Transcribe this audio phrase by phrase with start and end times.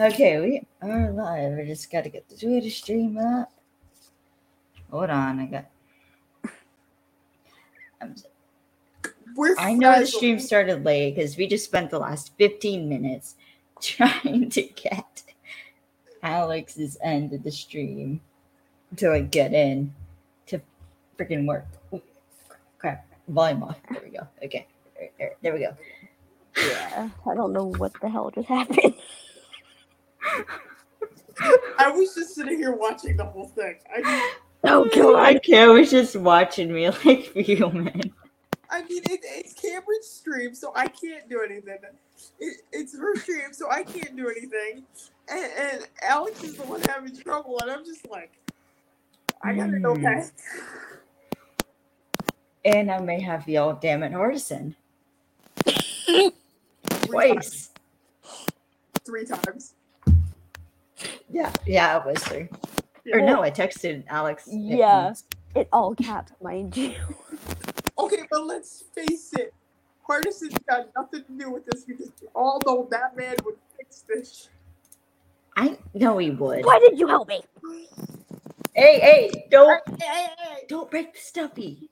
[0.00, 1.58] Okay, we are live.
[1.58, 3.52] I just got to get the Twitter stream up.
[4.90, 5.66] Hold on, I got.
[8.00, 8.14] I'm,
[9.36, 13.34] We're I know the stream started late because we just spent the last 15 minutes
[13.82, 15.22] trying to get
[16.22, 18.22] Alex's end of the stream
[18.96, 19.92] to like get in
[20.46, 20.62] to
[21.18, 21.66] freaking work.
[21.92, 22.00] Ooh,
[22.78, 23.76] crap, volume off.
[23.90, 24.26] There we go.
[24.42, 24.66] Okay,
[24.98, 25.76] there, there, there we go.
[26.56, 28.94] Yeah, I don't know what the hell just happened.
[31.78, 33.76] I was just sitting here watching the whole thing.
[33.94, 34.34] I,
[34.64, 34.84] Oh
[35.16, 35.42] I god.
[35.42, 35.72] can't.
[35.72, 38.12] was just watching me like fuming.
[38.70, 41.78] I mean, it, it's Cameron's stream, so I can't do anything.
[42.38, 44.84] It, it's her stream, so I can't do anything.
[45.28, 48.30] And, and Alex is the one having trouble, and I'm just like,
[49.42, 50.02] I gotta go Hmm.
[50.02, 50.26] back.
[52.64, 54.74] And I may have the old damn it Hardison
[57.06, 57.70] twice.
[59.04, 59.74] Three times.
[61.30, 62.48] Yeah, yeah, it was three.
[63.12, 64.46] Or no, I texted Alex.
[64.46, 65.04] it Yeah.
[65.06, 65.24] once.
[65.54, 66.94] It all caps, mind you.
[67.98, 69.52] Okay, but let's face it.
[70.06, 74.04] Hardison's got nothing to do with this because we all know that man would fix
[74.08, 74.48] this.
[75.56, 76.64] I know he would.
[76.64, 77.42] Why did you help me?
[78.74, 81.90] Hey, hey, don't Hey, hey, hey, don't break the stuffy.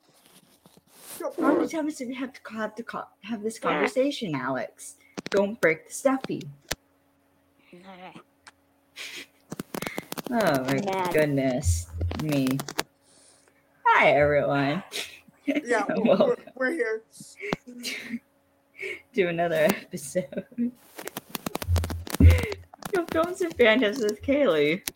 [1.19, 1.25] hey.
[1.39, 4.95] How many times do we have to have to co- have this conversation, Alex?
[5.29, 6.41] Don't break the stuffy.
[10.31, 11.11] Oh my Mad.
[11.11, 11.87] goodness,
[12.21, 12.59] me.
[13.83, 14.83] Hi everyone.
[15.47, 17.01] Yeah, we're, we're, we're here.
[19.15, 20.27] to another episode.
[22.19, 24.87] of Films and Fandoms with Kaylee.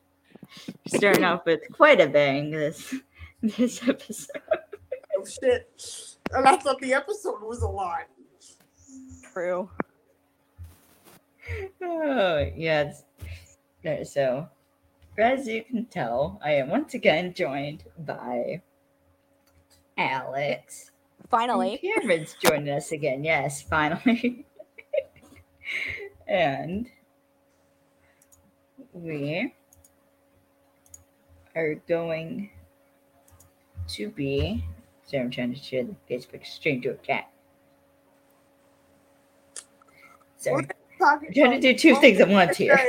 [0.86, 2.94] Starting off with quite a bang this
[3.42, 4.40] this episode.
[5.18, 5.68] Oh shit.
[6.32, 8.04] And I thought the episode was a lot.
[9.34, 9.68] True.
[11.82, 13.04] Oh yes.
[14.04, 14.48] So
[15.18, 18.62] as you can tell, I am once again joined by
[19.98, 20.92] Alex.
[21.30, 21.80] Finally.
[21.84, 23.24] And Cameron's joining us again.
[23.24, 24.46] Yes, finally.
[26.28, 26.90] and
[28.94, 29.54] we
[31.56, 32.50] are going
[33.90, 34.66] to be.
[35.06, 37.30] So I'm trying to share the Facebook stream to a chat.
[40.38, 40.68] So I'm
[41.34, 42.80] trying to do two things at once here.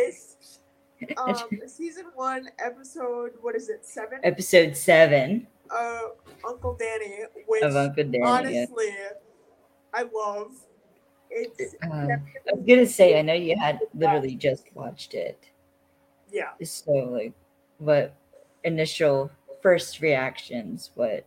[1.16, 4.21] Um, season one, episode, what is it, seven?
[4.22, 6.00] Episode seven Uh,
[6.47, 8.19] Uncle Danny, which of Uncle Danny.
[8.19, 8.28] yeah.
[8.28, 8.94] honestly,
[9.93, 10.53] I love.
[11.31, 15.38] It's Um, I was gonna say, I know you had literally just watched it.
[16.31, 16.50] yeah.
[16.62, 17.33] So, like,
[17.78, 18.15] what
[18.62, 19.31] initial
[19.62, 20.91] first reactions?
[20.94, 21.25] What?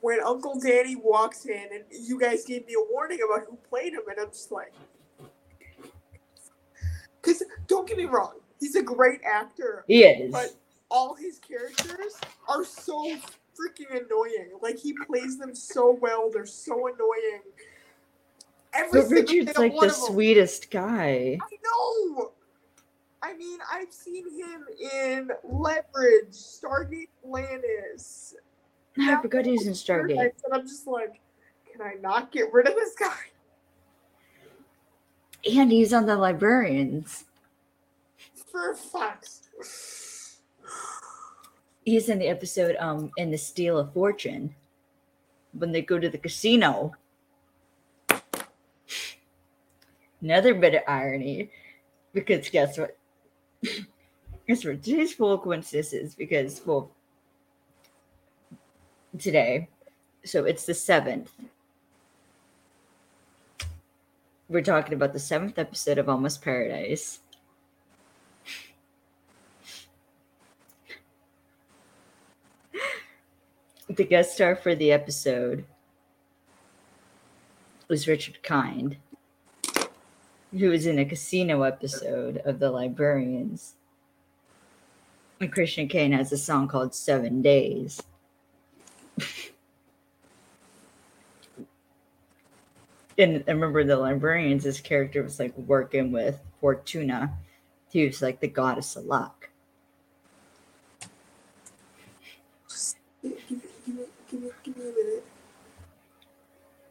[0.00, 3.92] When Uncle Danny walks in, and you guys gave me a warning about who played
[3.94, 4.72] him, and I'm just like,
[7.22, 10.32] because don't get me wrong, he's a great actor, He is.
[10.32, 10.54] but
[10.90, 12.14] all his characters
[12.48, 13.16] are so
[13.58, 14.50] freaking annoying.
[14.60, 16.30] Like he plays them so well.
[16.30, 17.42] They're so annoying.
[18.74, 21.38] Every But Richard's like the sweetest guy.
[21.40, 22.32] I know.
[23.22, 28.34] I mean, I've seen him in Leverage, Stargate Atlantis.
[28.98, 30.18] I forgot he was in Stargate.
[30.20, 31.20] And I'm just like,
[31.70, 33.14] can I not get rid of this guy?
[35.50, 37.24] And he's on the librarians.
[38.50, 39.42] For fuck's
[41.84, 44.54] He's in the episode um in the Steal of Fortune.
[45.52, 46.92] When they go to the casino.
[50.20, 51.50] Another bit of irony.
[52.12, 52.96] Because guess what?
[54.46, 54.82] guess what?
[54.82, 56.90] Today's full of coincidences because well
[59.18, 59.68] today.
[60.24, 61.32] So it's the seventh.
[64.52, 67.20] We're talking about the seventh episode of Almost Paradise.
[73.88, 75.64] the guest star for the episode
[77.88, 78.98] was Richard Kind,
[80.50, 83.76] who was in a casino episode of The Librarians.
[85.40, 88.02] And Christian Kane has a song called Seven Days.
[93.18, 97.32] and I remember The Librarians, his character was like working with Fortuna.
[97.90, 99.48] He was like the goddess of luck.
[103.22, 103.36] Give me,
[103.86, 104.04] give me,
[104.64, 105.24] give me, a minute.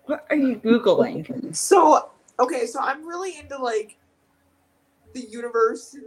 [0.05, 1.55] What are you Googling?
[1.55, 3.97] So, okay, so I'm really into like
[5.13, 6.03] the universe and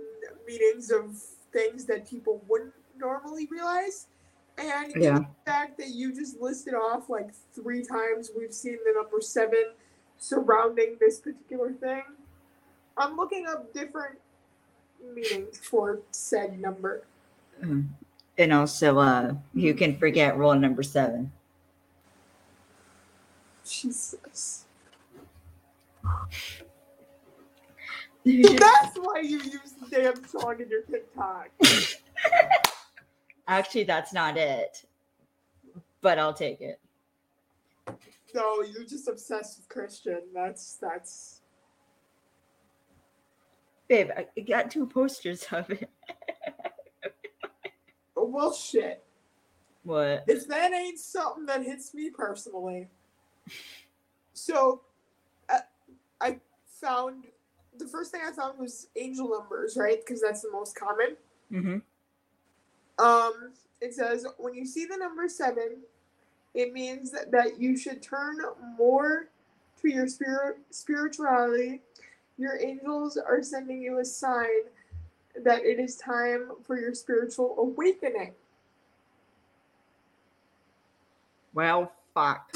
[0.46, 1.16] meanings of
[1.52, 4.06] things that people wouldn't normally realize.
[4.58, 5.18] And Yeah.
[5.18, 9.72] the fact that you just listed off like three times we've seen the number seven
[10.24, 12.02] surrounding this particular thing,
[12.96, 14.18] I'm looking up different
[15.14, 17.04] meanings for said number.
[17.62, 17.88] Mm.
[18.38, 21.30] And also, uh, you can forget rule number seven.
[23.66, 24.64] Jesus.
[28.24, 31.50] That's why you use the damn song in your TikTok.
[33.46, 34.86] Actually, that's not it.
[36.00, 36.80] But I'll take it.
[38.34, 40.20] No, you're just obsessed with Christian.
[40.34, 41.42] That's that's
[43.88, 45.90] Babe, I got two posters of it.
[48.16, 49.04] oh, well shit.
[49.82, 50.24] What?
[50.26, 52.88] If that ain't something that hits me personally.
[54.32, 54.80] So
[55.50, 55.58] uh,
[56.20, 56.40] I
[56.80, 57.24] found
[57.76, 59.98] the first thing I found was angel numbers, right?
[60.04, 61.16] Because that's the most common.
[61.52, 63.04] Mm-hmm.
[63.04, 65.82] Um, it says when you see the number seven,
[66.54, 68.38] it means that, that you should turn
[68.78, 69.28] more
[69.82, 71.80] to your spirit spirituality.
[72.38, 74.48] Your angels are sending you a sign
[75.42, 78.32] that it is time for your spiritual awakening.
[81.52, 82.52] Well, fuck.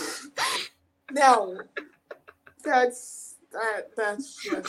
[1.11, 1.61] No,
[2.65, 4.69] that's that that's just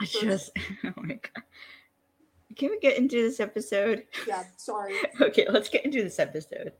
[0.00, 0.50] I just,
[0.84, 1.42] oh my god.
[2.58, 4.02] Can we get into this episode?
[4.26, 4.42] yeah.
[4.56, 4.94] Sorry.
[5.20, 6.72] Okay, let's get into this episode.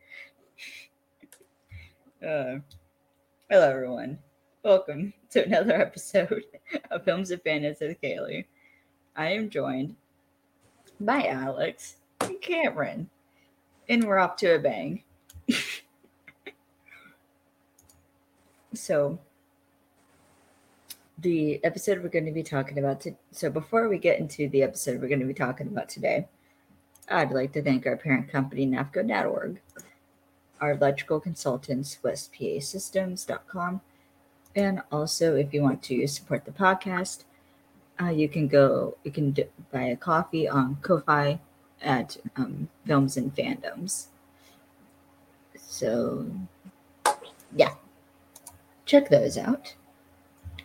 [2.21, 2.59] Uh,
[3.49, 4.19] hello, everyone.
[4.65, 6.43] Welcome to another episode
[6.91, 8.47] of Films of Fantasy with Kaylee.
[9.15, 9.95] I am joined
[10.99, 13.09] by Alex and Cameron,
[13.89, 15.05] and we're off to a bang.
[18.75, 19.17] so,
[21.21, 23.01] the episode we're going to be talking about.
[23.03, 26.29] To, so, before we get into the episode we're going to be talking about today,
[27.09, 29.61] I'd like to thank our parent company, NAFCO.org,
[30.61, 33.81] our electrical consultants, WestPASystems.com,
[34.55, 37.25] and also if you want to support the podcast,
[38.01, 41.41] uh, you can go, you can d- buy a coffee on Ko-Fi
[41.83, 44.07] at um, Films and Fandoms.
[45.57, 46.31] So,
[47.55, 47.75] yeah,
[48.87, 49.75] check those out.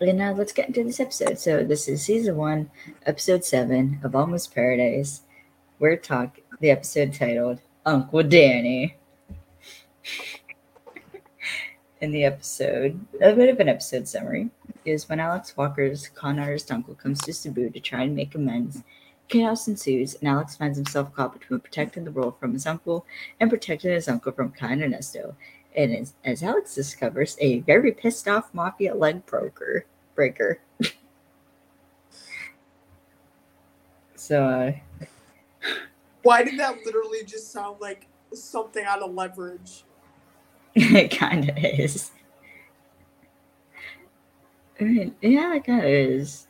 [0.04, 1.40] And now let's get into this episode.
[1.40, 2.70] So, this is season one,
[3.06, 5.22] episode seven of Almost Paradise
[5.84, 8.96] we're talking the episode titled Uncle Danny.
[12.02, 14.50] In the episode, a bit of an episode summary
[14.86, 18.82] is when Alex Walker's con artist uncle comes to Cebu to try and make amends.
[19.28, 23.06] Chaos ensues, and Alex finds himself caught between protecting the world from his uncle
[23.42, 25.36] and protecting his uncle from Kai and Ernesto.
[25.76, 30.60] And as, as Alex discovers, a very pissed off mafia leg broker breaker.
[34.15, 34.71] so, uh,
[36.21, 39.83] Why did that literally just sound like something out of leverage?
[40.75, 42.12] it kind of is.
[44.80, 46.48] I mean, yeah, it kind of is.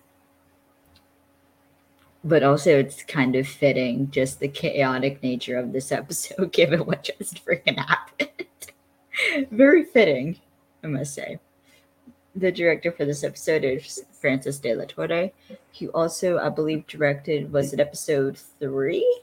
[2.24, 7.04] But also, it's kind of fitting, just the chaotic nature of this episode, given what
[7.04, 8.30] just freaking happened.
[9.52, 10.40] Very fitting,
[10.84, 11.40] I must say.
[12.36, 15.32] The director for this episode is Francis De La Torre.
[15.72, 19.22] He also, I believe, directed, was it episode three?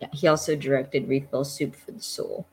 [0.00, 2.46] Yeah, he also directed Refill Soup for the Soul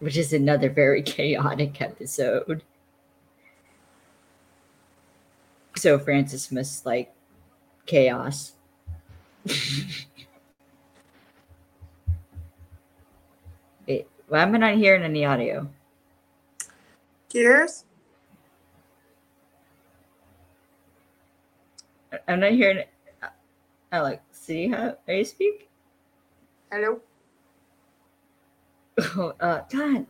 [0.00, 2.64] which is another very chaotic episode.
[5.76, 7.14] So Francis must like
[7.86, 8.54] chaos.
[13.86, 15.70] Wait, why am I not hearing any audio?
[17.30, 17.86] Gears?
[22.12, 22.84] I- I'm not hearing.
[23.92, 24.98] Alex, do you have?
[25.08, 25.68] Are you speak?
[26.72, 27.00] Hello?
[29.16, 30.06] Oh, uh, God.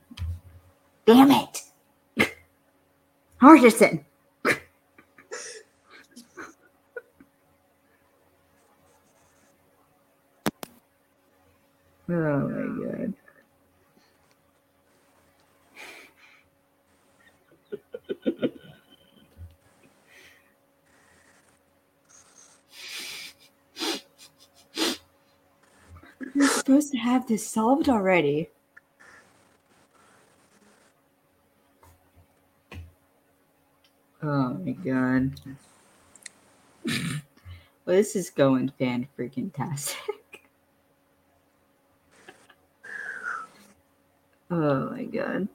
[1.07, 1.63] Damn it.
[3.43, 4.05] Hardison.
[4.47, 4.53] oh
[12.11, 13.15] my god.
[26.41, 28.49] You're supposed to have this solved already.
[34.23, 35.39] Oh my god.
[36.87, 36.95] well,
[37.85, 39.99] this is going fan freaking tastic.
[44.51, 45.47] oh my god.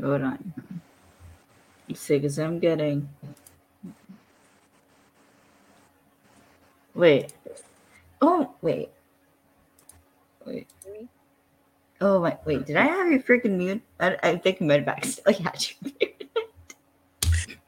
[0.00, 0.69] Hold on.
[1.94, 3.08] Sick as I'm getting.
[6.94, 7.32] Wait.
[8.20, 8.90] Oh wait.
[10.46, 10.68] Wait.
[12.00, 13.82] Oh my wait, did I have you freaking mute?
[13.98, 16.28] I, I think I might have accidentally had you muted.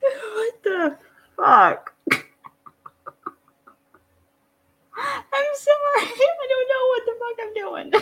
[0.00, 0.96] what the
[1.36, 1.94] fuck?
[4.96, 6.06] I'm sorry.
[6.06, 7.92] I don't know what the fuck I'm doing.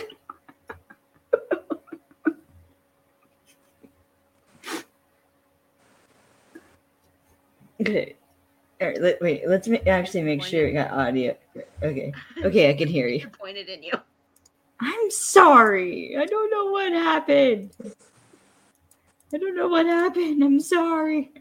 [7.81, 8.15] Okay.
[8.81, 11.35] All right, let, wait, let's ma- actually make sure we got audio.
[11.81, 12.13] Okay.
[12.43, 13.27] Okay, I can hear you.
[13.29, 13.93] pointed at you.
[14.79, 16.17] I'm sorry.
[16.17, 17.71] I don't know what happened.
[19.33, 20.43] I don't know what happened.
[20.43, 21.31] I'm sorry.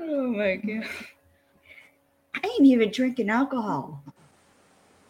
[0.00, 0.86] Oh my god.
[2.34, 4.02] I ain't even drinking alcohol.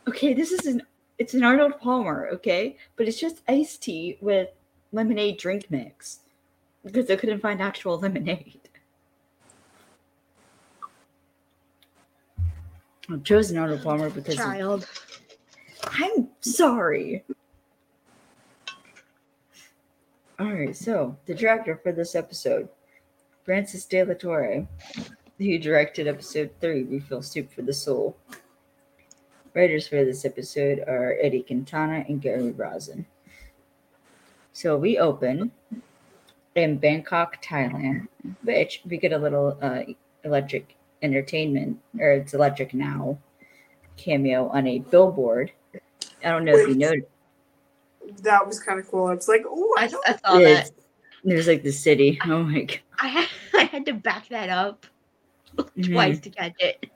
[0.08, 0.82] Okay, this is an
[1.18, 2.76] it's an Arnold Palmer, okay?
[2.96, 4.48] But it's just iced tea with
[4.90, 6.20] lemonade drink mix.
[6.84, 8.60] Because I couldn't find actual lemonade.
[13.10, 14.86] I chose an Arnold Palmer because Child.
[15.84, 17.24] I'm sorry.
[20.38, 22.68] All right, so the director for this episode,
[23.44, 24.66] Francis De La Torre,
[25.38, 28.16] who directed episode three, "We Feel Soup for the Soul."
[29.54, 33.06] Writers for this episode are Eddie Quintana and Gary Rosen.
[34.52, 35.52] So we open
[36.54, 38.08] in Bangkok, Thailand,
[38.42, 39.82] which we get a little uh,
[40.24, 43.18] electric entertainment, or it's electric now
[43.96, 45.52] cameo on a billboard.
[46.24, 46.92] I don't know if you know.
[48.22, 49.06] That was kind of cool.
[49.06, 50.70] I was like, oh, I I, don't I saw Yeah, that.
[51.24, 52.18] There's like the city.
[52.24, 52.80] Oh my god.
[53.00, 54.86] I had, I had to back that up
[55.82, 56.90] twice to catch it.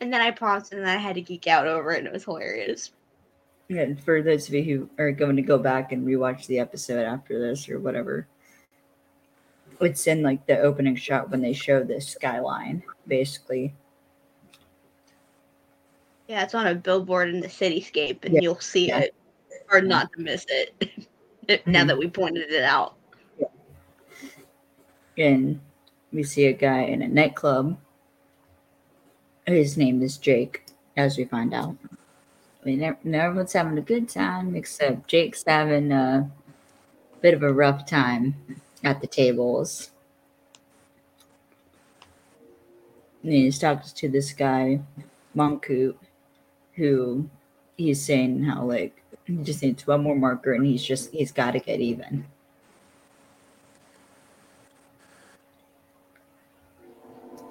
[0.00, 2.12] And then I paused and then I had to geek out over it and it
[2.12, 2.92] was hilarious.
[3.70, 7.04] And for those of you who are going to go back and rewatch the episode
[7.04, 8.26] after this or whatever,
[9.82, 13.74] it's in like the opening shot when they show the skyline, basically.
[16.28, 19.00] Yeah, it's on a billboard in the cityscape and Yeah, you'll see yeah.
[19.00, 19.14] it
[19.70, 20.74] or not to miss it.
[21.66, 21.86] now Mhm.
[21.88, 22.94] that we pointed it out.
[25.18, 25.60] And
[26.12, 27.76] we see a guy in a nightclub.
[29.46, 30.64] His name is Jake,
[30.96, 31.76] as we find out.
[32.62, 36.30] I mean, everyone's having a good time, except Jake's having a
[37.20, 38.36] bit of a rough time
[38.84, 39.90] at the tables.
[43.22, 44.80] And he's talking to this guy,
[45.36, 45.94] Monkoot,
[46.74, 47.28] who
[47.76, 51.52] he's saying how, like, he just needs one more marker and he's just, he's got
[51.52, 52.26] to get even.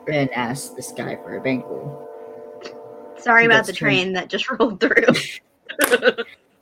[0.08, 2.10] And asks this guy for a bankroll.
[3.18, 3.88] Sorry about That's the true.
[3.88, 5.14] train that just rolled through.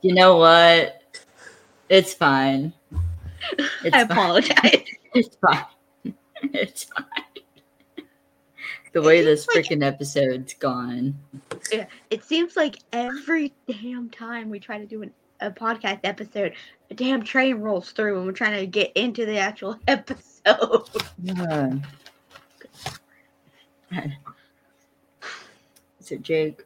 [0.02, 1.02] You know what?
[1.88, 2.72] It's fine.
[3.58, 4.10] It's I fine.
[4.10, 4.84] apologize.
[5.14, 6.14] It's fine.
[6.42, 8.04] It's fine.
[8.92, 11.18] The way this Like- freaking episode's gone.
[11.72, 16.54] Yeah, it seems like every damn time we try to do an, a podcast episode,
[16.90, 20.88] a damn train rolls through and we're trying to get into the actual episode.
[21.22, 21.74] Yeah.
[26.00, 26.64] So Jake.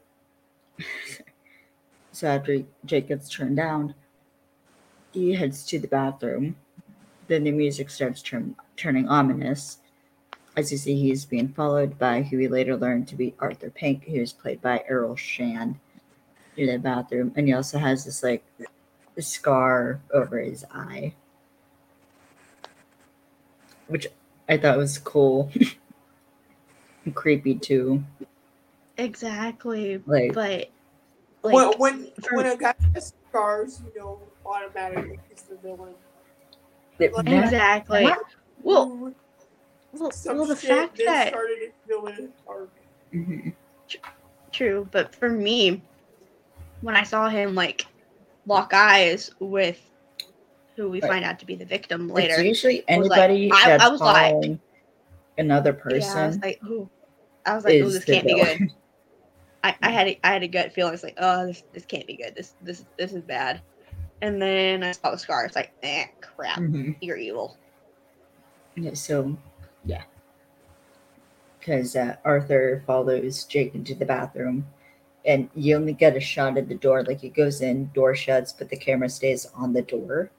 [2.13, 3.95] So after Jake gets turned down,
[5.13, 6.57] he heads to the bathroom.
[7.27, 9.79] Then the music starts turn, turning ominous.
[10.57, 14.05] As you see, he's being followed by who we later learned to be Arthur Pink,
[14.05, 15.79] who is played by Errol Shand
[16.57, 17.33] in the bathroom.
[17.37, 18.45] And he also has this like
[19.19, 21.15] scar over his eye.
[23.87, 24.07] Which
[24.49, 25.51] I thought was cool.
[27.05, 28.03] and creepy too.
[28.97, 30.03] Exactly.
[30.07, 30.71] Like But
[31.43, 35.95] when like when, for- when a guy has scars, you know, automatically he's the villain.
[36.99, 38.05] It- that- exactly.
[38.05, 38.19] What?
[38.63, 39.15] Well,
[39.93, 41.73] well, some well the shit fact that that started
[43.13, 43.49] mm-hmm.
[44.53, 45.83] True, but for me,
[46.81, 47.87] when I saw him like
[48.47, 49.81] lock eyes with
[50.77, 51.11] who we Right.
[51.11, 53.89] find out to be the victim It's later, usually I was like- anybody I- I
[53.89, 54.61] was like- following
[55.39, 56.89] another yeah, I was person like, "Ooh,"
[57.47, 58.71] I was like, "Oh, this can't be good."
[59.63, 60.95] I, I had a, I had a gut feeling.
[60.95, 62.35] It's like, "Oh, this this can't be good.
[62.37, 63.61] This this this is bad."
[64.23, 65.45] And then I saw the scar.
[65.45, 66.97] It's like, "Eh, crap, Mhm.
[67.01, 67.57] you're evil."
[68.77, 69.37] Yeah, so
[69.85, 70.03] yeah,
[71.59, 74.67] because uh, Arthur follows Jake into the bathroom,
[75.25, 77.03] and you only get a shot at the door.
[77.05, 80.31] Like it goes in, door shuts, but the camera stays on the door.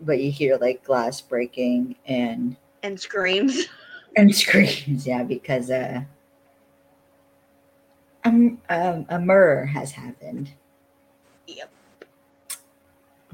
[0.00, 3.66] But you hear like glass breaking and And screams.
[4.16, 5.06] and screams.
[5.06, 6.02] Yeah, because uh,
[8.24, 10.50] um, um, a murder has happened.
[11.46, 11.70] Yep.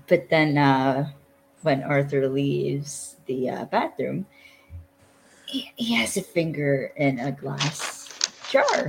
[0.07, 1.11] But then uh,
[1.63, 4.27] when Arthur leaves the uh, bathroom,
[5.47, 8.09] he, he has a finger in a glass
[8.51, 8.89] jar,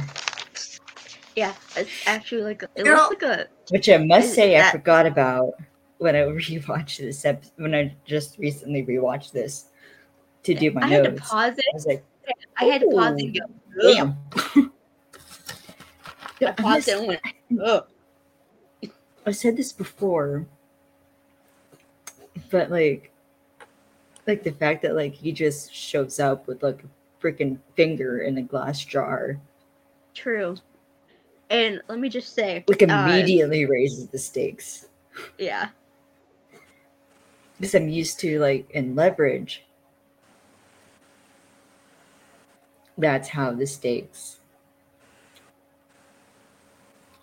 [1.35, 4.35] Yeah, it's actually like a- it You looks know- like a which I must Is
[4.35, 5.53] say I forgot about
[5.97, 7.51] when I rewatched this episode.
[7.57, 9.65] When I just recently rewatched this
[10.43, 11.65] to do my I had to pause it.
[11.71, 12.03] I was like,
[12.57, 13.23] I had to pause it.
[13.23, 14.15] Ooh, And
[14.53, 14.71] go, "Damn!"
[16.47, 17.21] I paused it and went,
[17.63, 17.87] Ugh.
[19.25, 20.45] I said this before,
[22.49, 23.11] but like,
[24.27, 26.87] like the fact that like he just shows up with like a
[27.21, 29.39] freaking finger in a glass jar,
[30.13, 30.55] True.
[31.49, 34.87] And let me just say, like uh, immediately raises the stakes.
[35.37, 35.69] yeah,
[37.59, 39.65] Because I'm used to like in leverage,
[42.97, 44.39] that's how the stakes.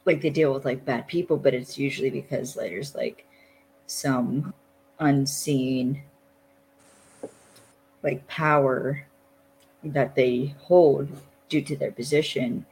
[0.04, 3.26] Like they deal with like bad people, but it's usually because like, there's like
[3.86, 4.54] some
[5.02, 6.02] unseen
[8.02, 9.06] like power
[9.84, 11.08] that they hold
[11.48, 12.64] due to their position.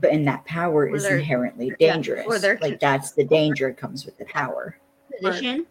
[0.00, 2.40] But and that power Or is their- inherently yeah, or dangerous.
[2.40, 4.76] their- like that's the danger comes with the power.
[5.22, 5.66] position,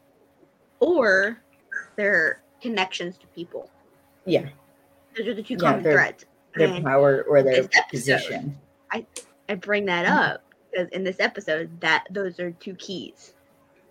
[0.80, 1.42] or
[1.96, 3.70] their connections to people.
[4.26, 4.48] Yeah.
[5.18, 6.26] Those are the two Yeah, common they're- threads.
[6.56, 8.58] Their And power or their episode, position.
[8.92, 10.18] I bring that mm-hmm.
[10.36, 13.34] up because in this episode, that those are two keys,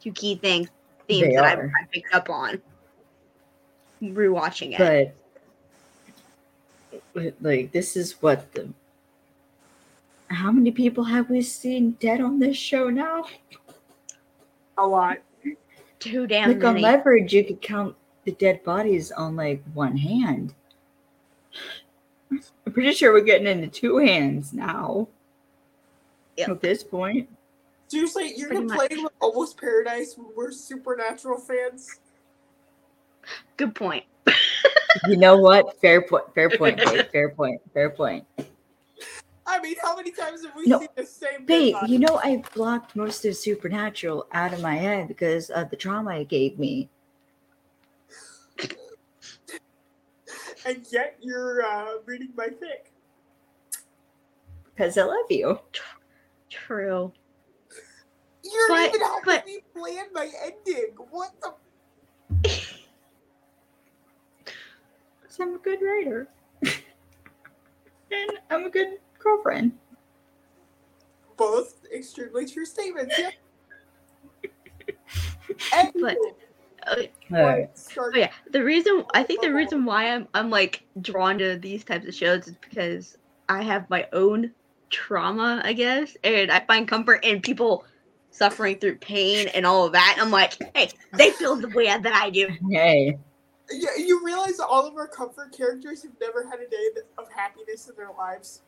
[0.01, 0.69] two key things,
[1.11, 1.73] themes They that I, are.
[1.81, 2.61] I picked up on
[4.03, 5.15] rewatching it.
[6.91, 8.69] But but, like this is what the
[10.29, 13.25] how many people have we seen dead on this show now?
[14.79, 15.19] A lot.
[15.99, 20.55] Too damn like on leverage you could count the dead bodies on like one hand.
[22.31, 25.09] I'm pretty sure we're getting into two hands now.
[26.37, 26.49] Yep.
[26.49, 27.29] At this point.
[27.91, 31.99] Seriously, you're Pretty complaining with Almost Paradise when we're supernatural fans?
[33.57, 34.05] Good point.
[35.07, 35.81] You know what?
[35.81, 36.25] Fair point.
[36.35, 36.77] Fair point.
[36.79, 37.07] Babe.
[37.13, 37.61] Fair point.
[37.73, 38.25] Fair point.
[39.47, 42.21] I mean, how many times have we No, seen the same Babe, dead you know
[42.25, 46.59] I blocked most of Supernatural out of my head because of the trauma it gave
[46.59, 46.89] me.
[50.67, 52.91] and yet you're uh, reading my fic.
[54.75, 55.61] Because I love you.
[56.49, 57.13] True.
[58.43, 60.95] You're But- even helping but- me plan my ending.
[61.11, 61.55] What the?
[65.23, 66.29] Because I'm a good writer.
[66.63, 69.79] and I'm a good girlfriend.
[71.37, 73.15] Both extremely true statements.
[73.19, 73.31] Yeah.
[76.01, 76.17] But-
[76.87, 77.77] Uh, Alright.
[77.79, 78.15] start.
[78.15, 81.85] Oh yeah, the reason I think the reason why I'm I'm like drawn to these
[81.85, 83.19] types of shows is because
[83.51, 84.51] I have my own
[84.89, 87.85] trauma, I guess, and I find comfort in people
[88.31, 90.17] suffering through pain and all of that.
[90.21, 92.49] I'm like, hey, they feel the way that I do.
[92.71, 93.19] Hey.
[93.71, 96.89] Yeah, you realize that all of our comfort characters have never had a day
[97.19, 98.63] of happiness in their lives.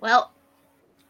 [0.00, 0.32] Well,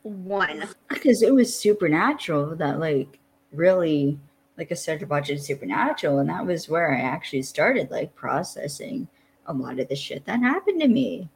[0.02, 0.68] one.
[0.88, 3.18] Because it was supernatural that like
[3.52, 4.18] really
[4.58, 9.06] like I started watching Supernatural and that was where I actually started like processing
[9.46, 11.28] a lot of the shit that happened to me.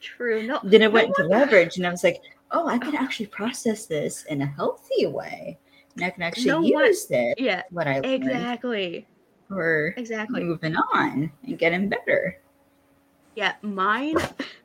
[0.00, 0.46] True.
[0.46, 0.60] No.
[0.62, 3.26] Then I no went into wonder- leverage and I was like, oh, I can actually
[3.26, 5.58] process this in a healthy way.
[5.96, 7.62] And I can actually No won- use it, Yeah.
[7.70, 9.06] what I Exactly.
[9.48, 10.42] for Exactly.
[10.44, 12.38] moving on and getting better.
[13.34, 13.54] Yeah.
[13.62, 14.16] Mine.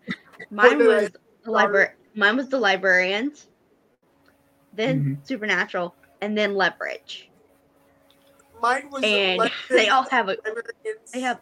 [0.51, 1.09] Mine was
[1.43, 1.89] the library.
[2.15, 3.47] Mine was the librarians.
[4.73, 5.13] Then Mm-hmm.
[5.23, 7.29] supernatural, and then leverage.
[8.61, 10.37] Mine was And Legends, they all have a
[11.13, 11.41] they have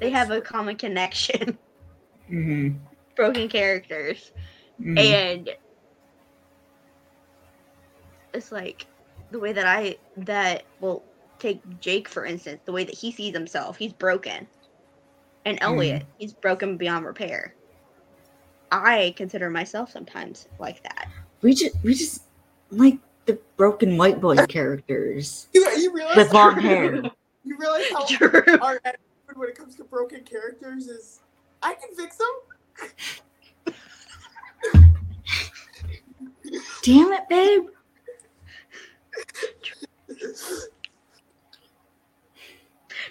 [0.00, 1.58] they have a common connection.
[2.30, 2.76] Mm-hmm.
[3.16, 4.32] broken characters
[4.80, 4.98] Mm-hmm.
[4.98, 5.50] and
[8.32, 8.86] it's like
[9.30, 11.04] the way that i that well
[11.38, 14.48] take jake for instance the way that he sees himself he's broken
[15.44, 17.54] and elliot he's broken beyond repair
[18.72, 21.08] i consider myself sometimes like that
[21.42, 22.22] we just we just
[22.70, 27.02] like the broken white boy characters You, you realize with long hair.
[27.46, 28.42] You realize how True.
[28.62, 31.20] our attitude when it comes to broken characters is
[31.62, 32.88] I can fix them.
[36.82, 37.62] Damn it, babe.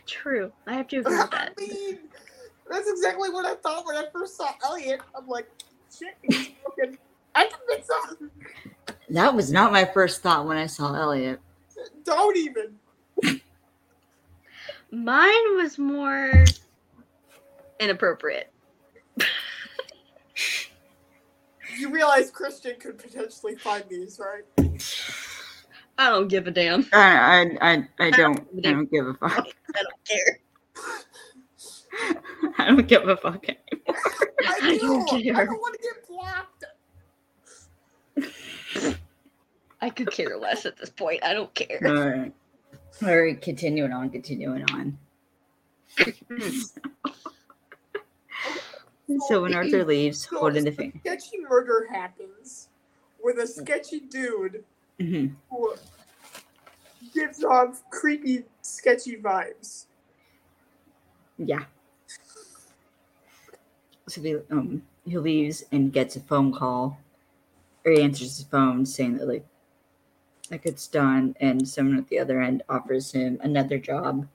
[0.05, 1.99] true i have to agree with I that mean,
[2.69, 5.01] that's exactly what I thought when I first saw Elliot.
[5.15, 5.47] I'm like,
[5.95, 6.97] shit, he's broken.
[7.35, 7.87] I can fix
[8.19, 8.31] him.
[9.09, 11.39] That was not my first thought when I saw Elliot.
[12.03, 12.75] Don't even.
[14.91, 16.45] mine was more
[17.79, 18.51] inappropriate
[21.77, 24.43] You realize Christian could potentially find these, right?
[25.97, 29.47] i don't give a damn I I I, I don't I don't give a fuck.
[29.75, 30.39] i don't care
[32.57, 33.97] I don't give a fuck anymore.
[34.45, 34.79] I I do.
[34.79, 36.65] don't I don't want to get blocked.
[39.81, 41.23] I could care less at this point.
[41.23, 41.79] I don't care.
[41.85, 42.33] All right.
[43.03, 44.97] All right, continuing on, continuing on.
[49.27, 50.99] so when Arthur leaves, So holding the thing.
[51.03, 52.69] sketchy murder happens
[53.23, 54.63] with a sketchy dude
[54.99, 55.75] hmm who
[57.13, 59.85] gives off creepy, sketchy vibes.
[61.37, 61.63] Yeah.
[64.07, 66.97] So he, um, he leaves and gets a phone call,
[67.85, 69.45] or he answers his phone saying that like,
[70.51, 74.27] like it's done, and someone at the other end offers him another job.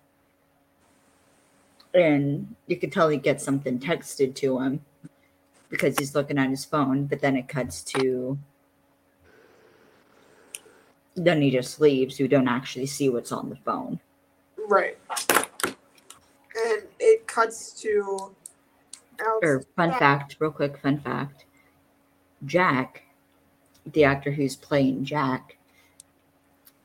[1.95, 4.81] And you could tell he gets something texted to him
[5.69, 8.39] because he's looking at his phone, but then it cuts to.
[11.15, 12.21] Then he just leaves.
[12.21, 14.01] you don't actually see what's on the phone.
[14.69, 14.99] Right.
[15.65, 18.35] And it cuts to
[19.21, 19.39] Alex.
[19.43, 21.45] or fun fact, real quick, fun fact.
[22.45, 23.03] Jack,
[23.93, 25.57] the actor who's playing Jack,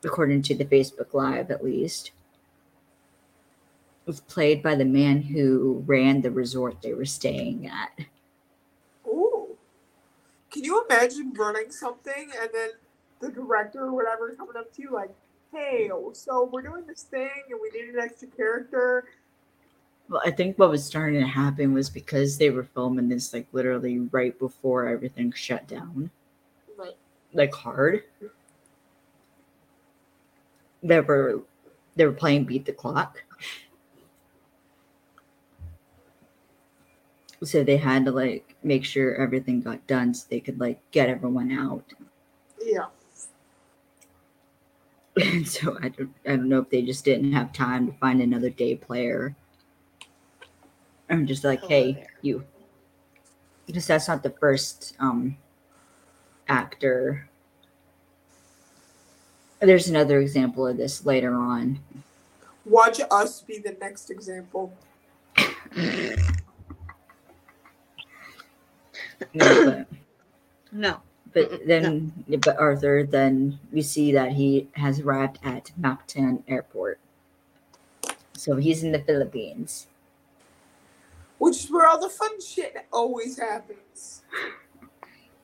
[0.03, 2.11] according to the Facebook Live at least,
[4.05, 8.05] was played by the man who ran the resort they were staying at.
[9.07, 9.55] Ooh.
[10.51, 12.69] Can you imagine running something and then
[13.19, 15.09] the director or whatever coming up to you like,
[15.51, 19.05] hey, so we're doing this thing and we need an extra character.
[20.09, 23.47] Well, I think what was starting to happen was because they were filming this like
[23.53, 26.11] literally right before everything shut down,
[26.77, 26.97] Like,
[27.33, 28.03] like hard.
[30.81, 31.41] They were
[31.95, 33.23] they were playing beat the clock.
[37.43, 41.09] So they had to like make sure everything got done so they could like get
[41.09, 41.83] everyone out.
[42.63, 42.85] yeah.
[45.21, 48.21] And so I don't I don't know if they just didn't have time to find
[48.21, 49.35] another day player.
[51.09, 52.07] I'm just like, Hello hey, there.
[52.21, 52.43] you.
[53.67, 55.37] Because that's not the first um
[56.47, 57.27] actor.
[59.59, 61.79] There's another example of this later on.
[62.65, 64.73] Watch us be the next example.
[69.33, 69.87] No, but,
[70.71, 71.01] No.
[71.33, 72.11] but then
[72.43, 76.99] but Arthur then we see that he has arrived at Mactan Airport.
[78.33, 79.87] So he's in the Philippines.
[81.37, 84.23] Which is where all the fun shit always happens.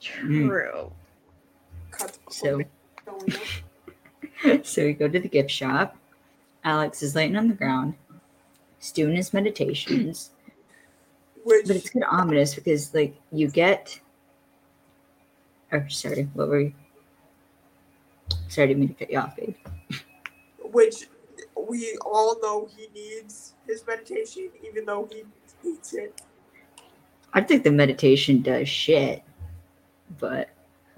[0.08, 0.48] Hmm.
[0.48, 0.92] True.
[1.92, 2.68] Cut So quote.
[3.06, 3.34] Going
[4.56, 4.66] up.
[4.66, 5.96] so we go to the gift shop.
[6.64, 7.96] Alex is laying on the ground,
[8.78, 10.32] he's doing his meditations.
[11.44, 14.00] Which But it's kind of ominous because, like, you get.
[15.72, 16.24] Oh, sorry.
[16.34, 16.74] What were you?
[18.48, 19.56] Sorry, I didn't mean to cut you off, babe.
[20.72, 21.08] which
[21.68, 25.24] we all know he needs his meditation, even though he
[25.64, 26.22] hates it.
[27.34, 29.24] I think the meditation does shit,
[30.20, 30.50] but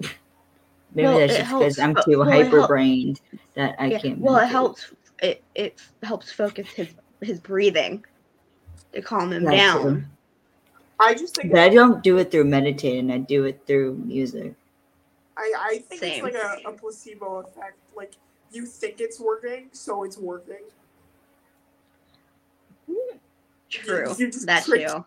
[0.94, 3.20] maybe Well, that's just because I'm too well, hyper brained
[3.54, 4.18] that I Yeah, can't.
[4.18, 4.92] Well, it helps.
[5.22, 6.88] It it helps focus his
[7.20, 8.04] his breathing
[8.94, 9.82] to calm him That down.
[9.82, 10.04] too.
[11.04, 13.10] I just think But I don't do it through meditating.
[13.10, 14.54] I do it through music.
[15.36, 16.24] I, I think Same.
[16.26, 17.78] it's like a, a placebo effect.
[17.96, 18.12] Like
[18.52, 20.56] you think it's working, so it's working.
[23.68, 24.14] True.
[24.18, 25.04] you just That tricked too.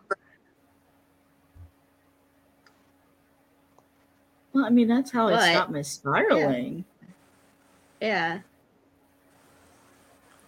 [4.52, 6.84] Well, I mean, that's how I But- stop my spiraling.
[8.00, 8.40] Yeah.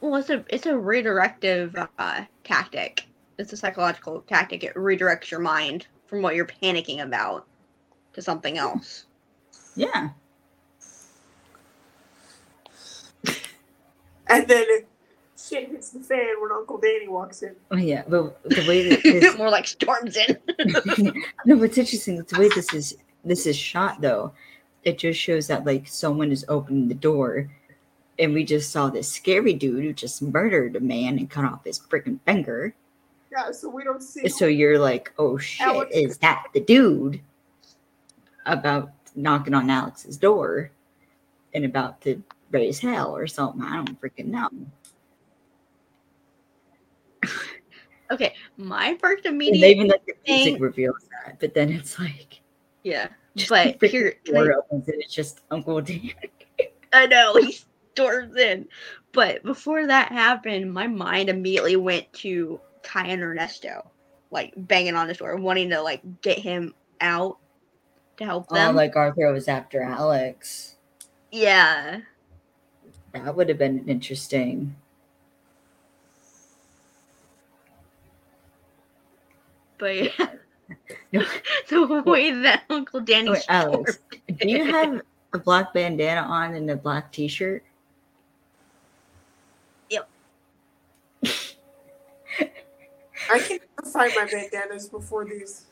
[0.01, 3.05] Well, it's a it's a redirective uh, tactic.
[3.39, 4.65] It's a psychological tactic.
[4.65, 7.47] It redirects your mind from what you're panicking about
[8.15, 9.07] to something else.
[9.77, 10.11] Yeah.
[14.31, 14.67] And then
[15.49, 17.57] shit hits the fan when Uncle Danny walks in.
[17.71, 18.03] Oh, yeah.
[18.07, 20.37] But the way that this, More like storms in.
[21.47, 24.33] no, what's interesting the way this is this is shot though.
[24.85, 27.51] It just shows that like someone is opening the door,
[28.19, 31.65] and we just saw this scary dude who just murdered a man and cut off
[31.65, 32.75] his freaking finger.
[33.31, 34.29] Yeah, so we don't see.
[34.29, 37.21] So you're like, oh shit, Alex- is that the dude
[38.47, 40.71] about knocking on Alex's door
[41.55, 43.63] and about to raise hell or something?
[43.63, 44.49] I don't freaking know.
[48.11, 51.71] okay, my first And immediate they even like the music thing- reveals that, but then
[51.71, 52.41] it's like,
[52.83, 56.13] yeah, just but the here freaking door opens and it's just Uncle Dan.
[56.93, 57.59] I know he
[57.93, 58.67] storms in.
[59.13, 63.87] But before that happened, my mind immediately went to Kai and Ernesto,
[64.31, 67.37] like banging on his door, wanting to like get him out
[68.17, 68.75] to help Oh, them.
[68.75, 70.77] like Arthur was after Alex.
[71.31, 72.01] yeah,
[73.13, 74.75] That would have been interesting.
[79.77, 80.31] But yeah,
[81.13, 81.25] No.
[81.69, 83.99] the way that Uncle Danny Wait, Alex,
[84.41, 85.03] do you have
[85.35, 87.63] a black bandana on and a black t-shirt?
[93.31, 93.59] I can
[93.93, 95.67] find my bandanas before these.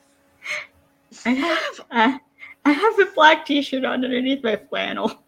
[1.25, 2.21] I have I,
[2.65, 5.23] I have a black t-shirt underneath my flannel.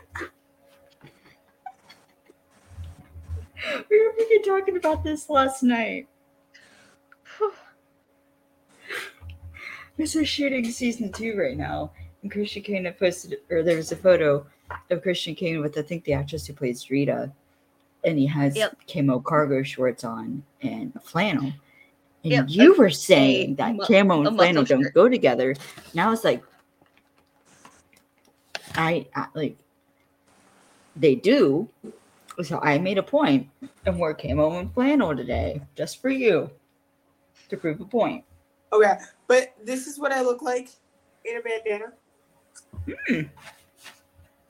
[3.89, 6.07] we were freaking talking about this last night.
[9.97, 13.91] Because we're shooting season two right now, and Christian Kane had posted, or there was
[13.91, 14.45] a photo
[14.91, 17.31] of Christian Kane with I think the actress who plays Rita,
[18.03, 18.77] and he has Yep.
[18.87, 21.51] camo cargo shorts on and a flannel.
[22.23, 24.93] And Yep, you were saying that mu- camo and flannel don't shirt.
[24.93, 25.55] go together.
[25.93, 26.43] Now it's like,
[28.75, 29.57] I, I like
[30.95, 31.67] they do.
[32.43, 33.47] So I made a point
[33.87, 36.51] and wore camo and flannel today just for you
[37.49, 38.23] to prove a point.
[38.73, 38.95] Okay,
[39.27, 40.69] but this is what I look like
[41.25, 41.93] in a bandana.
[43.07, 43.21] Hmm.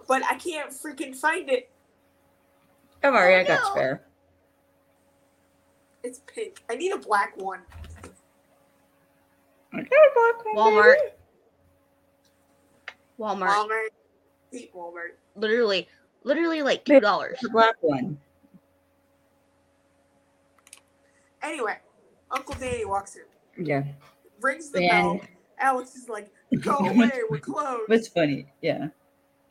[0.08, 1.70] But I can't freaking find it.
[3.04, 3.70] Don't worry, Oh, I got no.
[3.72, 4.02] spare.
[6.04, 6.64] It's pink.
[6.70, 7.60] I need a black one.
[9.74, 10.96] I got a black one, Walmart.
[10.96, 11.12] baby.
[13.20, 13.88] Walmart, Walmart.
[14.52, 15.12] Hate Walmart.
[15.36, 15.88] literally,
[16.24, 17.38] literally like two dollars.
[17.42, 18.18] The black one.
[21.44, 21.78] Anyway,
[22.32, 23.24] Uncle Danny walks in,
[23.60, 23.84] Yeah.
[24.42, 25.22] rings the And- bell.
[25.60, 26.30] Alex is like,
[26.62, 28.90] "Go away, we're closed." What's funny, yeah.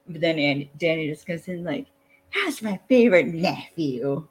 [0.08, 1.86] But then Andy, Danny just goes in like,
[2.32, 4.26] "That's my favorite nephew."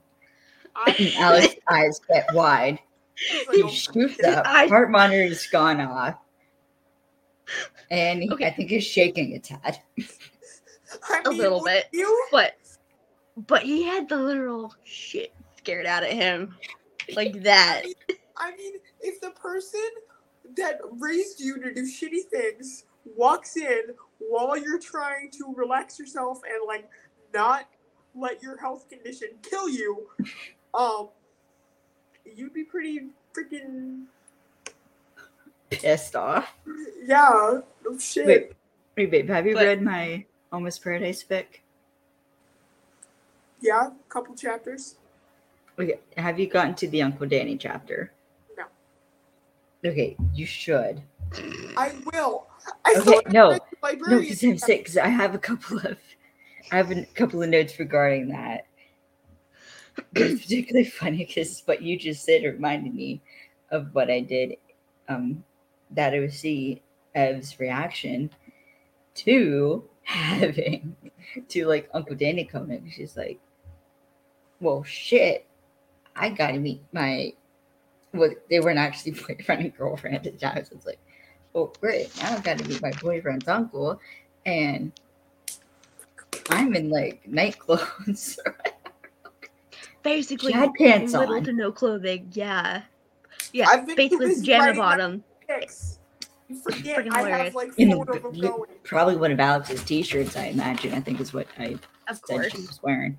[0.88, 2.80] And I, Alex's eyes get wide.
[3.16, 4.46] he's He like, oh, shoots up.
[4.46, 6.16] eyes- Heart monitor's gone off,
[7.92, 8.46] and he, Okay.
[8.48, 9.80] I think he's shaking a tad.
[11.10, 11.86] I A mean, little bit.
[11.92, 12.54] You But,
[13.48, 16.56] but he had the literal shit scared out of him,
[17.16, 17.84] like that.
[18.38, 18.74] I mean,
[19.06, 19.82] if the person
[20.58, 23.82] that raised you to do shitty things walks in
[24.20, 26.90] while you're trying to relax yourself and like
[27.34, 27.68] not
[28.16, 30.08] let your health condition kill you,
[30.74, 31.10] um,
[32.26, 34.06] you'd be pretty freaking
[35.70, 36.54] Pissed off.
[37.06, 37.60] yeah.
[37.84, 38.26] No shit.
[38.28, 38.52] Wait.
[38.96, 41.46] Wait, babe, have you But- read my Almost Paradise fic?
[43.60, 44.96] Yeah, a couple chapters.
[45.78, 48.14] Okay, have you gotten to the Uncle Danny chapter?
[49.86, 51.02] Okay, you should.
[51.78, 52.48] I will.
[52.86, 53.52] I Okay, no.
[53.52, 54.80] haven't read the No, because I'm sick.
[54.80, 55.98] Because I have a couple of,
[56.72, 58.66] I have a couple of notes regarding that.
[60.16, 63.22] It's particularly funny because what you just said reminded me
[63.72, 64.56] of what I did,
[65.08, 65.44] um,
[65.92, 66.80] that OC
[67.14, 68.30] Ev's reaction
[69.16, 70.96] to having
[71.50, 72.92] to like Uncle Danny coming.
[72.94, 73.40] She's like,
[74.60, 75.46] "Well, shit,
[76.16, 77.34] I gotta meet my."
[78.18, 80.64] Well, they weren't actually boyfriend and girlfriend at the time.
[80.66, 81.00] So it's like,
[81.54, 82.16] "Oh, great!
[82.22, 84.00] Now I've got to meet my boyfriend's uncle."
[84.48, 84.92] and
[86.52, 88.38] I'm in like night clothes.
[90.04, 91.44] Basically, She had pants little on.
[91.46, 92.28] to no clothing.
[92.32, 92.84] Yeah,
[93.54, 93.68] yeah.
[93.70, 95.24] I've been basically busy pajama bottom.
[95.48, 96.00] Six.
[96.48, 98.70] You forget I have like In four of them going.
[98.84, 100.94] probably one of Alex's t-shirts, I imagine.
[100.94, 101.76] I think is what I
[102.08, 102.52] Of said course.
[102.52, 103.18] she was wearing.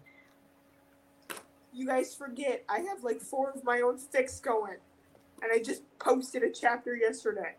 [1.76, 4.76] You guys forget I have like four of my own fics going,
[5.42, 7.52] and I just posted a chapter yesterday.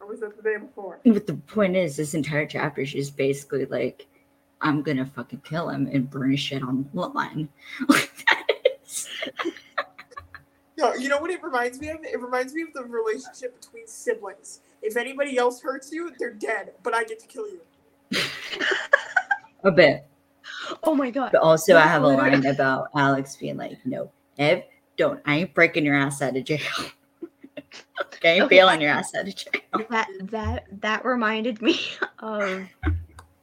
[0.00, 0.98] Or was it the day before?
[1.04, 4.06] But the point is, this entire chapter is just basically like,
[4.60, 7.48] I'm gonna fucking kill him and burn his shit on the.
[7.88, 8.46] That
[8.84, 9.08] is-
[10.76, 12.02] No, you know what it reminds me of?
[12.02, 14.58] It reminds me of the relationship between siblings.
[14.82, 17.60] If anybody else hurts you, they're dead, but I get to kill you.
[19.62, 20.04] a bit.
[20.82, 21.30] Oh my god.
[21.32, 24.62] But also, I have a line about Alex being like, "No, Ev,
[24.96, 25.20] don't.
[25.26, 26.60] I ain't breaking your ass out of jail.
[27.56, 27.62] I
[28.28, 28.46] ain't Okay.
[28.48, 31.80] bailing your ass out of jail." That that that reminded me
[32.20, 32.66] of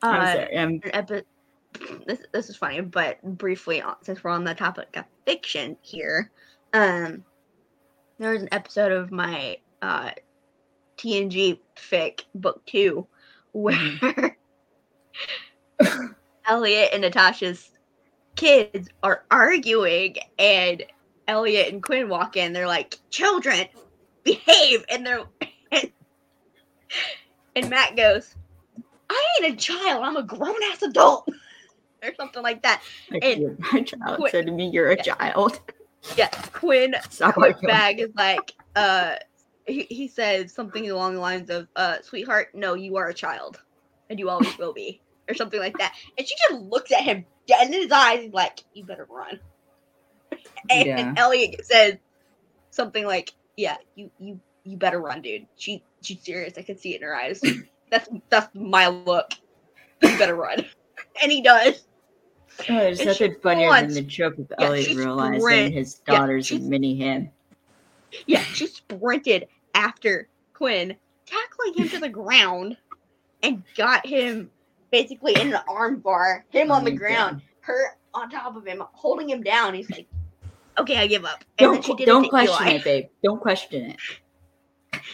[0.02, 0.58] I'm uh, sorry.
[0.58, 1.24] I'm epi-
[2.06, 6.32] this this is funny, but briefly, since we're on the topic of fiction here,
[6.74, 7.24] um,
[8.18, 10.12] there was an episode of my uh
[10.98, 13.08] TNG fic book two
[13.54, 14.36] where
[16.48, 17.70] Elliot and Natasha's
[18.36, 20.84] kids are arguing, and
[21.28, 22.54] Elliot and Quinn walk in.
[22.54, 23.68] They're like, "Children,
[24.24, 25.24] behave!" And they're
[27.56, 28.36] and Matt goes,
[29.10, 30.04] "I ain't a child.
[30.04, 31.28] I'm a grown ass adult."
[32.04, 32.82] Or something like that.
[33.12, 34.32] like, And- my child Quit.
[34.32, 35.04] said to me, "You're a Yeah.
[35.04, 35.60] child."
[36.18, 36.96] Yeah, Quinn
[37.34, 39.18] Quinn bag is like, uh,
[39.68, 43.60] he, he says something along the lines of, uh, sweetheart, no, you are a child.
[44.10, 45.00] And you always will be.
[45.30, 45.94] Or something like that.
[46.18, 49.40] And she just looks at him dead in his eyes and like, you better run.
[50.70, 51.14] And, Yeah.
[51.18, 51.96] Elliot says
[52.70, 55.46] something like, Yeah, you you you better run, dude.
[55.56, 56.58] She she's serious.
[56.58, 57.42] I can see it in her eyes.
[57.90, 59.32] That's that's my look.
[60.02, 60.66] You better run.
[61.22, 61.84] And he does.
[62.70, 66.46] Oh, there's And nothing funnier than the joke of yeah, Elliot realizing sprint- his daughter's
[66.48, 67.30] she's- a mini him.
[68.28, 72.78] Yeah, she sprinted after Quinn, tackling him to the ground,
[73.44, 74.50] and got him
[74.92, 77.42] basically in an arm bar, him on Oh the ground, God.
[77.62, 79.74] her on top of him, holding him down.
[79.74, 80.08] He's like,
[80.78, 82.74] "Okay, I give up." And Don't then she did don't it to question Eli.
[82.76, 83.06] it, babe.
[83.24, 83.98] Don't question it.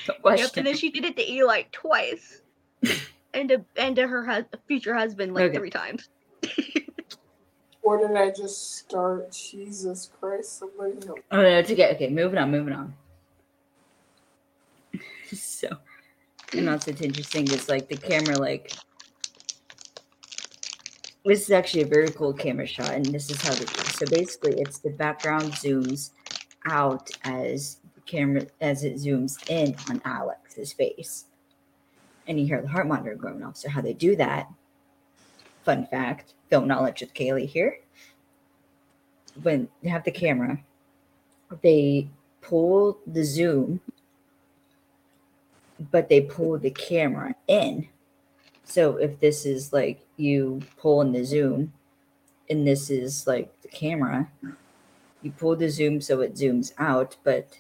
[0.06, 2.42] Don't Yep, question and then she did it to Eli twice,
[3.34, 5.58] and to and to her hus- future husband like Okay.
[5.58, 6.10] three times.
[7.84, 9.32] Or did I just start?
[9.32, 11.20] Jesus Christ, somebody help.
[11.32, 11.94] Oh no, it's okay.
[11.96, 12.94] Okay, moving on, moving on.
[15.34, 15.70] so,
[16.52, 18.74] and also it's interesting is like the camera, like
[21.28, 24.60] this is actually a very cool camera shot, and this is how the so basically
[24.62, 26.12] it's the background zooms
[26.66, 31.26] out as the camera as it zooms in on Alex's face,
[32.28, 33.58] and you hear the heart monitor going off.
[33.58, 34.48] So how they do that?
[35.66, 37.80] Fun fact: film knowledge with Kaylee here.
[39.42, 40.60] When they have the camera,
[41.62, 42.08] they
[42.42, 43.82] pull the zoom,
[45.92, 47.90] but they pull the camera in.
[48.68, 51.72] So if this is like you pull in the zoom,
[52.50, 54.30] and this is like the camera,
[55.22, 57.60] you pull the zoom so it zooms out, but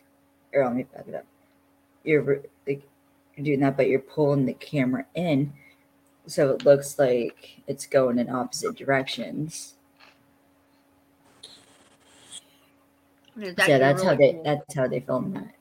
[0.54, 1.26] or let me back it up.
[2.04, 2.84] You're like
[3.36, 5.54] you're doing that, but you're pulling the camera in,
[6.26, 9.76] so it looks like it's going in opposite directions.
[13.38, 14.44] Yeah, that's how really they cool.
[14.44, 15.54] that's how they film that.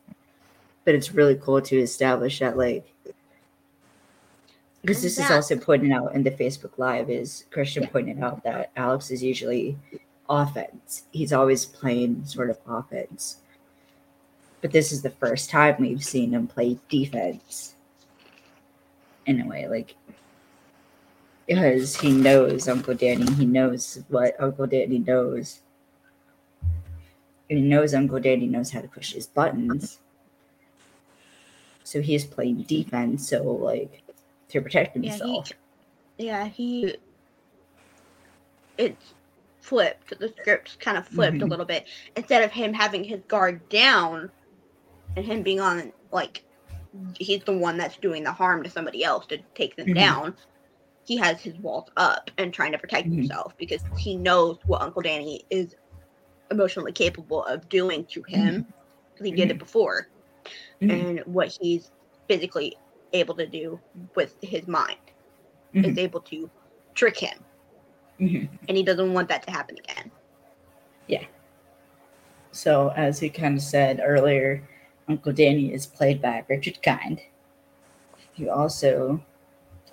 [0.85, 2.85] But it's really cool to establish that like
[4.87, 7.88] because this is also pointed out in the Facebook Live is Christian Yeah.
[7.88, 9.77] pointed out that Alex is usually
[10.31, 11.07] offense.
[11.11, 13.38] He's always playing sort of offense.
[14.61, 17.75] But this is the first time we've seen him play defense.
[19.27, 19.96] In a way, like
[21.49, 25.62] because he knows Uncle Danny, he knows what Uncle Danny knows.
[27.51, 29.99] And he knows Uncle Danny knows how to push his buttons.
[31.83, 34.03] So he's playing defense, so like
[34.57, 35.53] to protect Yeah, himself.
[36.19, 36.97] he, yeah, he.
[38.79, 39.14] It's
[39.61, 40.19] flipped.
[40.19, 41.51] The script's kind of flipped a Mhm.
[41.51, 41.87] little bit.
[42.16, 44.31] Instead of him having his guard down,
[45.16, 46.45] and him being on like,
[47.19, 49.95] he's the one that's doing the harm to somebody else to take them Mhm.
[49.95, 50.37] down.
[51.07, 53.16] He has his walls up and trying to protect Mhm.
[53.16, 55.75] himself because he knows what Uncle Danny is
[56.51, 58.66] emotionally capable of doing to him.
[59.16, 60.09] 'cause He did it before,
[60.83, 60.90] Mhm.
[60.92, 61.90] and what he's
[62.29, 62.77] physically
[63.12, 63.81] able to do
[64.14, 64.99] with his mind
[65.75, 65.85] Mhm.
[65.92, 66.51] is able to
[66.95, 67.45] trick him,
[68.21, 68.49] Mhm.
[68.69, 70.11] and he doesn't want that to happen again.
[71.07, 71.25] Yeah.
[72.53, 74.66] So, as we kind of said earlier,
[75.09, 77.21] Uncle Danny is played by Richard Kind.
[78.33, 79.23] He also,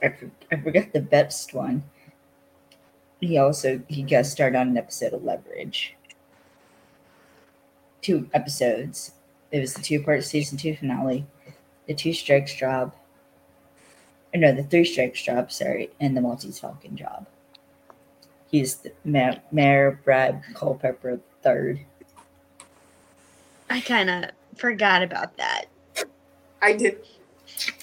[0.01, 0.13] I,
[0.51, 1.83] I forget the best one.
[3.19, 5.95] He also he guest starred on an episode of Leverage.
[8.01, 9.13] Two episodes.
[9.51, 11.25] It was the two part season two finale,
[11.87, 12.93] the two strikes job.
[14.33, 15.51] Or no, the three strikes job.
[15.51, 17.27] Sorry, and the Maltese Falcon job.
[18.49, 21.79] He's the Mayor, Mayor Brad Culpepper third.
[23.69, 25.65] I kind of forgot about that.
[26.61, 27.05] I did.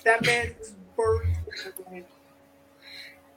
[0.04, 1.34] That man is burned.
[1.62, 2.04] to the ground.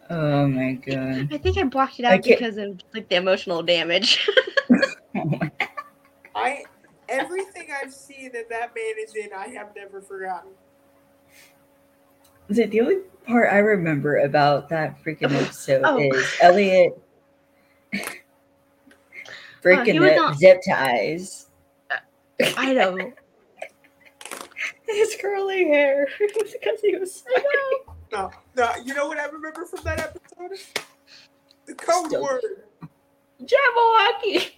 [0.09, 1.29] Oh my god.
[1.33, 4.29] I think I blocked it out because of like the emotional damage.
[6.35, 6.63] I
[7.09, 10.51] everything I've seen that that man is in, I have never forgotten.
[12.49, 15.39] The the only part I remember about that freaking oh.
[15.39, 15.97] episode Oh.
[15.97, 17.01] is Elliot
[17.95, 17.99] oh,
[19.61, 21.47] breaking was the on- zip ties.
[22.57, 22.97] I know.
[24.87, 27.45] His curly hair because he was sweaty.
[28.11, 28.71] No, no.
[28.83, 30.59] You know what I remember from that episode?
[31.65, 32.41] The code Still- word.
[33.41, 34.51] Jabberwocky.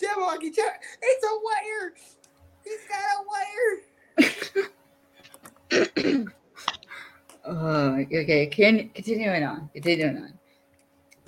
[0.00, 0.54] Jabberwocky.
[0.54, 1.94] Jab- it's a wire.
[2.64, 3.24] He's got a
[6.00, 6.24] wire.
[7.46, 8.46] Oh, okay.
[8.46, 9.70] Can continuing on.
[9.72, 10.32] Continuing on.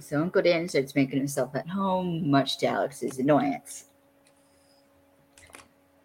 [0.01, 3.85] So Uncle Dan starts making himself at home, much to Alex's annoyance.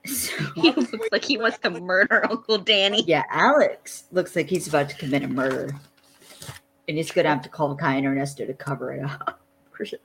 [0.05, 3.03] So He looks like he wants to murder Uncle Danny.
[3.05, 5.74] Yeah, Alex looks like he's about to commit a murder.
[6.88, 9.39] And he's gonna have to call Kai and Ernesto to cover it up.
[9.72, 9.99] For sure.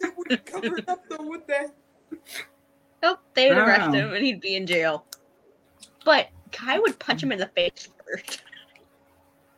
[0.00, 1.66] They would cover it up though, would they?
[3.02, 3.92] Nope, they would arrest Wow.
[3.92, 5.04] him and he'd be in jail.
[6.04, 8.42] But Kai would punch him in the face first.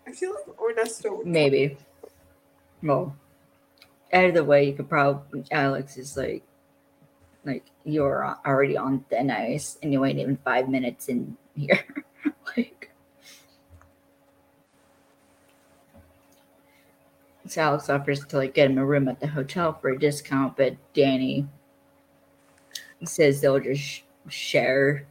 [0.07, 1.17] I feel like Ernesto.
[1.17, 1.77] would- Maybe.
[2.83, 3.17] Well,
[4.13, 5.45] either way, you could probably.
[5.51, 6.43] Alex is like,
[7.45, 11.85] like you're already on thin ice, and you ain't even five minutes in here.
[12.57, 12.91] like,
[17.47, 20.57] so Alex offers to like get him a room at the hotel for a discount,
[20.57, 21.47] but Danny
[23.05, 25.07] says they'll just share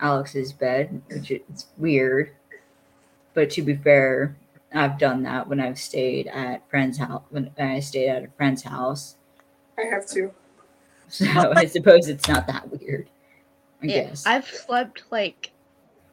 [0.00, 2.32] Alex's bed, which is weird.
[3.36, 4.34] But to be fair,
[4.72, 7.22] I've done that when I've stayed at friends' house.
[7.28, 9.16] When I stayed at a friend's house,
[9.76, 10.32] I have to.
[11.08, 13.10] so I suppose it's not that weird.
[13.82, 14.24] I Yeah, guess.
[14.26, 15.52] I've slept like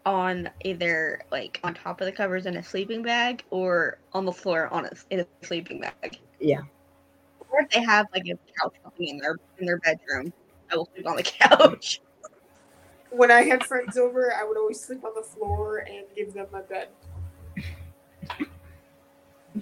[0.05, 4.34] on either like on top of the covers in a sleeping bag or on the
[4.34, 6.19] floor on a, in a sleeping bag.
[6.41, 6.59] Yeah.
[7.49, 10.34] Or if they have like a couch in their in their bedroom,
[10.69, 12.01] I will sleep on the couch.
[13.11, 16.47] When I had friends over, I would always sleep on the floor and give them
[16.51, 16.89] my bed.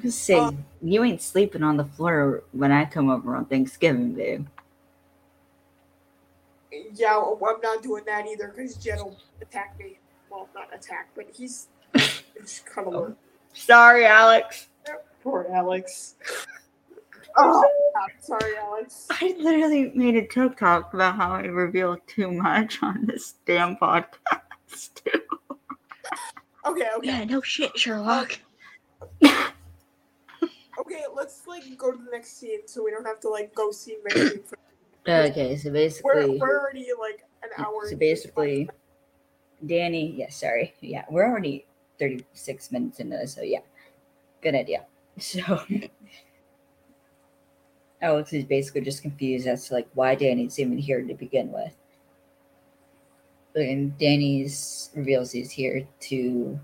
[0.02, 4.14] Just say Uh, you ain't sleeping on the floor when I come over on Thanksgiving,
[4.14, 4.48] babe.
[6.94, 10.00] Yeah, well, I'm not doing that either because Jed will attack me.
[10.30, 11.68] Well, not attack, but he's
[12.40, 13.14] just cuddle.
[13.54, 14.70] Sorry, Alex.
[15.24, 16.16] Poor Alex.
[17.38, 17.64] Oh,
[17.94, 19.08] God, sorry, Alex.
[19.10, 25.02] I literally made a TikTok about how I reveal too much on this damn podcast.
[26.66, 28.40] Okay, okay, Yeah, no shit, Sherlock.
[29.24, 31.04] okay.
[31.14, 33.98] Let's like go to the next scene so we don't have to like go see
[34.08, 34.14] by.
[34.14, 34.58] For-
[35.12, 37.90] okay, so We're basically, we're already like an hour.
[37.90, 38.70] so basically,
[39.66, 40.14] Danny.
[40.16, 40.74] Yeah, sorry.
[40.82, 41.66] Yeah, we're already
[42.00, 43.60] thirty-six minutes into this, so yeah,
[44.42, 44.86] good idea.
[45.20, 45.42] So.
[48.02, 51.76] Alex is basically just confused as to like why Danny's even here to begin with.
[53.56, 56.60] And Danny's reveals he's here to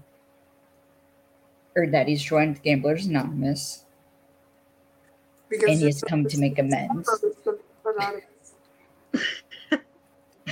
[1.76, 3.84] or that he's joined Gamblers Anonymous
[5.50, 7.10] because and he's come to make amends.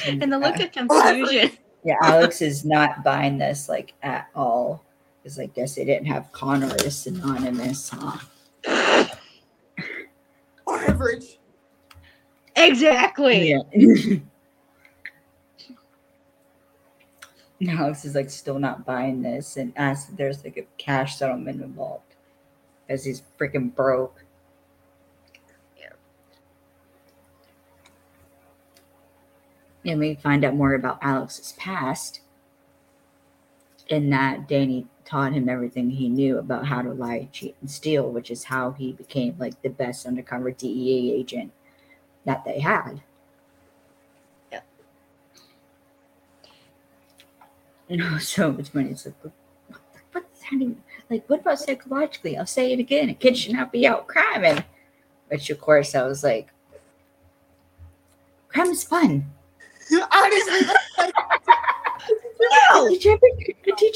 [0.06, 1.52] And the look uh, of confusion.
[1.84, 4.84] yeah, Alex is not buying this like at all.
[5.24, 8.18] Because I guess they didn't have Connor's Anonymous, huh?
[10.68, 11.40] average.
[12.56, 13.52] exactly.
[13.52, 14.18] Yeah.
[17.55, 21.18] And Alex is like still not buying this and asks if there's like a cash
[21.18, 22.16] settlement involved.
[22.86, 24.24] Because he's freaking broke.
[25.78, 25.94] Yeah.
[29.86, 32.22] And we find out more about Alex's past.
[33.88, 38.10] In that Danny taught him everything he knew about how to lie, cheat, and steal,
[38.10, 41.52] which is how he became like the best undercover DEA agent
[42.26, 43.02] that they had.
[47.88, 48.92] You know, so it's funny.
[48.92, 49.34] It's like, what,
[49.68, 49.82] what,
[50.12, 52.38] what's that even, like, what about psychologically?
[52.38, 53.10] I'll say it again.
[53.10, 54.64] A kid should not be out criming.
[55.28, 56.50] Which, of course, I was like,
[58.48, 59.26] crime is fun.
[60.12, 60.60] Honestly,
[62.72, 62.90] No.
[62.90, 63.22] Did you ever,
[63.64, 63.92] did you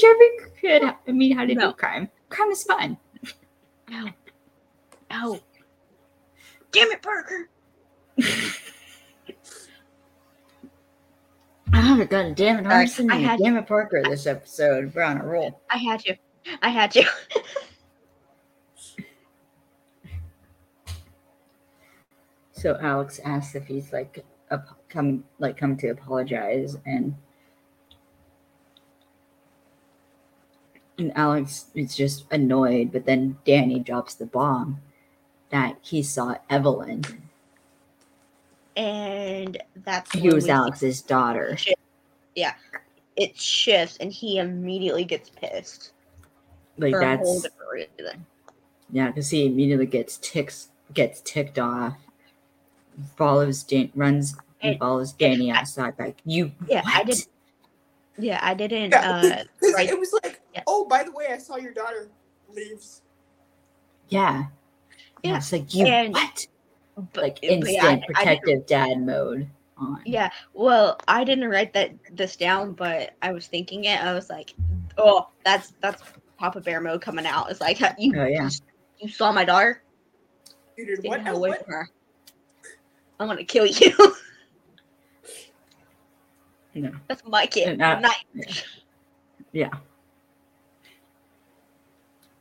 [0.60, 1.68] kid I mean, how to No.
[1.68, 2.08] do crime?
[2.28, 2.96] Crime is fun.
[3.88, 4.08] No.
[5.10, 5.40] No.
[6.72, 7.48] Damn it, Parker.
[11.72, 12.68] Oh, god damn it.
[12.68, 14.92] Listening I had- Damn it, Parker this episode.
[14.94, 15.60] We're on a roll.
[15.70, 16.16] I had you.
[16.62, 17.04] I had you.
[22.52, 27.14] So Alex asks if he's like ap- come like come to apologize and
[30.98, 34.82] and Alex is just annoyed, but then Danny drops the bomb
[35.48, 37.02] that he saw Evelyn.
[38.76, 41.56] And that's He was Alex's daughter.
[42.34, 42.54] Yeah.
[43.16, 45.92] It shifts, and he immediately gets pissed
[46.78, 48.26] Like for a whole that's different reason.
[48.90, 51.96] yeah, because he immediately gets ticks gets ticked off,
[53.16, 57.26] follows Dan- runs and And- follows Danny I- outside like you Yeah, I did.
[58.18, 58.90] Yeah, I didn't.
[58.90, 59.88] Yeah, Uh, 'cause right.
[59.88, 60.62] it was like, Yeah.
[60.66, 62.08] oh, by the way, I saw your daughter
[62.52, 63.02] leaves.
[64.08, 64.44] Yeah.
[65.22, 66.46] Yeah, It's like you and- what?
[67.12, 70.02] But, Like but yeah, I- instant I protective dad mode on.
[70.04, 74.00] Yeah, well, I didn't write that this down, but I was thinking it.
[74.02, 74.54] I was like,
[74.98, 76.02] "Oh, that's that's
[76.38, 78.44] Papa Bear mode coming out." It's like you, Oh, yeah.
[78.44, 78.50] you,
[78.98, 79.82] you saw my daughter.
[80.76, 81.26] You did what?
[81.28, 81.64] away what?
[81.64, 81.88] from her.
[83.18, 83.92] I'm gonna kill you.
[86.72, 86.92] No.
[87.08, 87.68] that's my kid.
[87.68, 88.14] And that- not
[89.52, 89.70] Yeah.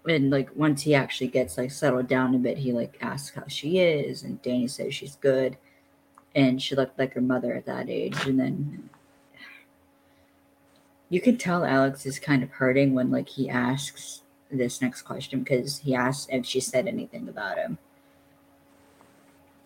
[0.09, 3.43] And like once he actually gets like settled down a bit, he like asks how
[3.47, 5.55] she is, and Danny says she's good,
[6.33, 8.25] and she looked like her mother at that age.
[8.25, 8.89] And then
[11.09, 15.41] you can tell Alex is kind of hurting when like he asks this next question
[15.43, 17.77] because he asks if she said anything about him.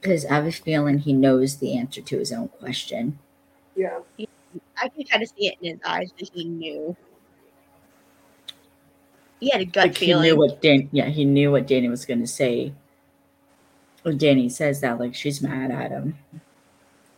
[0.01, 3.17] Because I have a feeling he knows the answer to his own question.
[3.77, 3.99] Yeah.
[4.75, 6.97] I can kind of see it in his eyes that he knew.
[9.43, 10.23] He had a gut Like he feeling.
[10.23, 12.71] knew what Dan yeah, he knew what Danny was gonna say.
[14.03, 16.17] When Danny says that, like she's mad at him.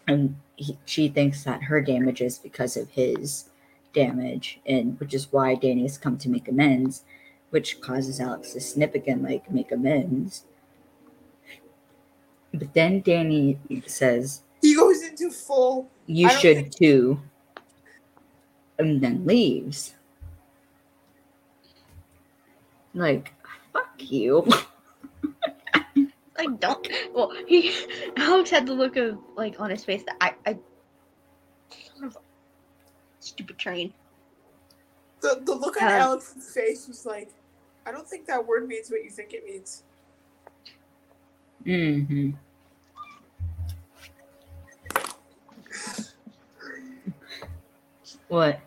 [0.08, 3.50] And he, she thinks that her damage is because of his
[3.94, 7.04] damage, and which is why Danny has come to make amends,
[7.50, 10.44] which causes Alex to snip again, like make amends.
[12.54, 13.58] But then Danny
[13.88, 15.90] says, He goes into full.
[16.08, 17.20] You should think- too.
[18.80, 19.95] And then leaves.
[22.96, 23.34] Like,
[23.74, 24.48] fuck you.
[26.38, 26.88] Like don't.
[27.14, 27.74] Well, he
[28.18, 30.58] Alex had the look of like on his face that I I.
[31.70, 32.20] Son of a
[33.20, 33.94] stupid train.
[35.22, 37.30] The, the look on Um, Alex's face was like,
[37.86, 39.84] I don't think that word means what you think it means.
[41.66, 42.32] Mm-hmm.
[48.28, 48.60] What?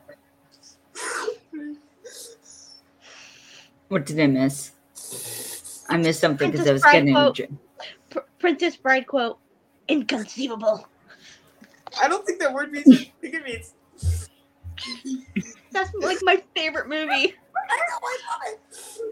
[3.88, 4.72] What did I miss?
[5.88, 7.14] I missed something because I was Princess getting.
[7.14, 7.48] Bride a dr-
[8.10, 9.38] Pr- Princess Bride quote:
[9.88, 10.86] "Inconceivable."
[12.00, 13.74] I don't think that word means what think it means.
[15.72, 17.34] That's like my favorite movie.
[17.70, 19.04] I know, I love it.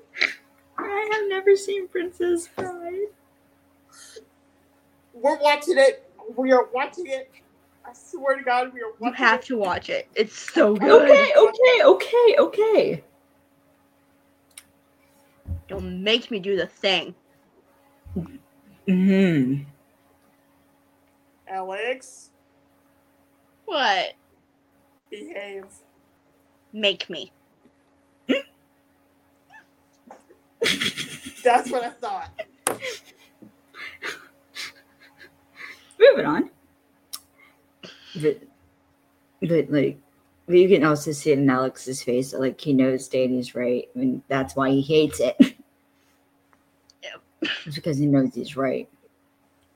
[0.78, 3.06] I have never seen Princess Bride.
[5.14, 6.08] We're watching it.
[6.36, 7.30] We are watching it.
[7.86, 9.46] I swear to God, we are You have it.
[9.46, 10.08] to watch it.
[10.14, 10.90] It's so good.
[10.90, 13.04] Okay, okay, okay, okay.
[15.68, 17.14] Don't make me do the thing.
[18.86, 19.62] Hmm.
[21.48, 22.30] Alex,
[23.64, 24.14] What?
[25.10, 25.64] behave.
[26.72, 27.32] Make me.
[31.42, 32.30] That's what I thought.
[35.98, 36.50] Moving on.
[38.20, 38.42] But,
[39.40, 39.98] but like,
[40.46, 43.88] but you can also see it in Alex's face that like he knows Danny's right,
[43.94, 45.36] and that's why he hates it.
[47.66, 48.88] It's because he knows he's right.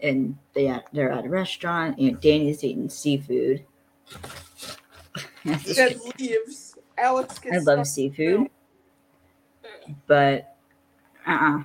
[0.00, 3.64] And they at, they're at a restaurant, and Danny's eating seafood.
[5.44, 6.76] That's He just- then leaves.
[6.96, 8.50] Alex gets I love seafood,
[10.06, 10.54] but
[11.26, 11.62] uh, uh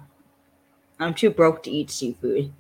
[0.98, 2.54] I'm too broke to eat seafood.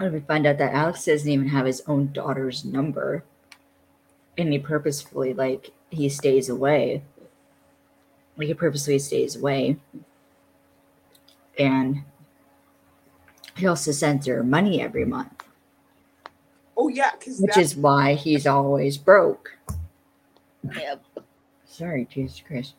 [0.00, 3.22] If we find out that Alex doesn't even have his own daughter's number?
[4.38, 7.02] And he purposefully, like, he stays away.
[8.40, 9.76] Like, he purposely stays away.
[11.58, 12.04] And
[13.54, 15.44] he also sends her money every month,
[16.74, 19.58] Oh yeah, because which is why he's always broke.
[20.74, 21.04] Yep.
[21.66, 22.72] Sorry, Jesus Christ.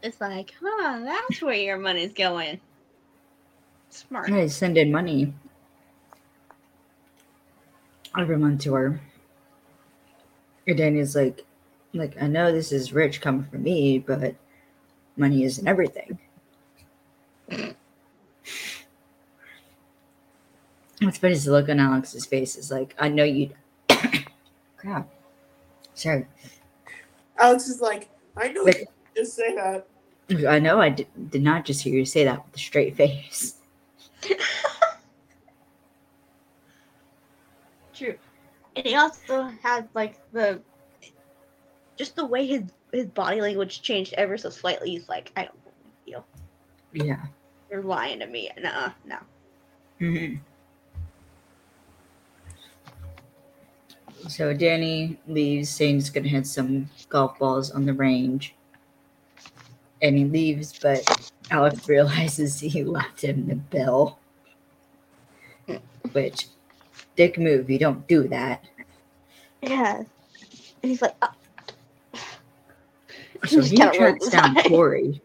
[0.00, 1.00] It's like, huh?
[1.00, 2.60] That's where your money's going.
[3.90, 4.30] Smart.
[4.30, 5.34] I send in money
[8.16, 9.00] every month to her.
[10.68, 11.44] And Danny's like,
[11.92, 14.36] like, I know this is rich coming from me, but
[15.16, 16.18] money isn't everything.
[21.00, 23.50] What's funny is the look on Alex's face is like, I know you
[24.76, 25.08] crap.
[25.94, 26.26] Sorry.
[27.38, 28.86] Alex is like, I know Like- you
[29.16, 29.86] just say that.
[30.48, 33.56] I know I did, did not just hear you say that with a straight face.
[37.94, 38.14] True.
[38.76, 40.62] And he also had like the
[41.96, 44.90] just the way his his body language changed ever so slightly.
[44.90, 45.56] He's like, I don't
[46.06, 46.22] you.
[46.92, 47.24] Yeah.
[47.70, 48.50] You're lying to me.
[48.60, 49.16] Nuh no.
[49.98, 50.34] hmm
[54.28, 58.54] So Danny leaves, saying he's gonna hit some golf balls on the range,
[60.00, 60.78] and he leaves.
[60.80, 64.18] But Alex realizes he left him the bill,
[66.12, 66.46] which
[67.16, 67.68] dick move.
[67.68, 68.64] You don't do that.
[69.60, 69.96] Yeah.
[69.96, 71.34] And he's like, "Ah,
[73.46, 74.66] So he tracks down eyes.
[74.66, 75.20] Corey.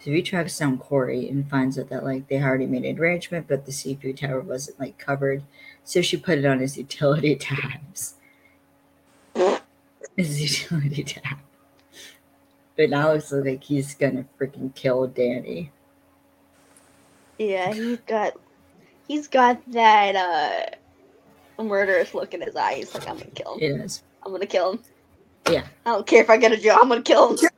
[0.00, 3.46] So he tracks down Corey and finds out that like they already made an arrangement,
[3.48, 5.44] but the seafood tower wasn't like covered.
[5.84, 8.14] So she put it on his utility tabs.
[10.16, 11.38] his utility tab.
[12.76, 15.70] But now it's like he's gonna freaking kill Danny.
[17.38, 18.32] yeah, he's got,
[19.06, 20.76] he's got that
[21.58, 22.92] uh, murderous look in his eyes.
[22.94, 23.82] Like, I'm gonna kill him.
[23.82, 24.02] Is.
[24.24, 24.84] I'm gonna kill him.
[25.50, 25.66] Yeah.
[25.86, 26.78] I don't care if I get a job.
[26.82, 27.48] I'm gonna kill him.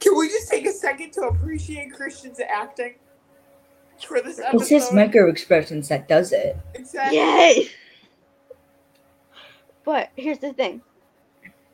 [0.00, 2.94] Can we just take a second to appreciate Christian's acting?
[4.02, 4.60] for this episode.
[4.60, 6.56] It's his micro expressions that does it.
[6.74, 7.18] Exactly.
[7.18, 7.68] Yay!
[9.84, 10.82] But here's the thing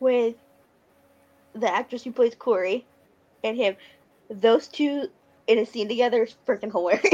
[0.00, 0.34] with
[1.54, 2.86] the actress who plays Corey
[3.44, 3.76] and him,
[4.30, 5.08] those two
[5.46, 7.04] in a scene together is freaking hilarious.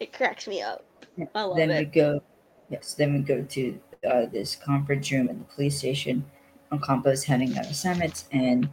[0.00, 0.84] it cracks me up.
[1.34, 2.22] I love then we go,
[2.70, 2.94] yes.
[2.94, 6.24] Then we go to uh, this conference room in the police station.
[6.72, 8.68] Ocampo's heading on assignments, and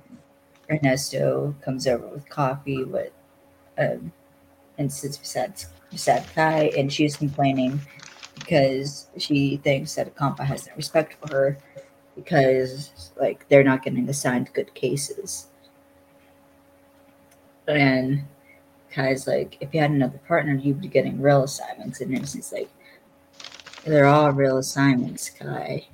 [0.72, 3.12] Ernesto comes over with coffee with,
[3.78, 4.12] um,
[4.78, 5.54] and sits beside
[5.92, 7.80] beside Kai, and she's complaining
[8.36, 11.58] because she thinks that Ocampo has no respect for her
[12.16, 15.48] because like they're not getting assigned good cases.
[17.68, 18.24] And
[18.92, 22.02] Kai's like, if you had another partner, you'd be getting real assignments.
[22.02, 22.70] And Innocent's like,
[23.86, 25.86] they're all real assignments, Kai.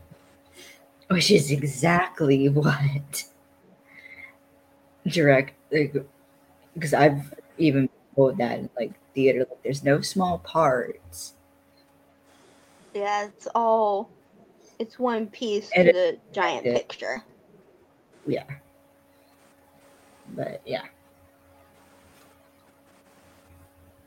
[1.09, 3.23] Which is exactly what
[5.07, 5.53] direct,
[6.73, 11.33] because I've even told that in like theater, like there's no small parts.
[12.93, 14.09] Yeah, it's all
[14.79, 17.23] it's one piece And to the giant it- picture.
[18.25, 18.45] Yeah.
[20.29, 20.85] But yeah.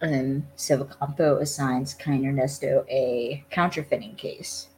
[0.01, 4.69] Um, so Campo assigns Kind Ernesto a counterfeiting case.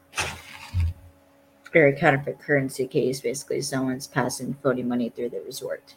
[1.75, 5.95] Or a counterfeit currency case, basically someone's passing phony money through the resort.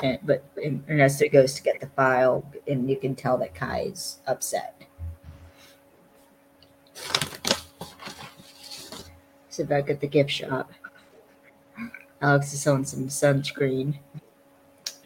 [0.00, 4.82] And, but Ernesto goes to get the file, and you can tell that Kai's upset.
[9.48, 10.70] So back at the gift shop,
[12.20, 13.98] Alex is selling some sunscreen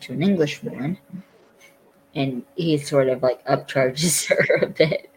[0.01, 0.99] to an English woman,
[2.15, 5.11] and he sort of like upcharges her a bit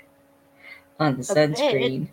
[0.99, 2.07] on the A sunscreen.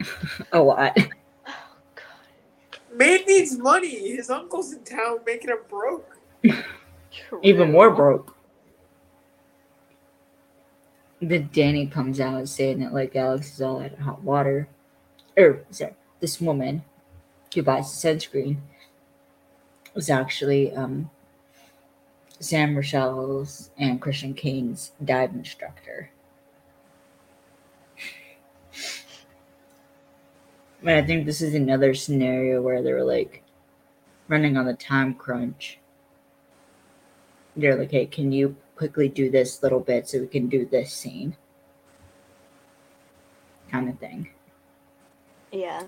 [0.52, 0.96] a lot.
[0.96, 1.52] Oh
[1.94, 2.78] god.
[2.94, 4.16] Man needs money.
[4.16, 6.18] His uncle's in town making him broke.
[7.42, 8.36] Even more broke.
[11.20, 14.68] Then Danny comes out saying that like Alex is all out of hot water.
[15.36, 16.84] Or sorry, this woman
[17.54, 18.58] who buys the sunscreen
[19.94, 21.10] was actually um
[22.44, 26.10] Sam Richelle's and Christian Kane's dive instructor.
[30.82, 33.42] And I think this is another scenario where they were like
[34.28, 35.78] running on the time crunch.
[37.56, 40.92] They're like, hey, can you quickly do this little bit so we can do this
[40.92, 41.36] scene?
[43.70, 44.28] Kind of thing.
[45.50, 45.84] Yeah.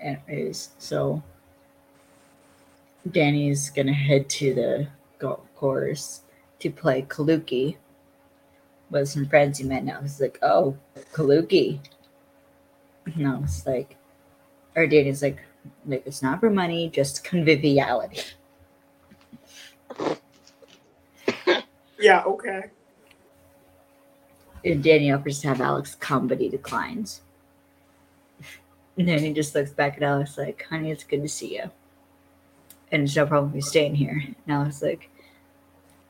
[0.00, 1.22] Anyways, so
[3.10, 4.88] Danny's gonna head to the
[5.18, 6.22] golf course
[6.60, 7.76] to play Kaluki
[8.90, 10.00] with some friends he met now.
[10.00, 10.76] He's like, oh,
[11.12, 11.80] Kaluki.
[13.16, 13.96] No, it's like,
[14.76, 15.38] or Danny's like,
[15.86, 18.22] like it's not for money, just conviviality.
[22.02, 22.64] Yeah, okay.
[24.64, 27.22] And Danny offers to have Alex come, but he declines.
[28.98, 31.70] And then he just looks back at Alex like, honey, it's good to see you.
[32.92, 34.22] And it's no problem you staying here.
[34.26, 35.08] And Alex like,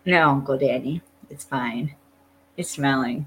[0.05, 1.95] no, Uncle Danny, it's fine.
[2.57, 3.25] It's smelling.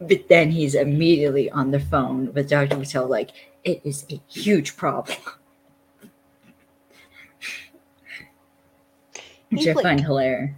[0.00, 2.76] But then he's immediately on the phone with Dr.
[2.76, 3.30] Patel like,
[3.64, 5.16] it is a huge problem.
[9.50, 10.50] Which He's I like- find hilarious.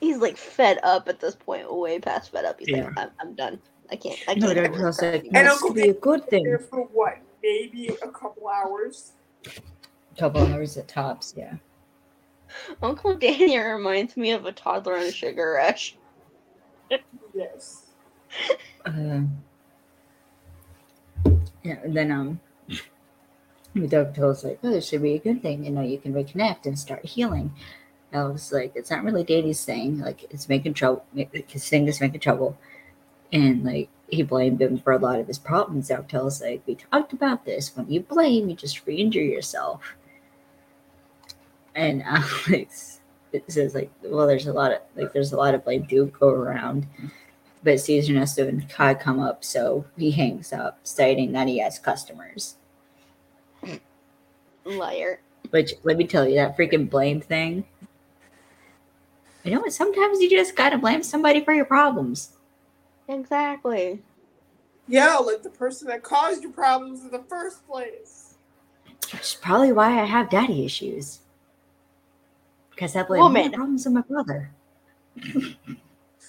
[0.00, 2.58] He's like fed up at this point, way past fed up.
[2.58, 2.86] He's Yeah.
[2.86, 3.60] like, I'm, I'm done.
[3.90, 4.18] I can't.
[4.26, 4.56] I No, can't.
[4.56, 4.62] Dr.
[4.70, 6.42] work Patel's for like, you." And must Uncle be a good thing.
[6.44, 7.18] There for what?
[7.42, 9.12] Maybe a couple hours.
[10.16, 11.54] Couple hours at tops, yeah.
[12.82, 15.96] Uncle Danny reminds me of a toddler on a sugar rush.
[17.34, 17.86] Yes.
[18.84, 19.22] Uh,
[21.62, 22.40] yeah, and then um,
[23.74, 25.64] the doctor told us like, oh, this should be a good thing.
[25.64, 27.54] You know, you can reconnect and start healing.
[28.12, 30.00] I was like, it's not really Danny's thing.
[30.00, 31.04] Like, it's making trouble.
[31.14, 32.58] His thing is making trouble,
[33.32, 35.88] and like he blamed him for a lot of his problems.
[35.88, 37.74] Doctor tells us like, we talked about this.
[37.74, 39.96] When you blame, you just re-injure yourself.
[41.74, 43.00] And Alex
[43.32, 46.06] it says like, well, there's a lot of like, there's a lot of blame do
[46.06, 46.86] go around
[47.62, 51.78] but sees Ernesto and Kai come up, so he hangs up, stating that he has
[51.78, 52.56] customers.
[54.64, 55.20] Liar.
[55.50, 57.64] Which, let me tell you, that freaking blame thing.
[59.44, 59.72] You know what?
[59.72, 62.32] Sometimes you just gotta blame somebody for your problems.
[63.08, 64.00] Exactly.
[64.88, 68.34] Yeah, like the person that caused your problems in the first place.
[69.12, 71.20] Which is probably why I have daddy issues.
[72.74, 73.50] Because that blame all Woman.
[73.50, 74.50] the problems on my brother.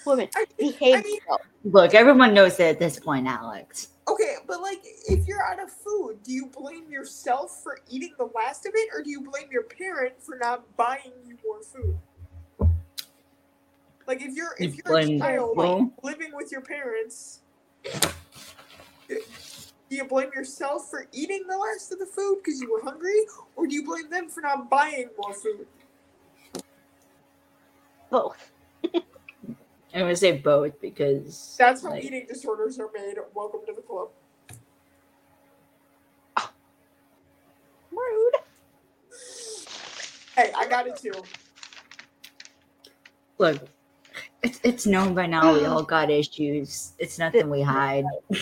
[0.05, 1.19] Woman, I, behave I mean.
[1.63, 3.89] Look, everyone knows that at this point, Alex.
[4.07, 8.13] okay, but like like if you're out of food, do you blame yourself for eating
[8.17, 11.61] the last of it, or do you blame your parent for not buying you more
[11.61, 11.97] food?
[14.07, 17.41] Like if you're if You you're a child well, living with your parents,
[19.07, 19.19] do
[19.89, 23.25] you blame yourself for eating the last of the food because you were hungry,
[23.55, 25.67] or do you blame them for not buying more food?
[28.13, 28.51] Both.
[28.93, 29.01] I'm
[29.91, 33.15] gonna say both because That's how like, eating disorders are made.
[33.33, 34.09] Welcome to the club.
[37.91, 38.33] Rude.
[40.35, 41.23] Hey, I got it too.
[43.39, 43.67] look,
[44.43, 46.93] it's it's known by now we all got issues.
[46.99, 48.05] It's nothing we hide.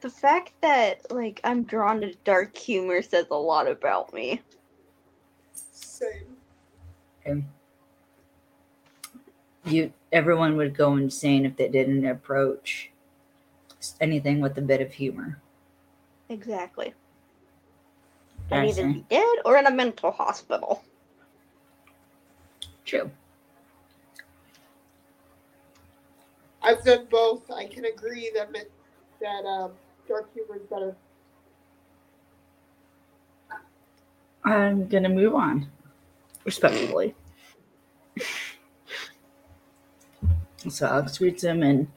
[0.00, 4.40] The fact that like I'm drawn to dark humor says a lot about me.
[5.72, 6.36] Same.
[7.26, 7.44] And
[9.72, 12.90] you everyone would go insane if they didn't approach
[14.00, 15.40] anything with a bit of humor.
[16.28, 16.94] Exactly.
[18.50, 20.82] I I'd either be dead or in a mental hospital.
[22.84, 23.10] True.
[26.62, 27.50] I've done both.
[27.50, 28.50] I can agree that
[29.20, 29.72] that um,
[30.06, 30.96] dark humor is better.
[34.44, 35.70] I'm gonna move on.
[36.44, 37.14] Respectfully.
[40.70, 41.88] So Alex greets him and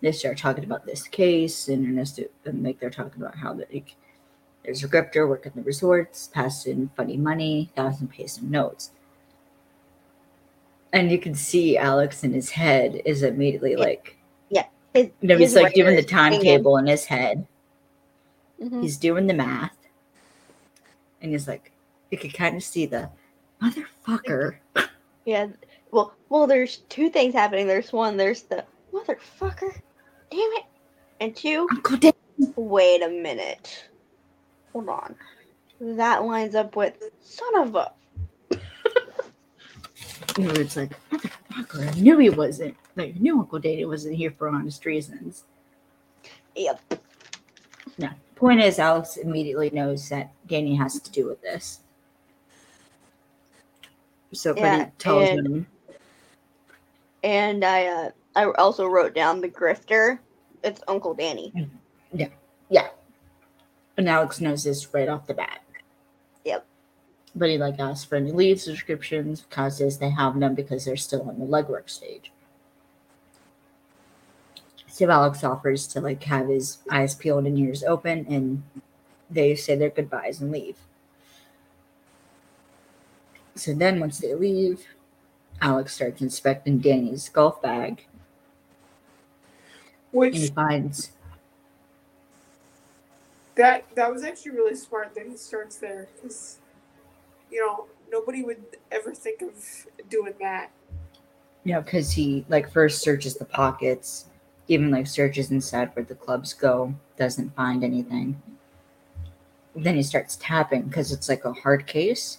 [0.00, 3.94] they start talking about this case and Ernesto and like they're talking about how like
[4.64, 8.90] there's a grifter working the resorts, passing funny money, thousand some notes.
[10.92, 13.78] And you can see Alex in his head is immediately Yeah.
[13.78, 14.16] like
[14.94, 16.40] His, you know, he's his like doing the writer is singing.
[16.40, 17.46] timetable in his head.
[18.60, 18.82] Mhm.
[18.82, 19.76] He's doing the math.
[21.20, 21.72] And he's like,
[22.10, 23.10] you could kind of see the
[23.62, 24.56] motherfucker.
[25.24, 25.48] Yeah.
[25.90, 27.66] Well, well, there's two things happening.
[27.66, 28.16] There's one.
[28.16, 29.80] There's the motherfucker.
[30.30, 30.64] Damn it.
[31.20, 31.68] And two.
[32.56, 33.88] Wait a minute.
[34.72, 35.14] Hold on.
[35.80, 37.92] That lines up with son of a.
[40.38, 42.76] You know, it's like, motherfucker, I knew he wasn't.
[42.94, 45.44] Like, I knew Uncle Danny wasn't here for honest reasons.
[46.54, 47.00] Yep.
[47.96, 48.10] No.
[48.34, 51.80] Point is, Alex immediately knows that Danny has to do with this.
[54.32, 55.66] So, Yeah, he tells him,
[57.26, 60.20] And I, uh, I also wrote down the grifter.
[60.62, 61.52] It's Uncle Danny.
[62.12, 62.28] Yeah,
[62.68, 62.86] yeah.
[63.96, 65.58] And Alex knows this right off the bat.
[66.44, 66.64] Yep.
[67.34, 71.28] But he like asks for any leave subscriptions because they have them because they're still
[71.28, 72.30] in the legwork stage.
[74.86, 78.62] So Alex offers to like have his eyes peeled and ears open, and
[79.28, 80.76] they say their goodbyes and leave.
[83.56, 84.86] So then, once they leave,
[85.60, 88.06] Alex starts inspecting Danny's golf bag,
[90.32, 91.10] and he finds
[93.54, 96.58] that that was actually really smart that he starts there because
[97.50, 100.70] you know nobody would ever think of doing that.
[101.64, 104.26] you know, because he like first searches the pockets,
[104.68, 108.40] even like searches inside where the clubs go, doesn't find anything.
[109.76, 112.38] Then he starts tapping because it's like a hard case.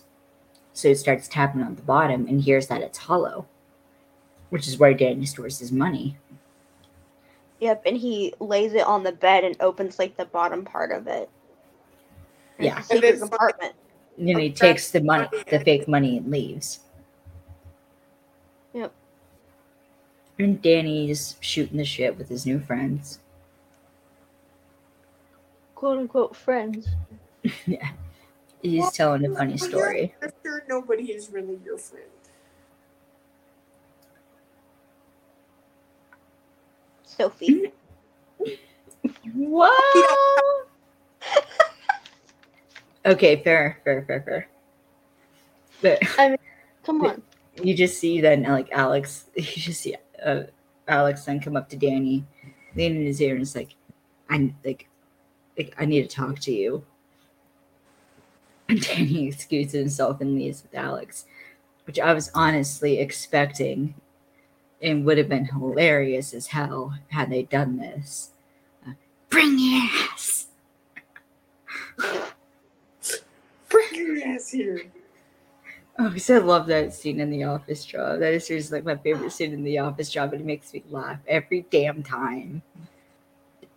[0.78, 3.48] So he starts tapping on the bottom and hears that it's hollow,
[4.52, 6.18] which is where Danny stores his money.
[7.60, 7.82] Yep.
[7.88, 11.32] And he lays it on the bed and opens like the bottom part of it.
[12.60, 12.78] Yeah.
[12.78, 13.74] it's And then- compartment.
[14.20, 16.82] And then he takes the money, the fake money, and leaves.
[18.74, 18.92] Yep.
[20.38, 23.18] And Danny's shooting the shit with his new friends.
[25.74, 26.88] Quote unquote friends.
[27.66, 27.90] yeah.
[28.62, 30.16] He's telling a funny When you're story.
[30.22, 32.06] a grifter, nobody is really your friend.
[37.04, 37.72] Sophie.
[39.34, 40.68] What?
[43.06, 44.50] okay, fair, fair, fair, fair.
[45.82, 46.38] But I mean,
[46.84, 47.22] Come on.
[47.62, 49.96] you just see then, like Alex, you just see
[50.26, 50.44] uh,
[50.88, 52.26] Alex then come up to Danny,
[52.76, 53.76] lean in his ear, and it's like,
[54.30, 54.90] I like,
[55.58, 56.84] like, I need to talk to you.
[58.70, 61.26] And Danny excuses himself and these with Alex,
[61.86, 63.96] which I was honestly expecting,
[64.82, 68.32] and would have been hilarious as hell had they done this.
[68.86, 68.92] Uh,
[69.30, 70.48] Bring your ass.
[73.70, 74.82] Bring your ass here.
[76.00, 78.20] Oh, because I love that scene in the office job.
[78.20, 80.84] That is seriously like my favorite scene in the office job, and it makes me
[80.92, 82.62] laugh every damn time.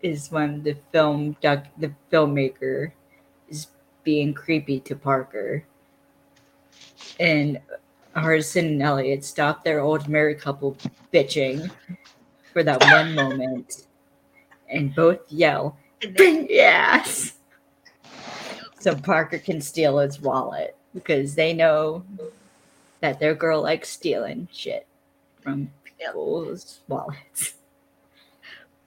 [0.02, 2.92] Is when the film doc, the filmmaker
[4.04, 5.64] being creepy to Parker,
[7.18, 7.58] and
[8.16, 10.76] Hardison and Elliot stop their old married couple
[11.12, 11.70] bitching
[12.52, 13.86] for that one moment,
[14.68, 16.46] and both yell, in there.
[16.48, 17.34] yes.
[18.80, 22.04] So Parker can steal his wallet because they know
[23.00, 24.86] that their girl likes stealing shit
[25.40, 27.54] from people's wallets.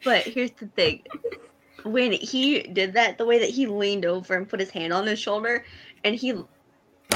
[0.04, 1.04] But here's the thing.
[1.84, 5.06] When he did that, the way that he leaned over and put his hand on
[5.06, 5.66] his shoulder,
[6.04, 6.48] and he, the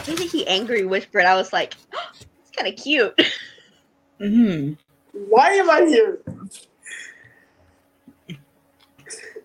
[0.08, 1.76] way that he angry whispered, I was like,
[2.42, 3.20] it's kind of cute.
[4.20, 4.74] hmm
[5.14, 6.20] Why am I here?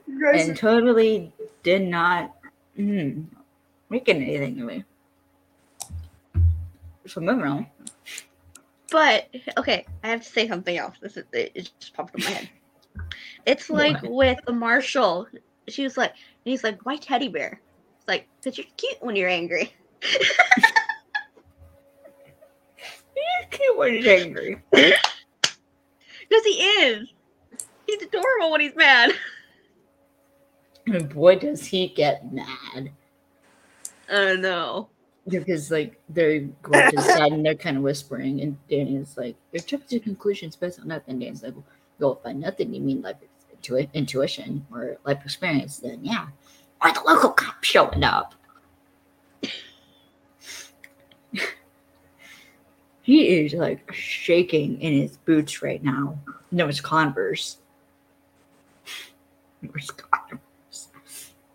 [0.07, 2.35] You guys And totally did not
[2.79, 3.25] mm,
[3.89, 4.85] making anything of me.
[7.07, 7.67] So moving on.
[8.91, 10.97] But okay, I have to say something else.
[11.01, 12.49] This is it it just popped in my head.
[13.47, 15.27] It's like with Marshall.
[15.69, 17.61] She was like, and he's like, "Why teddy bear?"
[17.99, 19.73] It's like, "Cause you're cute when you're angry."
[23.15, 24.63] He's cute when he's angry.
[24.71, 27.09] Because he is.
[27.87, 29.13] He's adorable when he's mad.
[30.87, 32.91] And boy, does he get mad.
[34.11, 34.89] I don't know.
[35.29, 39.37] Because like they're going to the side and they're kind of whispering, and Danny's like,
[39.53, 41.65] "You're jumping to conclusions based on nothing." Danny's like, "Well,
[42.11, 43.17] if by nothing you mean life
[43.53, 46.27] intu- intuition or life experience, then yeah,
[46.85, 48.35] or the local cop showing up."
[53.03, 56.19] he is like shaking in his boots right now.
[56.51, 57.59] No, it's Converse.
[59.75, 60.89] It's Converse.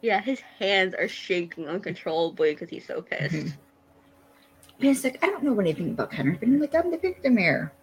[0.02, 3.36] Yeah, his hands are shaking uncontrollably because he's so pissed.
[3.36, 3.52] Mhm.
[4.80, 6.60] And it's like, I don't know anything about counterfeiting.
[6.60, 7.74] Like, I'm the victim here.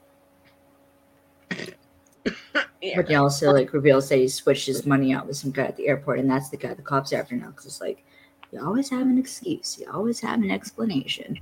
[2.95, 5.77] But he also like reveals that he switched his money out with some guy at
[5.77, 7.49] the airport, and that's the guy the cops are after now.
[7.49, 8.05] Because it's like,
[8.53, 11.41] you always have an excuse, you always have an explanation.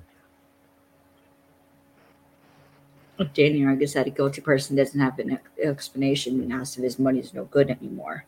[3.35, 7.21] Danny argues that a guilty person doesn't have an explanation and asks if his money
[7.21, 8.25] is no good anymore.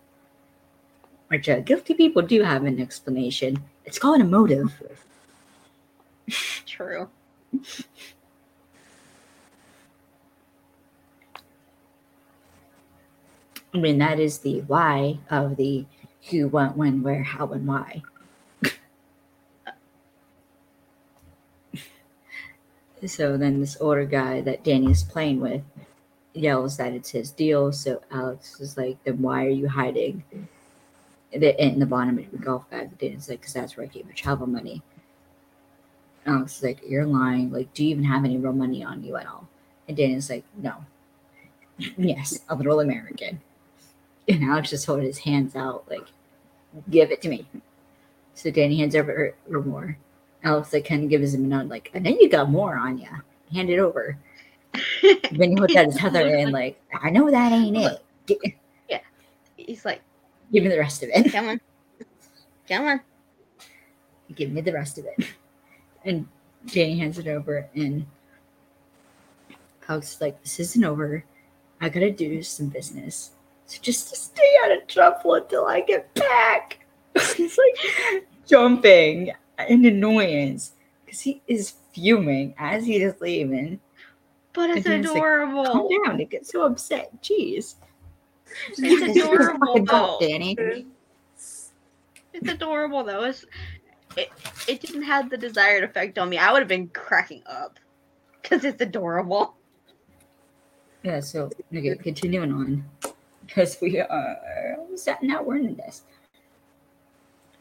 [1.29, 3.57] Which uh, guilty people do have an explanation.
[3.85, 4.73] It's called a motive.
[6.67, 7.09] True.
[13.75, 15.85] I mean, that is the why of the
[16.31, 18.03] who, what, when, where, how, and why.
[23.07, 25.63] so then this older guy that Danny is playing with
[26.35, 27.73] yells that it's his deal.
[27.73, 30.23] So Alex is like, then why are you hiding
[31.33, 32.97] the in the bottom of your golf bag?
[32.99, 34.83] Danny's like, because that's where I keep my travel money.
[36.27, 37.51] Alex is like, you're lying.
[37.53, 39.49] Like, do you even have any real money on you at all?
[39.89, 40.85] And Danny's like, no.
[41.99, 43.41] yes, a little American.
[44.29, 46.07] And Alex just holding his hands out, like,
[46.91, 47.47] give it to me.
[48.35, 49.97] So Danny hands over her, more.
[50.43, 52.99] Alex like kind of gives him a nod, like, I know you got more on
[52.99, 53.09] you.
[53.53, 54.19] Hand it over.
[55.03, 58.55] then he puts out his other and like, I know that ain't it.
[58.89, 59.01] Yeah,
[59.57, 60.03] He's like,
[60.53, 61.33] Give me the rest of it.
[61.33, 61.61] come on.
[62.69, 63.01] Come on.
[64.35, 65.27] Give me the rest of it.
[66.05, 66.27] And
[66.67, 68.07] Danny hands it over, and
[69.89, 71.25] Alex is like, This isn't over.
[71.81, 73.31] I gotta do some business.
[73.67, 76.87] So just to stay out of trouble until I get back.
[77.37, 79.33] He's like jumping
[79.69, 80.73] in annoyance
[81.05, 83.81] because he is fuming as he is leaving.
[84.53, 85.89] But it's he's like, Calm adorable.
[86.05, 87.11] down to get so upset.
[87.23, 87.77] Jeez.
[88.69, 90.19] It's This is your adorable, though.
[90.21, 90.87] Danny.
[91.37, 91.73] It's
[92.49, 93.25] adorable though.
[93.25, 93.45] It's
[94.17, 94.29] it,
[94.69, 96.39] it didn't have the desired effect on me.
[96.39, 97.79] I would have been cracking up
[98.43, 99.57] because it's adorable.
[101.03, 102.85] Yeah, so okay, continuing on.
[103.47, 104.77] Because we are
[105.31, 106.03] hour into this.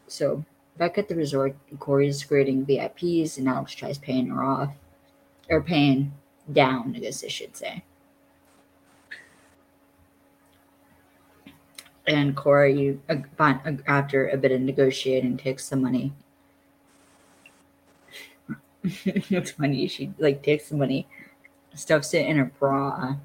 [0.06, 0.44] So
[0.78, 4.74] back at the resort, Corey is grading VIPs and Alex tries paying her off.
[5.50, 6.12] Or paying
[6.52, 7.84] down, I guess I should say.
[12.06, 13.16] And Corey, uh,
[13.86, 16.12] after a bit of negotiating, takes the money.
[18.84, 19.86] it's funny.
[19.88, 21.06] She like takes the money,
[21.74, 23.16] stuffs it in her bra,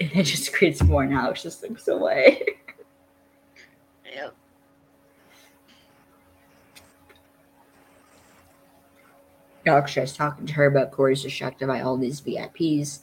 [0.00, 1.06] and it just creates more.
[1.06, 2.42] Now it just looks away.
[4.14, 4.34] Yep.
[9.66, 13.00] Alex tries talking to her, about Corey's distracted by all these VIPs.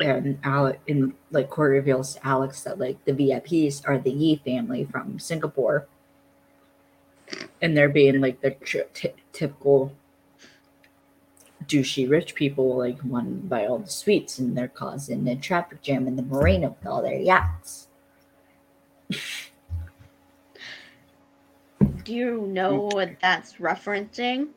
[0.00, 4.36] And Alex, and like Corey reveals to Alex that like the VIPs are the Yi
[4.36, 5.86] family from Singapore,
[7.60, 8.52] and they're being like the
[8.94, 9.92] t- typical
[11.66, 15.82] douchey rich people, like wanting to buy all the sweets, and they're causing a traffic
[15.82, 17.88] jam in the marina with all their yachts.
[22.04, 22.94] Do you know mm.
[22.94, 24.48] what that's referencing?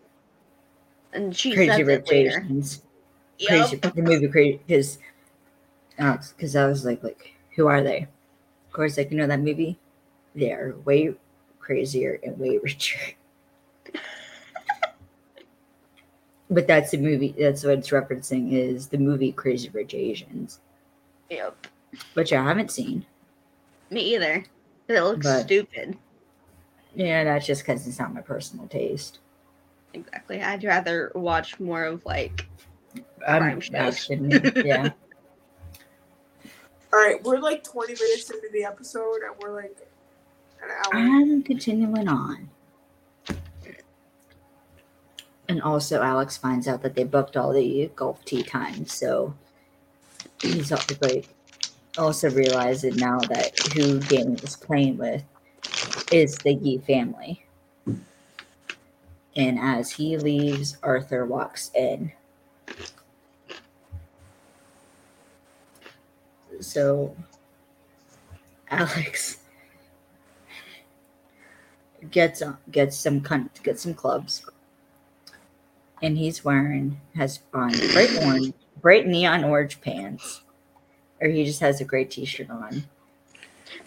[1.14, 2.12] And she Crazy says Rich.
[2.12, 2.82] Asians.
[3.38, 3.50] Yep.
[3.50, 5.00] crazy the movie crazy because
[5.98, 8.08] because uh, I was like, like, who are they?
[8.68, 9.78] Of course, like you know that movie.
[10.36, 11.14] They're way
[11.60, 13.00] crazier and way richer.
[16.54, 17.36] But that's the movie.
[17.38, 20.60] That's what it's referencing is the movie Crazy Rich Asians,
[21.30, 21.68] Yep.
[22.14, 23.06] which I haven't seen.
[23.90, 24.44] Me either.
[24.88, 25.98] It looks But- stupid.
[26.96, 29.20] Yeah, that's just because it's not my personal taste.
[29.94, 30.42] Exactly.
[30.42, 32.46] I'd rather watch more of like
[33.28, 34.10] I'm Crime shows.
[34.10, 34.90] yeah.
[36.94, 39.76] All right, we're like 20 minutes into the episode, and we're like
[40.62, 40.92] an hour.
[40.94, 42.50] I'm continuing on.
[45.54, 49.36] And also, Alex finds out that they booked all the golf tee times, so
[50.42, 51.28] he's al- like
[51.96, 55.24] also realizing now that who Danny was playing with
[56.12, 57.46] is the Yee family.
[59.36, 62.12] And as he leaves, Arthur walks in.
[66.62, 67.16] So,
[68.72, 69.38] Alex
[72.10, 72.42] gets
[72.72, 74.44] gets some gets some clubs,
[76.04, 80.44] and he's wearing has on bright orange, bright neon orange pants,
[81.22, 82.84] or he just has a gray T-shirt on,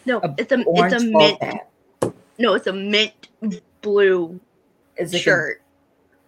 [0.05, 1.71] no, A it's a it's a mint cap.
[2.39, 3.29] no, it's a mint
[3.83, 4.41] blue
[4.97, 5.63] It's like a- shirt.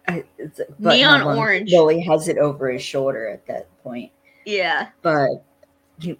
[0.07, 1.71] I- it's a- Neon orange.
[1.73, 4.11] Well, he has it over his shoulder at that point,
[4.45, 4.89] yeah.
[5.01, 5.43] but
[5.99, 6.17] he,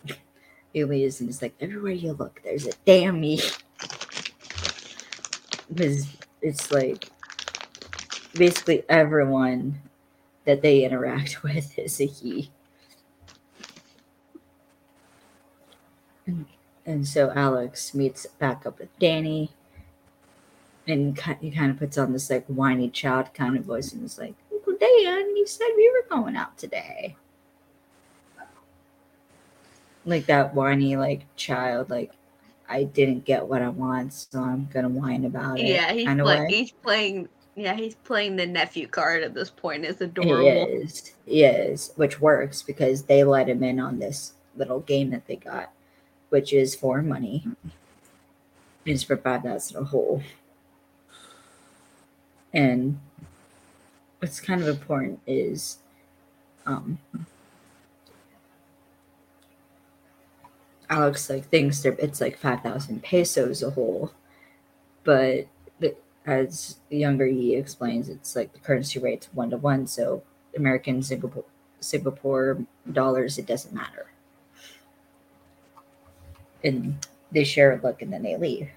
[0.74, 3.40] he leaves and he's like, everywhere you look, there's a damn me.
[5.72, 6.08] Because
[6.42, 7.10] it's like
[8.34, 9.82] basically everyone
[10.46, 12.52] that they interact with is a Yee.
[16.26, 16.46] And,
[16.86, 19.52] and so Alex meets back up with Danny.
[20.88, 24.18] And he kind of puts on this like whiny child kind of voice and is
[24.18, 27.16] like, Uncle Dan, you said we were going out today.
[30.04, 32.12] Like that whiny like child, like
[32.68, 35.68] I didn't get what I want, so I'm gonna whine about it.
[35.68, 39.86] Yeah, he's like he's playing yeah, he's playing the nephew card at this point.
[39.86, 40.68] It's He adorable.
[40.68, 41.14] is.
[41.26, 45.36] He is, which works because they let him in on this little game that they
[45.36, 45.72] got,
[46.30, 47.46] which is for money.
[48.86, 50.24] It's for five thousand a hole.
[52.54, 53.00] And
[54.20, 55.78] what's kind of important is
[56.66, 56.98] um
[60.90, 64.12] Alex like thinks they're it's like five thousand pesos a hole,
[65.04, 65.46] but
[66.30, 70.22] as the younger Yee explains, it's like the currency rate's one to one, so
[70.56, 71.46] American Singapore
[71.80, 72.60] Singapore
[72.92, 74.12] dollars it doesn't matter.
[76.64, 78.70] And they share a look and then they leave.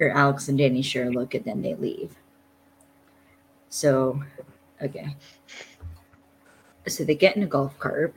[0.00, 2.16] Or Alex and Danny share a look and then they leave.
[3.68, 4.22] So,
[4.82, 5.14] okay.
[6.88, 8.16] So they get in a golf cart,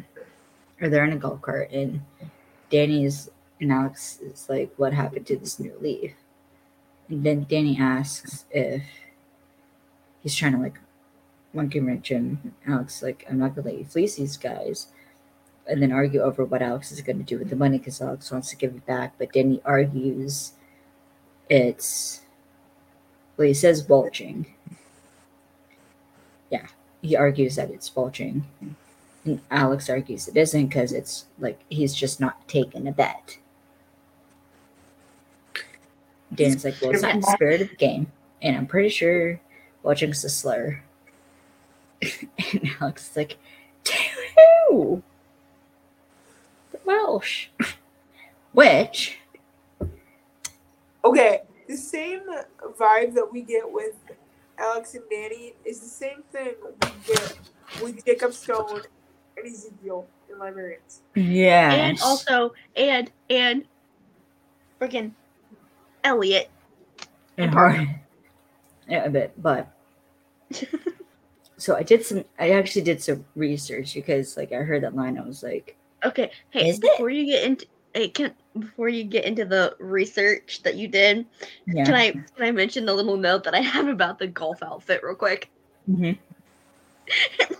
[0.82, 2.02] or they're in a golf cart, and
[2.72, 3.30] Danny's
[3.62, 6.14] and Alex is like, "What happened to this new leaf?"
[7.10, 8.84] And then Danny asks if
[10.24, 10.80] he's trying to like
[11.53, 12.53] monkey wrench him.
[12.68, 14.88] Alex like, "I'm not gonna let you fleece these guys,"
[15.68, 18.49] and then argue over what Alex is to do with the money because Alex wants
[18.49, 20.53] to give it back, but Danny argues
[21.49, 22.22] it's
[23.38, 24.47] well, he says welching.
[26.49, 26.68] Yeah,
[27.01, 28.45] he argues that it's welching.
[29.26, 33.38] And Alex argues it isn't because it's like he's just not taking a bet.
[36.36, 38.11] Dan's like, well, it's not in the spirit of the game.
[38.41, 39.39] And I'm pretty sure
[39.83, 40.81] welching's a slur.
[42.01, 43.38] and Alex is like,
[43.86, 43.93] to
[44.69, 45.03] who?
[46.71, 47.47] The Welsh.
[48.51, 49.19] Which,
[51.05, 52.21] Okay, the same
[52.79, 53.95] vibe that we get with
[54.57, 57.38] Alex and Danny is the same thing we get
[57.83, 58.81] with Jacob Stone
[59.38, 61.01] and Ezekiel in Librarians.
[61.13, 61.71] yeah.
[61.73, 63.65] And also and and
[64.81, 65.11] freaking
[66.06, 66.49] Elliot.
[67.38, 67.88] and hard.
[68.88, 69.68] Yeah, a bit, but
[71.58, 72.24] so I did some.
[72.39, 75.18] I actually did some research because, like, I heard that line.
[75.18, 75.76] I was like,
[76.06, 76.82] Okay, hey, Is it?
[76.84, 81.26] before you get into hey, can before you get into the research that you did,
[81.66, 81.86] yeah.
[81.86, 85.01] can I can I mention the little note that I have about the golf outfit
[85.03, 85.49] real quick?
[85.89, 86.18] Mhm.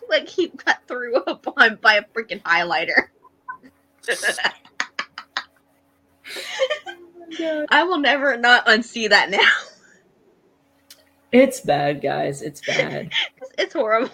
[0.10, 3.10] like he got threw up on by a freaking highlighter.
[7.69, 9.39] I will never not unsee that now.
[11.32, 12.41] It's bad, guys.
[12.41, 13.11] It's bad.
[13.41, 14.09] It's, it's horrible.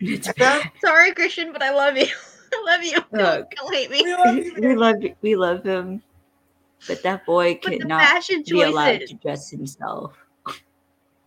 [0.00, 0.70] It's bad.
[0.84, 2.06] Sorry, Christian, but I love you.
[2.52, 2.98] I love you.
[3.12, 4.02] Look, Don't hate me.
[4.02, 6.02] We love you, we love we love him,
[6.86, 10.16] but that boy But the cannot fashion be allowed to dress himself.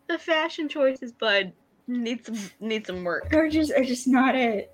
[0.07, 1.53] the fashion choices, bud,
[1.87, 3.33] need some need some work.
[3.33, 4.71] Or just, are just not it.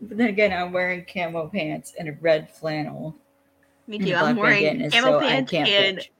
[0.00, 3.16] But then again, I'm wearing camo pants and a red flannel.
[3.88, 4.12] Me and too.
[4.12, 6.12] a I'm wearing bandana, camo so pants and pitch.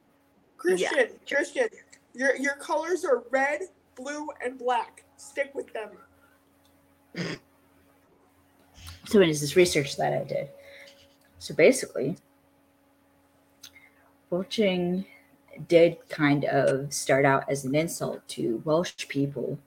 [0.56, 1.68] Christian, Christian,
[2.14, 3.60] your your colors are red,
[3.94, 5.04] blue, and black.
[5.18, 5.90] Stick with them.
[9.06, 10.48] So it is this research that I did.
[11.38, 12.16] So basically,
[14.30, 15.04] welching
[15.68, 19.58] did kind of start out as an insult to Welsh people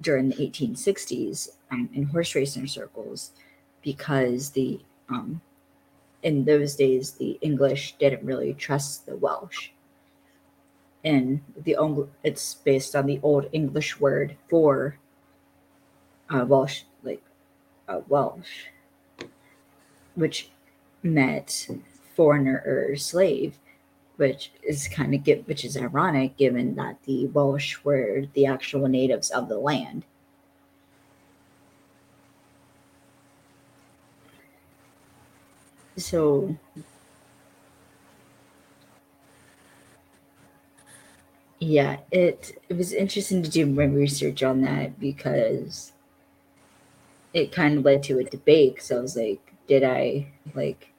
[0.00, 3.32] during the 1860s um, in horse racing circles
[3.82, 5.40] because the um,
[6.24, 9.70] in those days the English didn't really trust the Welsh.
[11.04, 11.76] And the
[12.24, 14.98] it's based on the old English word for
[16.30, 17.22] uh, Welsh, like
[17.86, 18.64] uh, Welsh,
[20.14, 20.48] which
[21.02, 21.68] meant
[22.16, 23.58] foreigner or slave,
[24.16, 28.88] which is kind of get which is ironic given that the Welsh were the actual
[28.88, 30.04] natives of the land.
[35.96, 36.56] So
[41.58, 45.92] yeah, it it was interesting to do my research on that because
[47.32, 50.92] it kind of led to a debate because I was like, did I like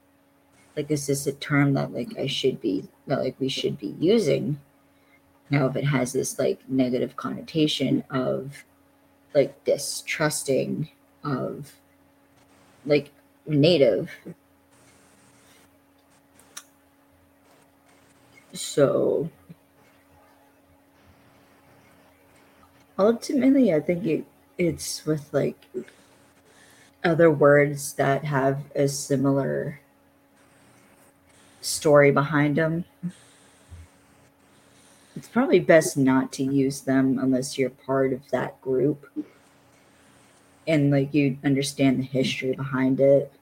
[0.76, 3.96] like is this a term that like I should be that like we should be
[4.00, 4.60] using?
[5.50, 8.64] Now if it has this like negative connotation of
[9.34, 10.90] like distrusting
[11.24, 11.74] of
[12.84, 13.10] like
[13.46, 14.10] native.
[18.56, 19.30] So
[22.98, 24.24] ultimately I think it
[24.58, 25.56] it's with like
[27.04, 29.80] other words that have a similar
[31.60, 32.84] story behind them.
[35.14, 39.06] It's probably best not to use them unless you're part of that group
[40.66, 43.32] and like you understand the history behind it.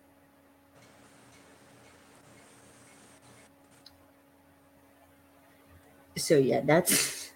[6.24, 7.32] So yeah, that's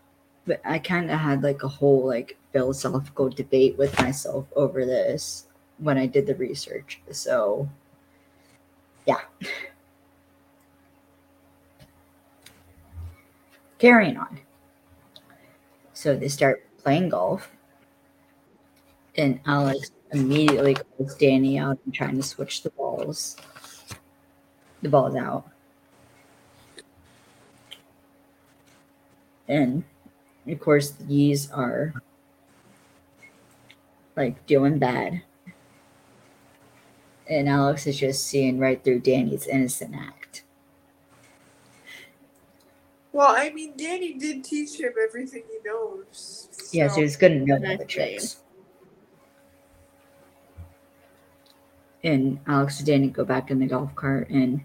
[0.46, 5.46] but I kind of had like a whole like philosophical debate with myself over this
[5.78, 7.00] when I did the research.
[7.10, 7.68] So,
[9.06, 9.20] yeah.
[13.78, 14.40] Carrying on.
[15.92, 17.50] So they start playing golf,
[19.16, 23.36] and Alex immediately calls Danny out and trying to switch the balls.
[24.82, 25.48] The ball's out.
[29.52, 29.84] And
[30.48, 31.92] of course, the Yees are
[34.16, 35.22] like doing bad.
[37.28, 40.44] And Alex is just seeing right through Danny's innocent act.
[43.12, 46.48] Well, I mean, Danny did teach him everything he knows.
[46.72, 48.38] Yeah, so- so he's gonna know all the tricks.
[52.02, 54.62] And Alex and Danny go back in the golf cart, and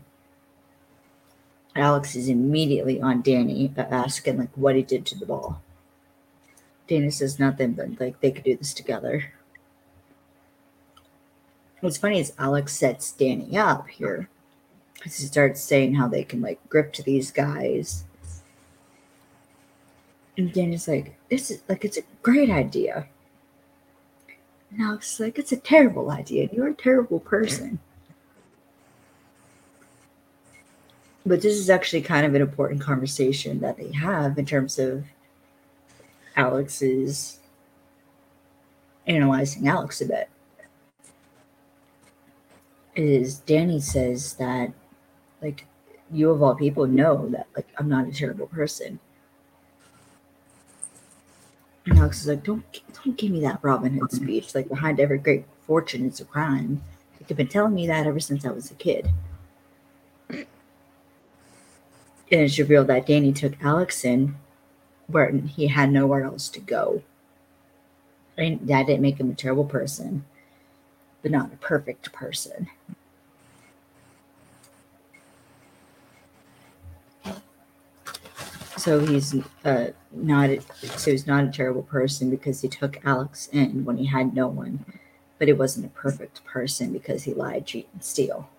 [1.77, 5.61] Alex is immediately on Danny, uh, asking like what he did to the ball.
[6.87, 9.33] Danny says nothing, but like they could do this together.
[11.81, 14.29] What's funny is Alex sets Danny up here.
[15.03, 18.03] He starts saying how they can like grip to these guys.
[20.37, 23.07] And Danny's like, this is like it's a great idea.
[24.71, 26.49] And Alex is like, it's a terrible idea.
[26.51, 27.79] You're a terrible person.
[31.27, 35.03] But this is actually kind of an important conversation that they have in terms of
[36.37, 37.39] Alex's
[39.07, 40.29] analyzing Alex a bit.
[42.95, 44.71] Is Danny says that
[45.41, 45.65] like
[46.13, 48.97] you of all people know that like I'm not a terrible person.
[51.85, 52.63] And Alex is like, don't
[53.03, 54.55] don't give me that Robin Hood speech.
[54.55, 56.81] Like behind every great fortune is a crime.
[57.19, 59.09] Like, you've been telling me that ever since I was a kid.
[62.31, 64.35] And it's revealed that Danny took Alex in
[65.07, 67.01] where he had nowhere else to go.
[68.37, 70.25] And that didn't make him a terrible person,
[71.21, 72.67] but not a perfect person.
[78.77, 79.35] So he's
[79.65, 80.49] uh, not
[80.81, 84.47] so he's not a terrible person because he took Alex in when he had no
[84.47, 84.85] one,
[85.39, 88.49] but he wasn't a perfect person because he lied, cheat, and steal.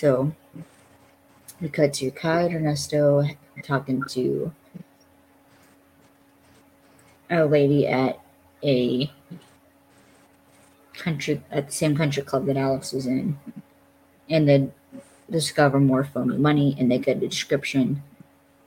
[0.00, 0.32] So
[1.60, 3.22] we cut to Kai and Ernesto
[3.62, 4.50] talking to
[7.28, 8.18] a lady at
[8.64, 9.12] a
[10.94, 13.38] country at the same country club that Alex was in,
[14.30, 14.72] and then
[15.30, 18.02] discover more phony money, and they get a description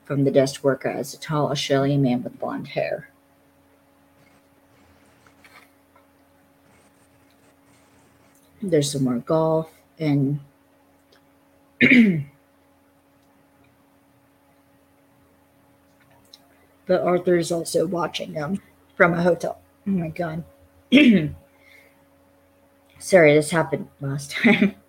[0.06, 3.10] from the desk worker as a tall Australian man with blonde hair.
[8.62, 10.40] There's some more golf and
[16.86, 18.62] but Arthur is also watching them
[18.96, 19.60] from a hotel.
[19.88, 20.44] Oh my god.
[23.00, 24.76] Sorry, this happened last time.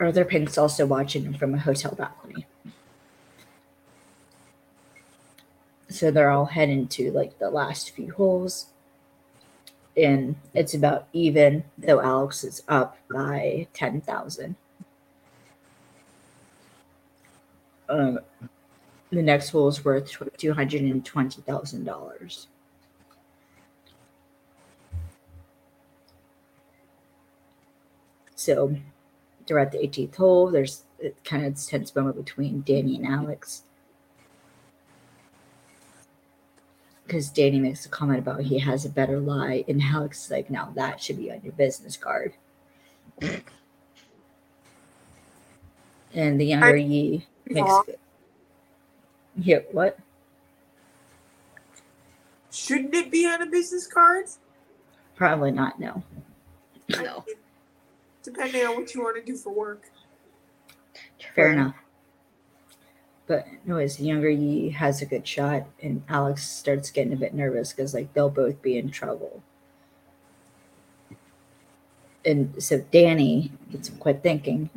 [0.00, 2.46] Arthur Pink's also watching them from a hotel balcony.
[5.88, 8.71] So they're all heading to like the last few holes.
[9.96, 14.54] And it's about even, though Alex is up by 10,000.
[17.88, 18.20] Um,
[19.10, 22.46] the next hole is worth $220,000.
[28.34, 28.74] So
[29.46, 30.50] they're at the 18th hole.
[30.50, 30.82] There's
[31.24, 33.62] kind of tense moment between Danny and Alex.
[37.12, 40.48] Because Danny makes a comment about he has a better lie, and Alex is like,
[40.48, 42.32] now that should be on your business card.
[46.14, 47.82] and the younger Yi makes Aw.
[49.36, 49.98] yeah, what?
[52.50, 54.24] Shouldn't it be on a business card?
[55.14, 55.78] Probably not.
[55.78, 56.02] No.
[56.88, 57.26] No.
[58.22, 59.82] Depending on what you want to do for work.
[61.34, 61.74] Fair enough.
[63.32, 67.32] But anyways, the younger Yi has a good shot, and Alex starts getting a bit
[67.32, 69.42] nervous because like they'll both be in trouble.
[72.26, 74.68] And so Danny gets some thinking,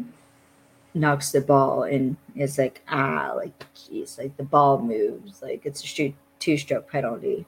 [0.93, 5.83] knocks the ball, and it's like, ah, like geez, like the ball moves, like it's
[5.83, 7.45] a shoot two stroke penalty,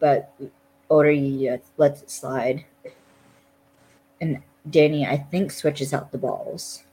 [0.00, 0.34] but
[0.90, 2.66] older Yi lets it slide,
[4.20, 6.84] and Danny I think switches out the balls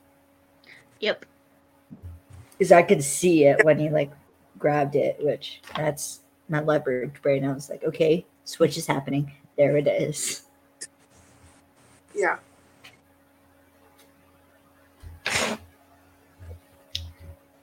[1.01, 1.25] Yep.
[2.59, 4.11] Because I could see it when he like
[4.59, 6.19] grabbed it, which that's
[6.49, 7.45] my leverage brain.
[7.45, 9.31] I was like, okay, switch is happening.
[9.57, 10.43] There it is.
[12.13, 12.37] Yeah.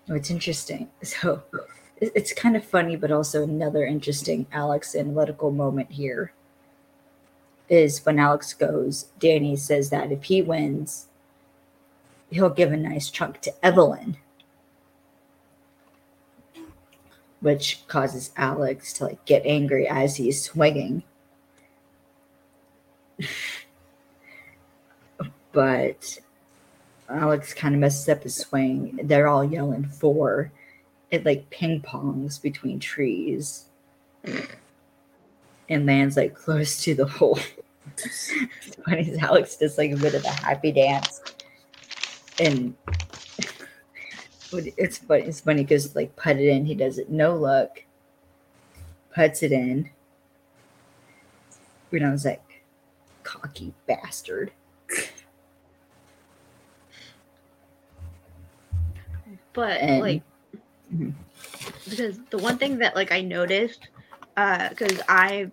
[0.08, 0.88] Oh, it's interesting.
[1.02, 1.42] So
[2.00, 6.32] it's kind of funny, but also another interesting Alex analytical moment here
[7.68, 11.08] is when Alex goes, Danny says that if he wins,
[12.30, 14.16] he'll give a nice chunk to Evelyn.
[17.46, 21.04] Which causes Alex to like get angry as he's swinging.
[25.52, 26.18] but
[27.08, 28.98] Alex kind of messes up his swing.
[29.04, 30.50] They're all yelling for
[31.12, 33.66] it, like ping pongs between trees,
[35.68, 37.38] and lands like close to the hole.
[39.20, 41.22] Alex does like a bit of a happy dance,
[42.40, 42.74] and
[44.50, 45.22] but it's funny.
[45.24, 47.84] It's funny because like put it in, he does it no look,
[49.14, 49.90] puts it in.
[51.90, 52.62] You know, I was like,
[53.22, 54.52] cocky bastard.
[59.52, 60.22] But And- like
[60.94, 61.12] Mhm.
[61.88, 63.88] because the one thing that like I noticed
[64.36, 65.50] uh cuz I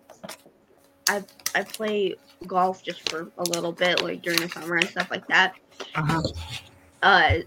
[1.07, 1.23] I
[1.55, 2.15] I play
[2.45, 5.55] golf just for a little bit like during the summer and stuff like that.
[5.95, 6.21] Uh-huh.
[7.01, 7.39] Uh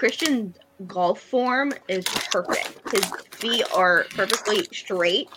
[0.00, 0.56] Christian's
[0.86, 2.90] golf form is perfect.
[2.90, 5.28] His feet are perfectly straight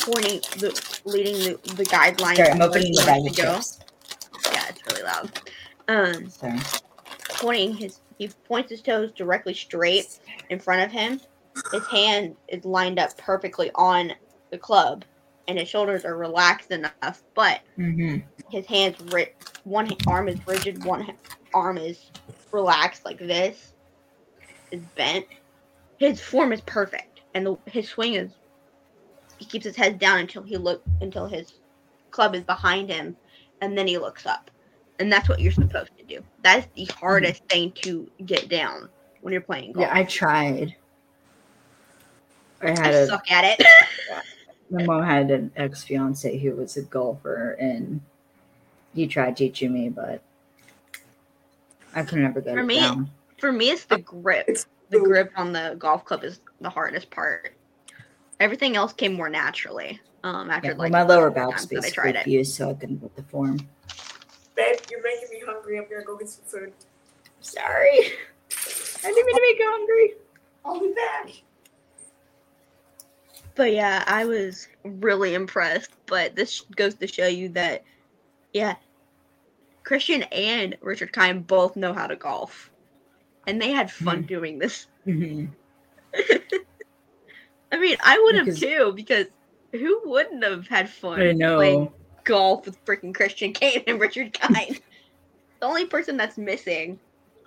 [0.00, 3.78] pointing the leading the, the guidelines Sorry, I'm opening the bag wants of chips.
[4.52, 5.40] Yeah, it's really loud.
[5.86, 6.58] Um Sorry.
[7.36, 10.18] pointing his he points his toes directly straight
[10.50, 11.20] in front of him.
[11.72, 14.12] His hand is lined up perfectly on
[14.50, 15.04] the club,
[15.46, 17.22] and his shoulders are relaxed enough.
[17.36, 18.26] But Mm-hmm.
[18.50, 21.12] his hands, ri- one arm is rigid, one
[21.54, 22.10] arm is
[22.52, 23.72] relaxed like this,
[24.70, 25.26] is bent.
[25.98, 28.30] His form is perfect, and the, his swing is.
[29.38, 31.54] He keeps his head down until he look until his
[32.10, 33.16] club is behind him,
[33.60, 34.50] and then he looks up,
[34.98, 36.22] and that's what you're supposed to do.
[36.42, 38.88] That's the hardest thing to get down
[39.20, 39.86] when you're playing golf.
[39.86, 40.74] Yeah, I tried.
[42.60, 43.66] I I had a suck at it.
[44.70, 48.00] my mom had an ex fiance who was a golfer, and
[48.94, 50.22] he tried teaching me, but
[51.94, 53.10] I can never get For it me, down.
[53.38, 54.46] For me, it's the grip.
[54.48, 57.54] It's The the- grip on the golf club is the hardest part.
[58.40, 60.00] Everything else came more naturally.
[60.24, 62.24] Um, after Yeah, well, like my lower first few back's I basically tried it.
[62.24, 63.58] fused, so I couldn't put the form.
[64.56, 65.78] Babe, you're making me hungry.
[65.78, 66.72] I'm gonna go get some food.
[67.40, 67.88] Sorry,
[68.50, 70.14] I didn't mean to make you hungry.
[70.64, 71.42] I'll be back.
[73.54, 75.90] But yeah, I was really impressed.
[76.06, 77.84] But this goes to show you that,
[78.52, 78.74] yeah,
[79.88, 82.70] Christian and Richard Kind both know how to golf,
[83.46, 84.26] and they had fun Hmm.
[84.26, 84.86] doing this.
[85.06, 85.48] Mhm.
[87.72, 89.28] I mean, I would have too because
[89.72, 91.56] who wouldn't have had fun I know.
[91.56, 91.92] playing
[92.24, 94.78] golf with freaking Christian Kane and Richard Kind?
[95.60, 97.00] the only person that's missing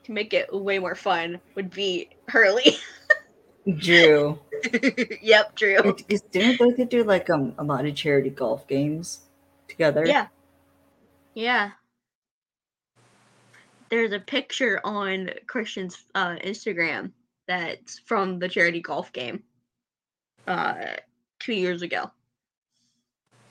[0.06, 2.76] to make it way more fun would be Hurley.
[3.78, 4.40] Drew.
[5.22, 5.78] yep, Drew.
[6.10, 9.22] It- Didn't could do like um, a lot of charity golf games
[9.68, 10.04] together?
[10.08, 10.26] Yeah.
[11.36, 11.72] Yeah.
[13.92, 17.12] There's a picture on Christian's uh, Instagram
[17.46, 19.44] that's from the charity golf game
[20.48, 20.96] uh,
[21.40, 22.10] two years ago.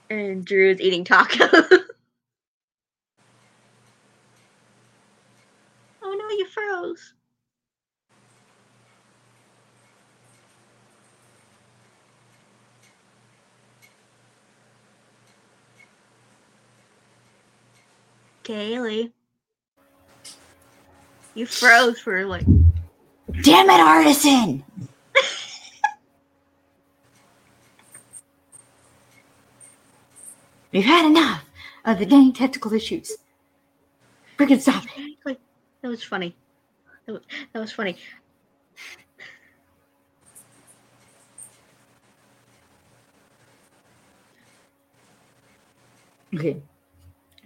[0.09, 1.45] And Drew's eating taco.
[6.03, 7.13] oh no, you froze.
[18.43, 19.13] Kaylee.
[21.35, 22.45] You froze for like
[23.43, 24.63] Damn it, Hardison!
[30.73, 31.45] We've had enough
[31.85, 33.17] of the dang technical issues.
[34.39, 35.17] Freaking stop it.
[35.83, 36.37] That was funny.
[37.07, 37.97] That was, that was funny.
[46.35, 46.61] Okay.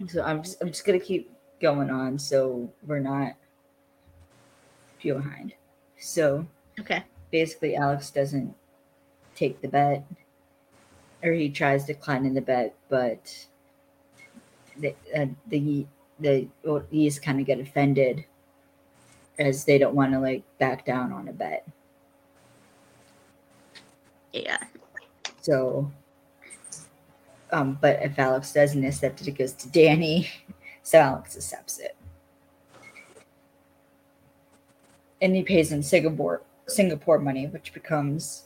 [0.07, 1.31] So I'm just, I'm just gonna keep
[1.61, 3.35] going on so we're not
[5.01, 5.53] behind.
[5.97, 6.45] So
[6.79, 7.03] Okay.
[7.31, 8.53] basically Alex doesn't
[9.35, 10.05] take the bet
[11.23, 13.47] or he tries declining the bet, but
[14.77, 15.85] the uh, the
[16.19, 16.47] the
[16.91, 18.25] Yees kind of get offended
[19.39, 21.67] as they don't want to like back down on a bet.
[24.31, 24.59] Yeah.
[25.41, 25.91] So,
[27.51, 30.29] um, but if Alex doesn't accept it, it goes to Danny.
[30.83, 31.97] So Alex accepts it,
[35.25, 38.45] and he pays in Singapore Singapore money, which becomes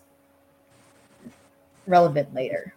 [1.86, 2.74] relevant later.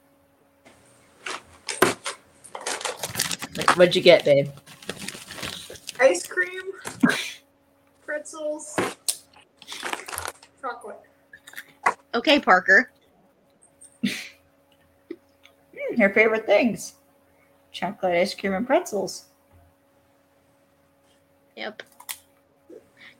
[3.56, 4.48] Like, what'd you get, babe?
[6.00, 6.62] Ice cream,
[8.04, 8.76] pretzels,
[10.60, 11.00] chocolate.
[12.14, 12.90] Okay, Parker.
[14.04, 16.94] Hmm, her favorite things:
[17.70, 19.26] chocolate ice cream and pretzels.
[21.56, 21.82] Yep.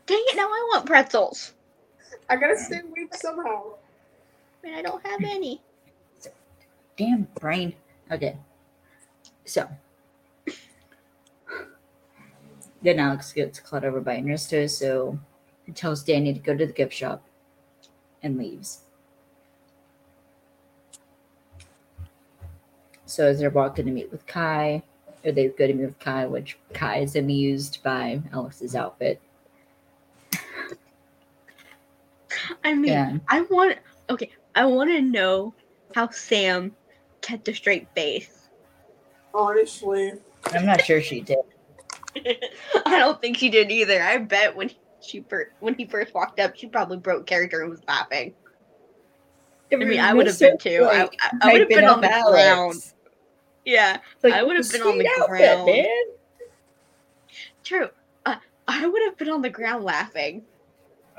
[0.06, 1.52] Dang it, now I want pretzels.
[2.28, 3.74] I gotta stay awake somehow.
[4.62, 5.60] I mean, I don't have any.
[6.96, 7.74] Damn brain.
[8.10, 8.36] Okay.
[9.44, 9.68] So
[12.82, 15.18] then Alex gets caught over by Ernesto, so
[15.64, 17.22] he tells Danny to go to the gift shop
[18.22, 18.80] and leaves.
[23.06, 24.82] So as they're walking to meet with Kai,
[25.24, 29.20] or they go to meet with Kai, which Kai is amused by Alex's outfit.
[32.64, 33.16] I mean, Yeah.
[33.28, 33.78] I want
[34.10, 35.55] okay, I want to know
[35.94, 36.74] how Sam
[37.20, 38.48] kept a straight face.
[39.34, 40.12] Honestly,
[40.47, 41.39] I'm not sure she did.
[42.86, 44.02] I don't think she did either.
[44.02, 44.70] I bet when
[45.01, 48.34] she first when he first walked up, she probably broke character and was laughing.
[49.72, 50.84] I mean, I would have been too.
[50.84, 51.09] I, I,
[51.40, 52.74] I would have been on the ground.
[53.64, 55.66] Yeah, Like, I would have been on the sweet outfit, ground.
[55.66, 55.86] man.
[57.62, 57.89] true.
[58.26, 58.36] Uh,
[58.66, 60.43] I would have been on the ground laughing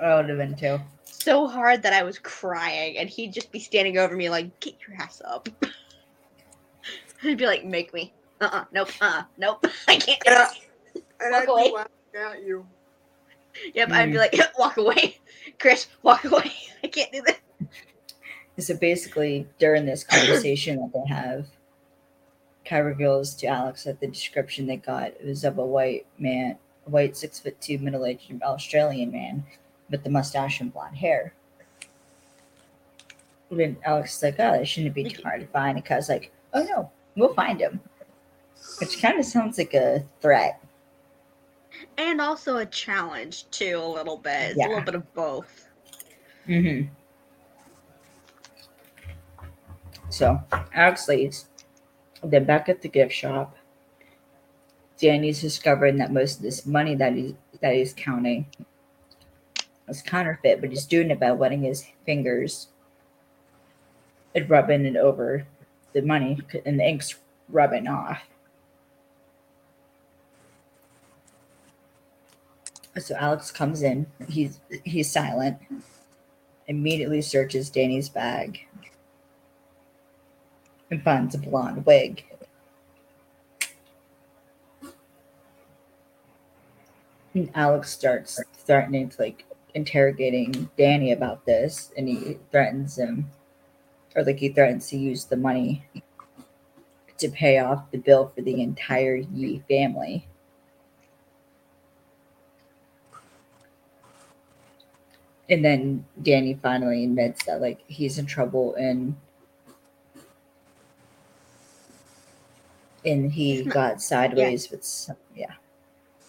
[0.01, 0.79] I would have been too.
[1.23, 4.75] So hard that I was crying, and he'd just be standing over me like, "Get
[4.87, 5.47] your ass up."
[7.21, 8.89] He'd be like, "Make me." Uh uh Nope.
[9.01, 9.05] Uh.
[9.05, 9.65] uh Nope.
[9.87, 10.21] I can't.
[10.25, 10.49] Yeah.
[11.21, 11.71] and Walk I'd away.
[12.11, 12.65] be at you.
[13.73, 13.91] Yep.
[13.91, 14.19] I'd be Mm.
[14.19, 15.17] like, "Walk away,
[15.59, 15.87] Chris.
[16.01, 16.51] Walk away.
[16.83, 17.37] I can't do this."
[18.59, 21.47] So basically, during this conversation that they have,
[22.65, 26.89] Kai reveals to Alex that the description they got was of a white man, a
[26.89, 29.43] white six foot two middle aged Australian man
[29.89, 31.33] with the mustache and blonde hair.
[33.49, 35.77] And then Alex is like, oh, that shouldn't be too hard to find.
[35.77, 37.79] And Kai's like, oh no, we'll find him.
[38.79, 40.63] Which kind of sounds like a threat.
[41.97, 44.51] And also a challenge too, a little bit.
[44.51, 45.67] It's a little bit of both.
[46.47, 46.87] Mm-hmm.
[50.09, 50.39] So
[50.73, 51.47] Alex leaves.
[52.23, 53.57] Then back at the gift shop,
[54.97, 58.45] Danny's discovering that most of this money that he's that he's counting
[59.87, 62.67] is counterfeit, but he's doing it by wetting his fingers
[64.35, 65.45] and rubbing it over
[65.93, 67.15] the money, and the ink's
[67.49, 68.21] rubbing off.
[72.99, 74.05] So Alex comes in.
[74.27, 75.57] He's he's silent.
[76.67, 78.59] Immediately searches Danny's bag
[80.91, 82.23] and finds a blonde wig.
[87.33, 89.43] And Alex starts threatening to like
[89.73, 93.29] interrogating Danny about this, and he threatens him,
[94.15, 95.85] or like he threatens to use the money
[97.17, 100.27] to pay off the bill for the entire Yee family.
[105.49, 109.15] And then Danny finally admits that like he's in trouble and
[113.05, 115.53] and he got sideways with some, yeah.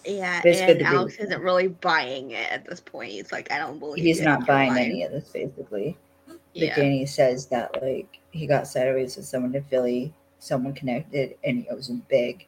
[0.04, 3.12] Yeah, and Alex isn't really buying it at this point.
[3.12, 5.96] He's like, I don't believe He's you, not you're buying lying." any of this basically.
[6.26, 11.36] But Yeah, Danny says that like he got sideways with someone in Philly, someone connected,
[11.42, 12.46] and he owes him big,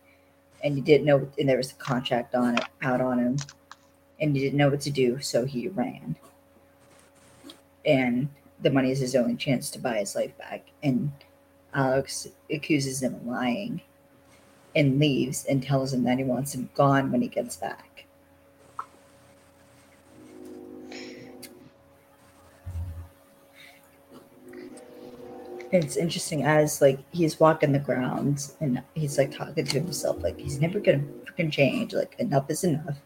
[0.62, 3.36] and he didn't know, and there was a contract on it out on him,
[4.20, 6.16] and he didn't know what to do, so he ran.
[7.84, 8.28] And
[8.62, 11.10] the money is his only chance to buy his life back, and
[11.74, 13.80] Alex accuses him of lying,
[14.76, 17.96] and leaves and tells him that he wants him gone when he gets back.
[25.72, 30.38] it's interesting as like he's walking the grounds and he's like talking to himself like
[30.38, 32.96] he's never gonna freaking change like enough is enough.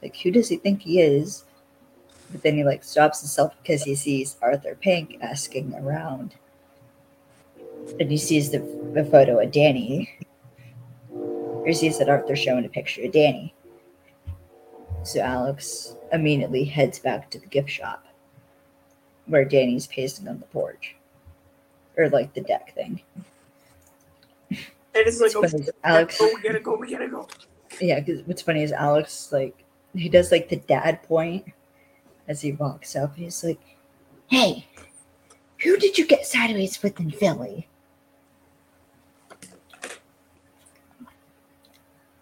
[0.00, 1.44] Like who does he think he is?
[2.30, 6.34] But then he like stops himself because he sees arthur pink asking around.
[8.00, 8.60] And he sees the,
[8.94, 10.10] the photo of danny
[11.62, 13.54] or he sees that arthur's showing a picture of danny
[15.02, 18.04] so alex immediately heads back to the gift shop
[19.26, 20.96] where danny's pacing on the porch
[21.96, 23.00] or like the deck thing.
[24.50, 24.58] And
[24.94, 26.18] it's like, It's oh, Alex.
[26.20, 27.26] oh, we gotta go, we gotta go.
[27.80, 29.64] Yeah, because what's funny is Alex like
[29.94, 31.44] he does like the dad point
[32.28, 33.16] as he walks up.
[33.16, 33.60] He's like,
[34.28, 34.66] "Hey,
[35.62, 37.68] who did you get sideways with in Philly?"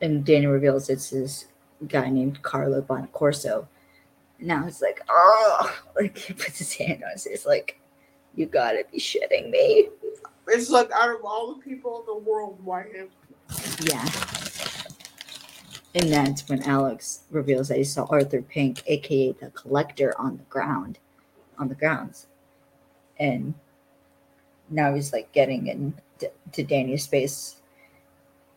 [0.01, 1.47] And Daniel reveals it's this
[1.89, 3.67] guy named Carlo Bonaccorso.
[4.39, 7.81] Now it's like, oh, like he puts his hand on his face, like,
[8.35, 9.89] you gotta be shitting me.
[10.49, 13.09] It's like out of all the people in the world, why him?
[13.83, 14.09] Yeah.
[15.95, 20.45] And that's when Alex reveals that he saw Arthur Pink, aka the collector, on the
[20.45, 20.99] ground,
[21.59, 22.27] on the grounds.
[23.19, 23.55] And
[24.71, 27.60] now he's like getting in to, to Danny's space.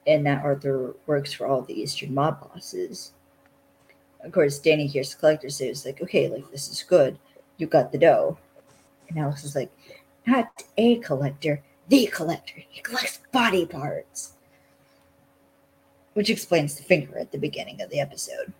[0.05, 3.13] And that Arthur works for all the Eastern mob bosses.
[4.21, 7.17] Of course, Danny hears the collector say, it's like, okay, like this is good.
[7.57, 8.37] You got the dough.
[9.09, 9.71] And Alex is like,
[10.25, 12.61] not a collector, the collector.
[12.69, 14.33] He collects body parts
[16.13, 18.53] which explains the finger at the beginning of the episode.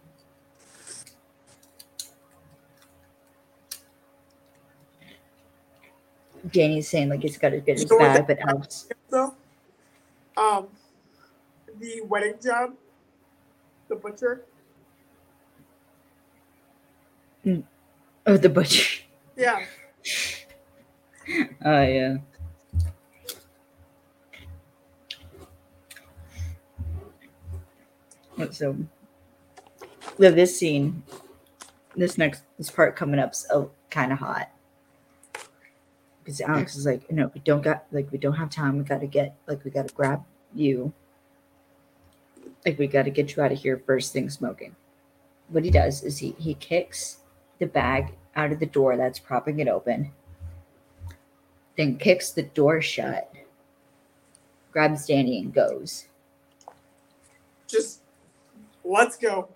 [6.52, 8.90] Danny's saying like he's got to get his bag, but Alex,
[10.36, 10.68] um,
[11.84, 12.74] the wedding job,
[13.90, 14.46] the butcher.
[17.46, 17.64] Mm.
[18.26, 19.04] oh the butcher.
[19.36, 19.66] Yeah,
[21.66, 22.18] Oh yeah.
[28.52, 28.90] So, um,
[30.18, 31.04] yeah, this scene,
[31.96, 34.50] this next this part coming up's oh, kind of hot
[36.24, 38.78] because Alex is like, no, we don't got like we don't have time.
[38.78, 40.24] We got to get like we got to grab
[40.54, 40.94] you.
[42.66, 44.76] Like we got to get you out of here first thing smoking.
[45.50, 47.18] What he does is he he kicks
[47.60, 50.12] the bag out of the door that's propping it open
[51.76, 53.32] then kicks the door shut,
[54.72, 56.08] grabs Danny, and goes.
[57.68, 58.02] just
[58.84, 59.50] let's go.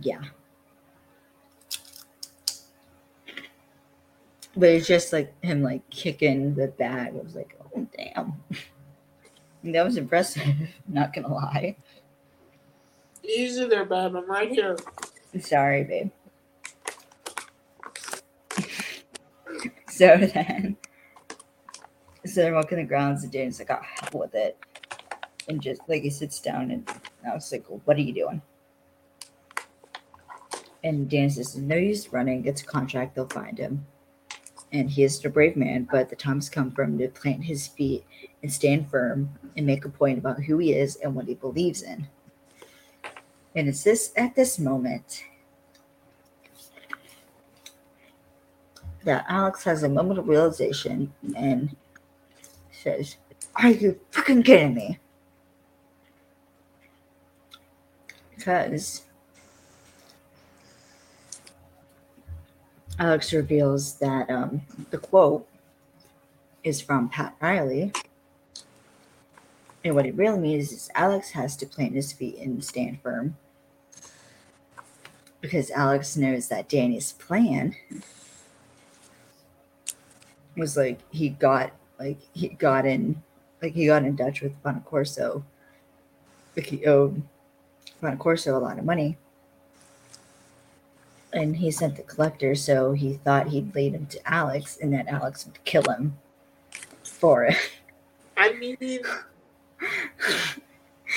[0.00, 0.22] Yeah.
[4.56, 7.14] But it's just like him like kicking the bag.
[7.14, 8.34] It was like, oh damn.
[9.72, 10.54] that was impressive,
[10.88, 11.76] not gonna lie.
[13.24, 14.14] Easy there, babe.
[14.14, 14.76] I'm right here.
[15.40, 16.10] Sorry, babe.
[19.88, 20.76] so then
[22.26, 24.56] so they're walking the grounds and Danny's like, oh hell with it.
[25.48, 26.88] And just like he sits down and
[27.28, 28.40] I was like, well, what are you doing?
[30.82, 33.86] And Dan says, no use running, gets a contract, they'll find him.
[34.72, 37.68] And he is a brave man, but the time's come for him to plant his
[37.68, 38.04] feet
[38.42, 41.82] and stand firm and make a point about who he is and what he believes
[41.82, 42.08] in.
[43.56, 45.24] And it's this at this moment
[49.04, 51.76] that Alex has a moment of realization and
[52.72, 53.16] says,
[53.56, 54.98] Are you fucking kidding me?
[58.34, 59.02] Because
[62.98, 65.46] Alex reveals that um, the quote
[66.64, 67.92] is from Pat Riley.
[69.84, 73.36] And what it really means is Alex has to plant his feet and stand firm
[75.44, 77.76] because Alex knows that Danny's plan
[80.56, 83.22] was like he got like he got in
[83.60, 85.42] like he got in touch with Bonacorso.
[86.56, 87.22] Like he owed
[88.02, 89.18] Bonacorso a lot of money.
[91.34, 95.08] And he sent the collector, so he thought he'd lead him to Alex and that
[95.08, 96.16] Alex would kill him
[97.02, 97.56] for it.
[98.38, 98.78] I mean,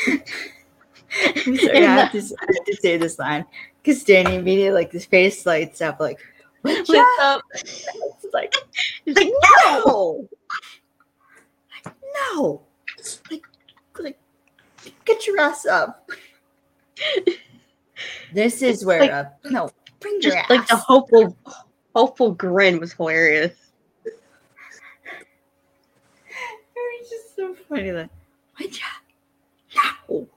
[0.05, 3.45] I'm sorry, I have, to, I have to say this line
[3.87, 6.19] because Danny immediately like his face lights up like
[6.61, 7.41] what's What's up?
[7.55, 8.53] It's like
[9.05, 10.27] He's like, no!
[12.35, 12.61] no,
[13.31, 13.43] like
[13.97, 14.19] like
[15.05, 16.09] get your ass up.
[18.33, 19.69] this is where like- uh, no
[20.01, 20.49] bring your Just ass.
[20.49, 21.37] like the hopeful,
[21.95, 23.53] hopeful grin was hilarious.
[26.79, 27.91] It was just so funny.
[27.91, 28.09] Like,
[28.59, 28.85] would ya?
[30.09, 30.27] No.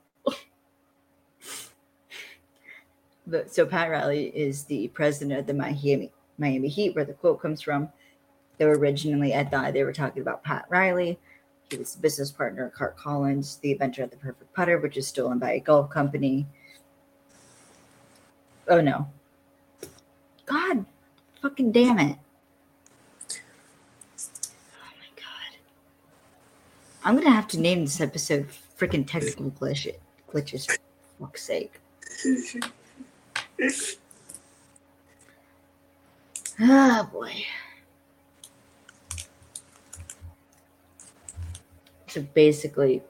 [3.27, 7.41] But so Pat Riley is the president of the Miami Miami Heat, where the quote
[7.41, 7.89] comes from.
[8.57, 11.19] They were originally I thought they were talking about Pat Riley.
[11.69, 14.97] He was the business partner of Cart Collins, the inventor of the perfect putter, which
[14.97, 16.45] is stolen by a golf company.
[18.67, 19.07] Oh no.
[20.45, 20.85] God
[21.41, 22.17] fucking damn it.
[23.31, 25.57] Oh my god.
[27.03, 29.93] I'm gonna have to name this episode freaking technical glitch
[30.31, 30.77] glitches for
[31.19, 31.79] fuck's sake.
[36.59, 37.45] Oh boy.
[42.07, 43.01] So basically,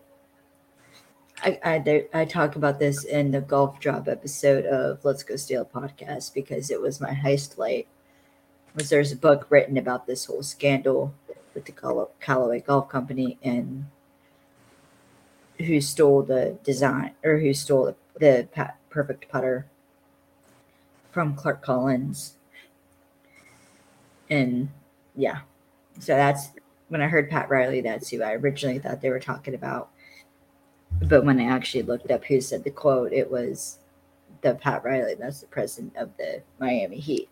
[1.43, 5.65] I, I I talk about this in the golf drop episode of Let's Go Steal
[5.65, 7.87] podcast because it was my heist light.
[8.75, 11.13] Was there's a book written about this whole scandal
[11.53, 13.85] with the Call- Callaway Golf Company and
[15.59, 19.65] who stole the design or who stole the, the pa- perfect putter
[21.11, 22.35] from Clark Collins.
[24.29, 24.69] And
[25.15, 25.39] yeah,
[25.99, 26.49] so that's
[26.87, 29.89] when I heard Pat Riley, that's who I originally thought they were talking about.
[31.03, 33.79] But when I actually looked up who said the quote, it was
[34.41, 37.29] the Pat Riley, that's the president of the Miami Heat.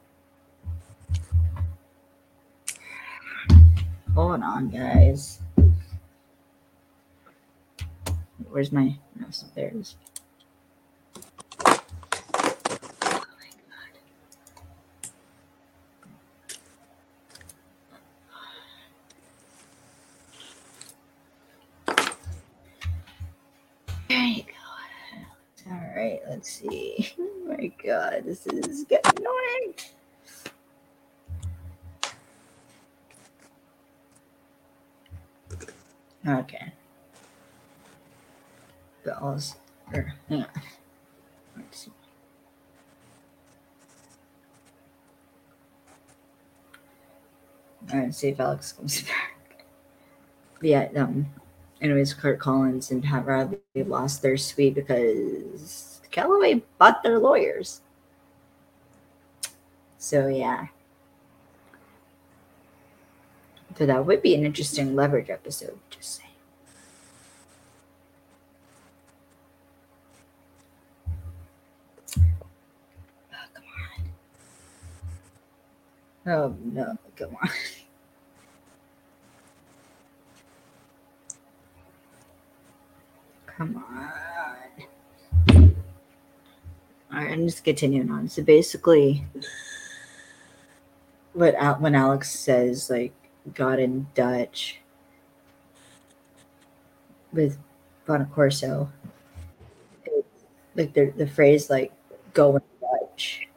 [4.15, 5.39] Hold on, guys.
[8.49, 9.45] Where's my mouse?
[9.56, 9.95] There it is.
[11.65, 11.73] Oh
[13.06, 13.91] my God.
[24.10, 25.72] There you go.
[25.72, 27.13] All right, let's see.
[27.19, 29.73] Oh my God, this is getting annoying.
[36.25, 36.71] Okay.
[39.03, 39.55] Bells.
[39.93, 40.47] or, hang on.
[41.57, 41.91] Let's see.
[47.91, 49.65] All right, see if Alex comes back.
[50.61, 51.25] But yeah, um,
[51.81, 57.81] anyways, Kurt Collins and Pat Riley lost their suite because Callaway bought their lawyers.
[59.98, 60.68] So yeah.
[63.77, 66.30] So that would be an interesting leverage episode, just saying.
[73.31, 73.64] Oh, come
[76.26, 76.34] on.
[76.34, 77.49] Oh no, come on.
[83.45, 84.68] Come on.
[87.19, 88.29] All right, I'm just continuing on.
[88.29, 89.25] So basically,
[91.33, 93.11] what Al- when Alex says like
[93.53, 94.79] got in Dutch
[97.33, 97.57] with
[98.07, 98.87] Bonacorso,
[100.77, 101.91] like the the phrase like
[102.33, 103.49] go in Dutch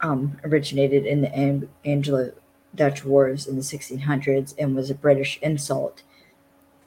[0.00, 2.32] um originated in the Ang- Anglo
[2.74, 6.04] Dutch Wars in the 1600s and was a British insult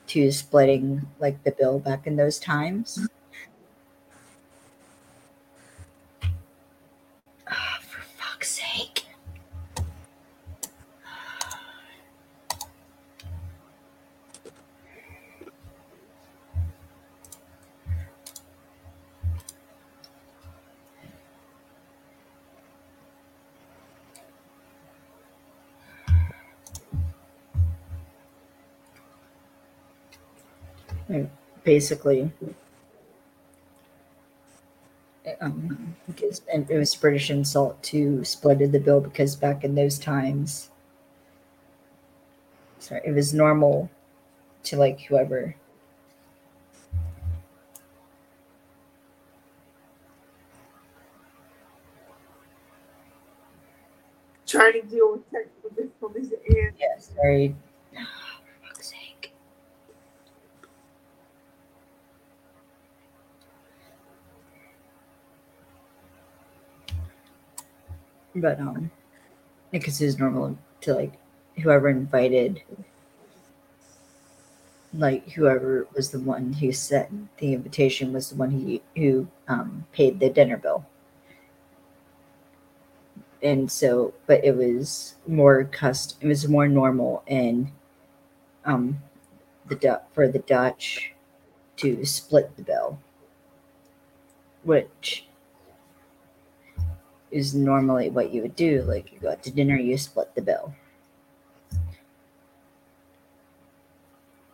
[0.07, 3.07] to splitting like the bill back in those times.
[31.64, 32.31] basically
[35.41, 40.69] um, it was British insult to split the bill because back in those times,
[42.80, 43.90] sorry, it was normal
[44.64, 45.56] to like whoever.
[54.45, 56.31] Trying to deal with technical difficulties.
[56.80, 57.56] Yes, sorry.
[68.43, 68.91] But um,
[69.71, 71.13] because it's normal to like
[71.61, 72.61] whoever invited,
[74.93, 79.85] like whoever was the one who sent the invitation was the one who who um
[79.93, 80.85] paid the dinner bill.
[83.41, 86.17] And so, but it was more custom.
[86.19, 87.71] It was more normal in
[88.65, 89.01] um
[89.69, 91.13] the for the Dutch
[91.77, 92.99] to split the bill,
[94.63, 95.27] which
[97.34, 98.84] is normally what you would do.
[98.84, 100.73] Like you go out to dinner, you split the bill.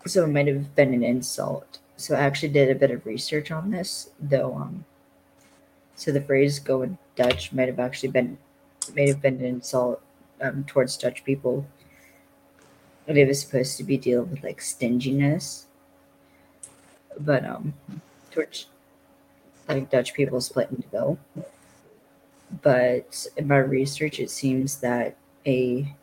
[0.05, 1.79] So it might have been an insult.
[1.97, 4.55] So I actually did a bit of research on this, though.
[4.55, 4.85] Um,
[5.95, 8.37] so the phrase "go in Dutch" might have actually been
[8.95, 10.01] may have been an insult
[10.41, 11.67] um, towards Dutch people.
[13.07, 15.65] And it was supposed to be dealing with like stinginess,
[17.19, 17.73] but um,
[18.31, 18.67] towards
[19.67, 21.19] like Dutch people splitting the bill
[22.61, 25.15] but in my research it seems that
[25.45, 25.93] a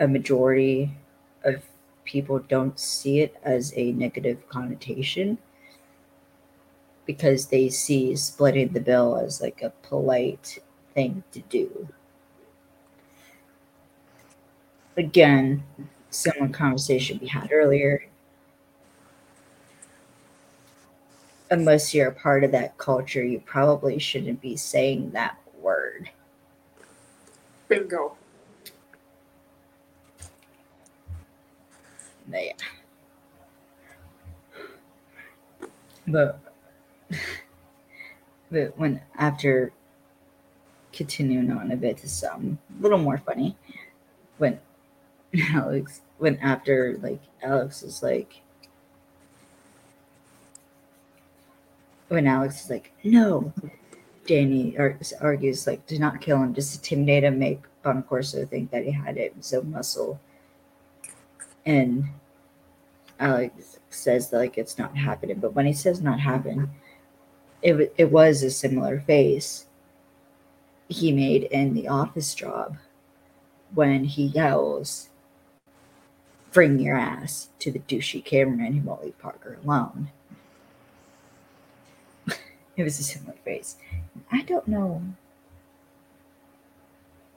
[0.00, 0.90] a majority
[1.44, 1.62] of
[2.04, 5.38] people don't see it as a negative connotation
[7.06, 10.58] because they see splitting the bill as like a polite
[10.94, 11.88] thing to do.
[14.96, 15.62] Again
[16.10, 18.04] similar conversation we had earlier
[21.52, 26.08] unless you're a part of that culture, you probably shouldn't be saying that word.
[27.68, 28.16] bingo.
[32.26, 32.52] But yeah.
[36.08, 36.40] But
[38.50, 39.72] but when after
[40.92, 43.56] continuing on a bit to some a little more funny,
[44.38, 44.58] when
[45.50, 48.40] Alex when after like Alex is like
[52.12, 53.52] when Alex is like, no,
[54.26, 58.84] Danny ar- argues like, do not kill him, just intimidate him, make Boncorso think that
[58.84, 60.20] he had it, so muscle.
[61.64, 62.04] And
[63.18, 66.70] Alex says like it's not happening, but when he says not happen,
[67.62, 69.66] it it was a similar face
[70.88, 72.76] he made in the office job
[73.74, 75.08] when he yells,
[76.52, 80.10] "Bring your ass to the douchey cameraman who won't leave Parker alone."
[82.76, 83.76] It was a similar phrase.
[84.30, 85.02] I don't know.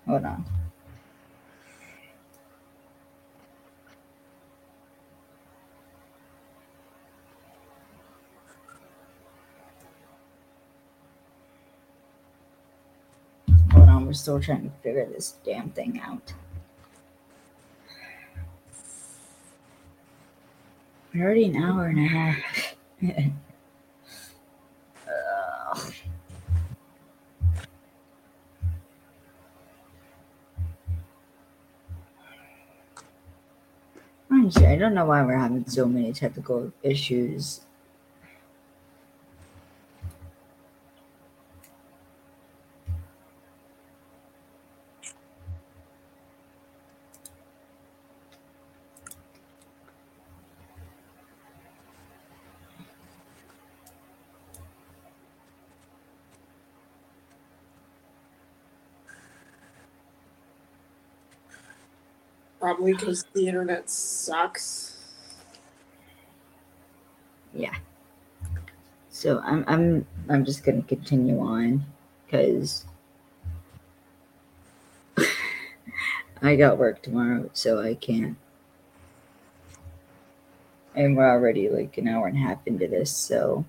[0.07, 0.45] Hold on.
[13.71, 16.33] Hold on, we're still trying to figure this damn thing out.
[21.13, 22.75] We're already an hour and a half.
[25.07, 25.93] Ugh.
[34.45, 37.61] Honestly, I don't know why we're having so many technical issues.
[62.65, 64.97] Probably because the internet sucks.
[67.53, 67.75] Yeah.
[69.11, 71.85] So I'm I'm I'm just gonna continue on
[72.25, 72.85] because
[76.41, 78.35] I got work tomorrow, so I can't.
[80.95, 83.63] And we're already like an hour and a half into this, so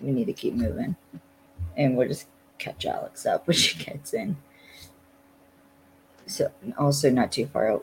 [0.00, 0.96] we need to keep moving.
[1.76, 4.38] And we'll just catch Alex up when she gets in.
[6.24, 7.82] So also not too far away.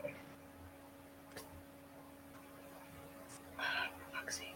[4.11, 4.55] Fuck's sake.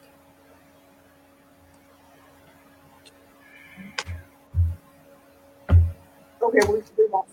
[6.39, 7.23] Okay, we should move on.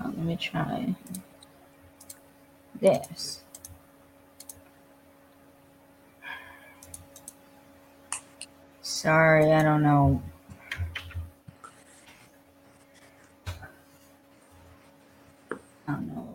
[0.00, 0.94] Oh, let me try
[2.80, 3.42] this.
[8.82, 10.20] Sorry, I don't know.
[15.86, 16.34] I don't know.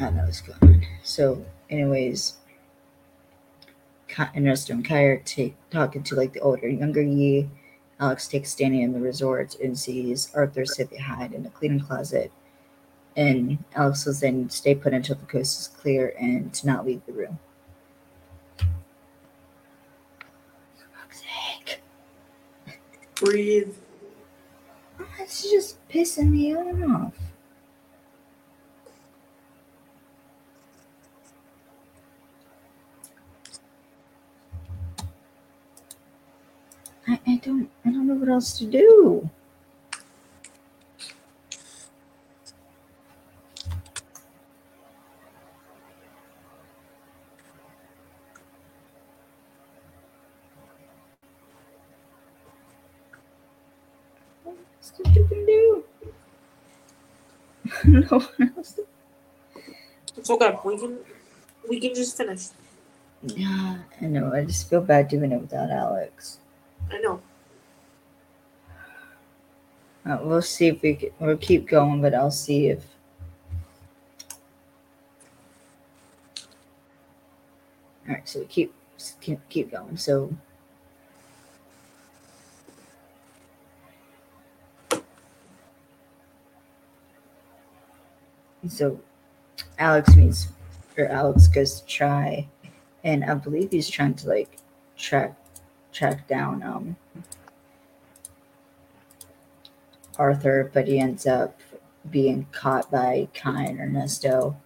[0.00, 0.86] I know what's going on.
[1.18, 2.34] So, anyways,
[4.06, 7.50] Ka- Ernesto and Kai are take, talking to like the older, younger Yee.
[7.98, 12.30] Alex takes Danny in the resort and sees Arthur sit behind in a cleaning closet.
[13.16, 17.04] And Alex was then stay put until the coast is clear and to not leave
[17.04, 17.40] the room.
[20.76, 21.80] For fuck's sake.
[23.16, 23.74] Breathe.
[25.00, 27.12] Oh, It's just pissing me off.
[37.08, 39.30] I, I don't I don't know what else to do.
[54.44, 55.84] What's you can do?
[57.66, 58.80] I don't know else
[60.16, 60.58] It's okay.
[60.64, 60.98] We can
[61.68, 62.48] we can just finish.
[63.22, 64.32] Yeah, I know.
[64.32, 66.38] I just feel bad doing it without Alex.
[66.90, 67.20] I know.
[70.06, 72.84] Uh, we'll see if we can, we'll keep going, but I'll see if.
[78.06, 78.74] All right, so we keep
[79.20, 79.96] keep keep going.
[79.96, 80.32] So.
[88.68, 89.00] So,
[89.78, 90.48] Alex means,
[90.96, 92.48] or Alex goes to try,
[93.04, 94.58] and I believe he's trying to like
[94.96, 95.36] track
[95.92, 96.96] track down um
[100.18, 101.60] Arthur, but he ends up
[102.10, 104.56] being caught by Kai and Ernesto.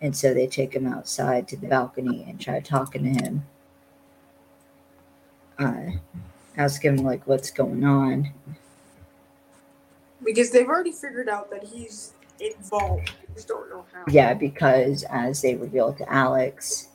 [0.00, 3.46] And so they take him outside to the balcony and try talking to him.
[5.58, 5.98] Uh,
[6.56, 8.32] ask him like what's going on.
[10.24, 13.12] Because they've already figured out that he's involved.
[13.26, 14.04] They just don't know how.
[14.08, 16.88] Yeah, because as they reveal to Alex,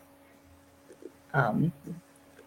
[1.34, 1.72] um,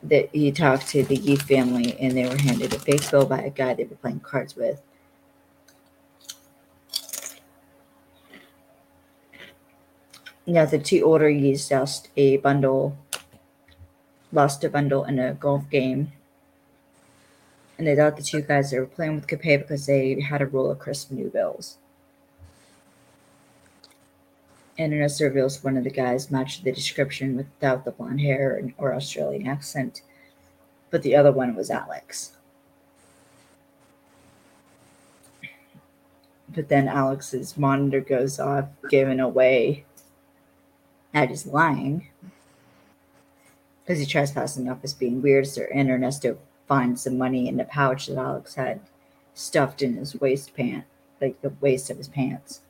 [0.05, 3.41] that he talked to the Yee family and they were handed a fake bill by
[3.41, 4.81] a guy they were playing cards with.
[10.47, 12.99] Now the two older Yees lost a bundle,
[14.31, 16.13] lost a bundle in a golf game,
[17.79, 20.47] and they thought the two guys they were playing with pay because they had a
[20.47, 21.79] roll of crisp new bills.
[24.77, 28.93] And Ernesto reveals one of the guys matched the description without the blonde hair or
[28.93, 30.03] Australian accent,
[30.91, 32.33] but the other one was Alex.
[36.55, 39.87] But then Alex's monitor goes off, giving away
[41.15, 42.09] that he's lying
[43.83, 45.47] because he tries passing off as being weird.
[45.73, 46.37] And Ernesto
[46.67, 48.81] finds some money in the pouch that Alex had
[49.33, 50.85] stuffed in his waist pant,
[51.21, 52.61] like the waist of his pants.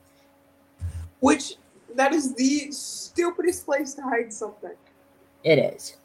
[1.19, 1.55] Which
[1.95, 4.75] that is the stupidest place to hide something.
[5.43, 5.97] It is.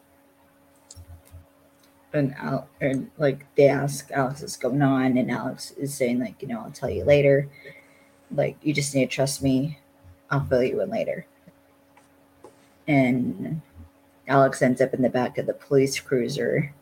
[2.13, 6.41] And Al, and like they ask Alex what's going on, and Alex is saying like,
[6.41, 7.49] you know, I'll tell you later.
[8.33, 9.77] Like you just need to trust me.
[10.29, 11.25] I'll fill you in later.
[12.91, 13.61] And
[14.27, 16.73] Alex ends up in the back of the police cruiser.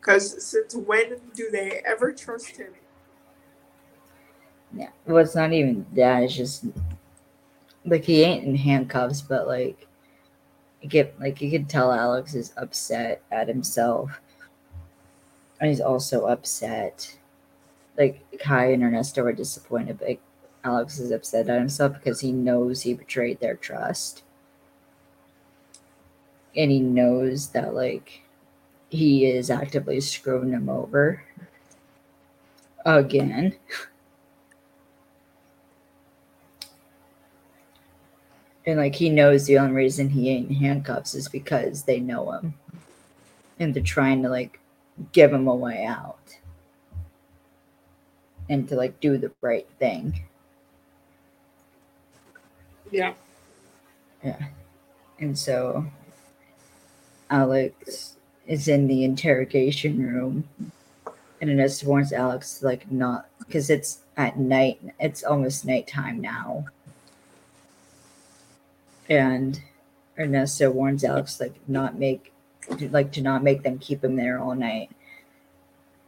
[0.00, 2.72] Because since when do they ever trust him?
[4.74, 6.22] Yeah, well, it's not even that.
[6.22, 6.64] It's just
[7.84, 9.86] like he ain't in handcuffs, but like
[10.80, 14.20] you get like you can tell Alex is upset at himself,
[15.60, 17.14] and he's also upset.
[17.98, 20.18] Like Kai and Ernesto are disappointed, but
[20.64, 24.22] Alex is upset at himself because he knows he betrayed their trust,
[26.56, 28.22] and he knows that like
[28.88, 31.22] he is actively screwing them over
[32.84, 33.54] again.
[38.66, 42.32] And like he knows the only reason he ain't in handcuffs is because they know
[42.32, 42.54] him.
[43.58, 44.58] And they're trying to like
[45.12, 46.36] give him a way out.
[48.48, 50.22] And to like do the right thing.
[52.90, 53.14] Yeah.
[54.24, 54.46] Yeah.
[55.18, 55.86] And so
[57.30, 58.16] Alex
[58.46, 60.48] is in the interrogation room.
[61.40, 64.80] And Ernest warns Alex like not because it's at night.
[64.98, 66.66] It's almost nighttime now.
[69.08, 69.60] And
[70.18, 72.32] Ernesto warns Alex like not make
[72.90, 74.90] like to not make them keep him there all night.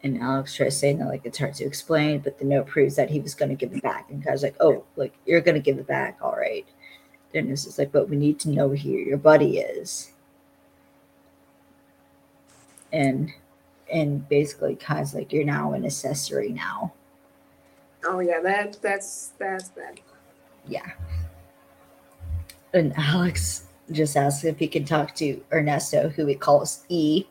[0.02, 3.10] And Alex tries saying that like it's hard to explain, but the note proves that
[3.10, 4.08] he was gonna give it back.
[4.10, 6.66] And guy's like, Oh, like you're gonna give it back, all right.
[7.32, 10.12] Dennis is like, but we need to know who your buddy is.
[12.92, 13.30] And
[13.92, 16.92] and basically cause like, You're now an accessory now.
[18.04, 20.00] Oh yeah, that that's that's bad.
[20.66, 20.90] Yeah.
[22.74, 27.24] and Alex just asks if he can talk to Ernesto, who he calls E,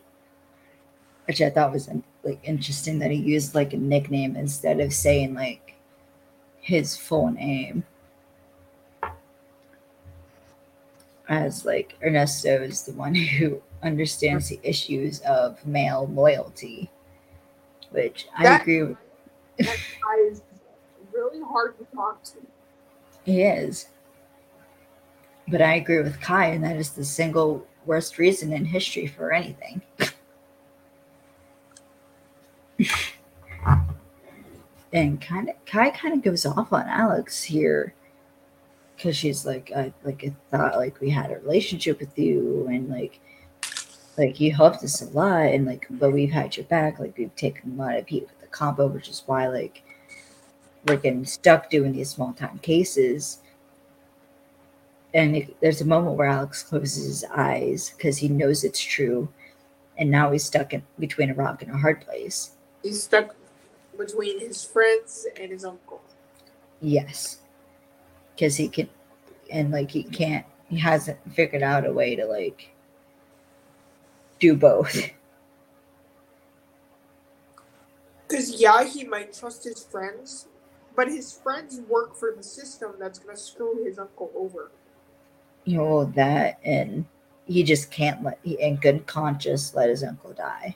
[1.25, 1.89] which I thought was
[2.23, 5.75] like interesting that he used like a nickname instead of saying like
[6.59, 7.83] his full name.
[11.29, 16.89] As like Ernesto is the one who understands the issues of male loyalty,
[17.91, 18.97] which I agree with.
[19.57, 20.41] That guy is
[21.11, 22.37] really hard to talk to.
[23.25, 23.87] He is.
[25.47, 29.31] But I agree with Kai, and that is the single worst reason in history for
[29.31, 29.81] anything.
[34.93, 37.93] and kind of Kai kind of goes off on Alex here
[38.95, 42.89] because she's like, I like I thought like we had a relationship with you, and
[42.89, 43.19] like
[44.17, 47.35] like you helped us a lot, and like but we've had your back, like we've
[47.35, 49.83] taken a lot of heat with the combo, which is why like
[50.85, 53.39] we're getting stuck doing these small time cases.
[55.13, 59.29] And it, there's a moment where Alex closes his eyes because he knows it's true,
[59.97, 62.51] and now he's stuck in between a rock and a hard place.
[62.83, 63.35] He's stuck
[63.97, 66.01] between his friends and his uncle.
[66.81, 67.39] Yes,
[68.35, 68.89] because he can,
[69.51, 72.69] and like he can't, he hasn't figured out a way to like
[74.39, 75.11] do both.
[78.27, 80.47] Because, yeah, he might trust his friends,
[80.95, 84.71] but his friends work for the system that's going to screw his uncle over.
[85.63, 87.05] You know that, and
[87.45, 90.75] he just can't let, he, in good conscience, let his uncle die.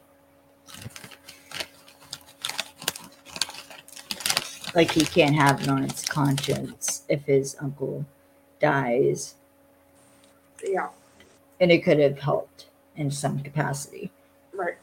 [4.74, 8.06] Like he can't have it on his conscience if his uncle
[8.62, 9.36] dies,
[10.64, 10.90] Yeah,
[11.60, 12.68] and it could have helped
[13.02, 14.12] in some capacity.
[14.54, 14.76] right.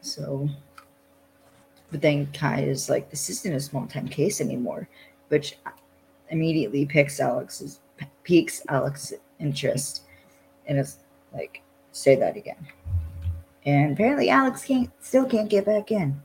[0.00, 0.48] So,
[1.90, 4.88] but then Kai is like, this isn't a small time case anymore,
[5.28, 5.56] which
[6.30, 7.80] immediately picks Alex's
[8.22, 10.02] piques Alex's interest,
[10.66, 10.98] and it's
[11.32, 12.66] like, say that again.
[13.66, 16.20] And apparently, Alex can't still can't get back in.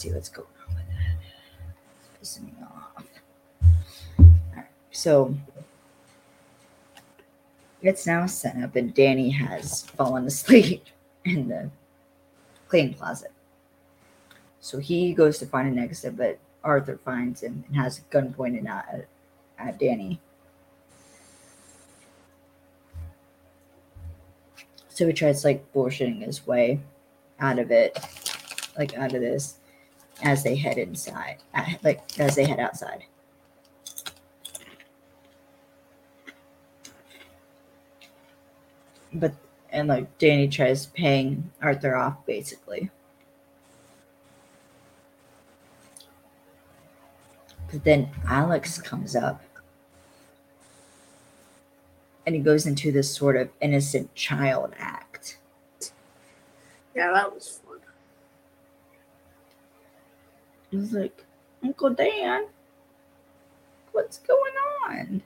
[0.00, 2.22] see what's going on with that.
[2.22, 3.04] Pissing me off.
[4.90, 5.34] So
[7.82, 10.84] it's now set up, and Danny has fallen asleep
[11.24, 11.70] in the
[12.68, 13.32] cleaning closet.
[14.60, 18.32] So he goes to find an exit, but Arthur finds him and has a gun
[18.32, 19.06] pointed at,
[19.58, 20.20] at Danny.
[24.88, 26.80] So he tries like bullshitting his way
[27.38, 27.98] out of it,
[28.76, 29.54] like out of this
[30.22, 31.38] as they head inside,
[31.82, 33.04] like as they head outside.
[39.12, 39.34] But
[39.70, 42.90] and like Danny tries paying Arthur off basically.
[47.70, 49.42] But then Alex comes up
[52.26, 55.38] and he goes into this sort of innocent child act.
[56.94, 57.78] Yeah, that was fun.
[60.70, 61.24] He's like,
[61.64, 62.46] Uncle Dan,
[63.92, 64.52] what's going
[64.88, 65.22] on?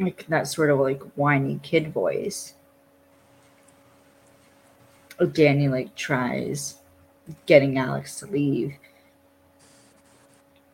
[0.00, 2.54] Like that sort of like whiny kid voice.
[5.32, 6.78] Danny like tries
[7.46, 8.74] getting Alex to leave.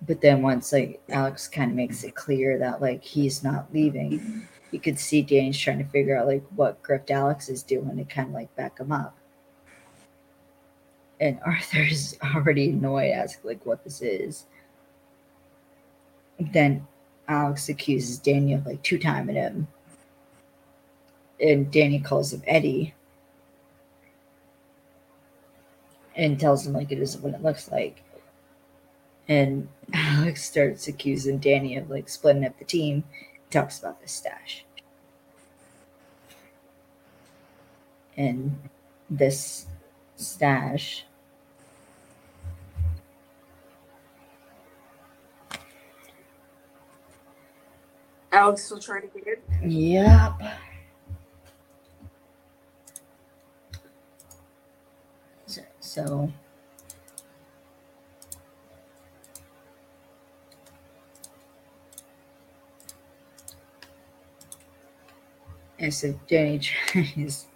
[0.06, 4.46] But then once like Alex kind of makes it clear that like he's not leaving,
[4.70, 8.04] you could see Danny's trying to figure out like what grift Alex is doing to
[8.04, 9.16] kind of like back him up
[11.20, 14.46] and Arthur's already annoyed as like what this is.
[16.38, 16.86] Then
[17.28, 19.68] Alex accuses Danny of like two timing him.
[21.40, 22.94] And Danny calls him Eddie.
[26.14, 28.02] And tells him like it isn't what it looks like.
[29.28, 33.04] And Alex starts accusing Danny of like splitting up the team.
[33.50, 34.64] Talks about the stash.
[38.16, 38.58] And
[39.10, 39.66] this
[40.16, 41.04] stash
[48.36, 49.70] Alex still trying to get in?
[49.70, 50.32] Yep.
[55.46, 56.32] So, so.
[65.80, 67.46] I said, Danny tries.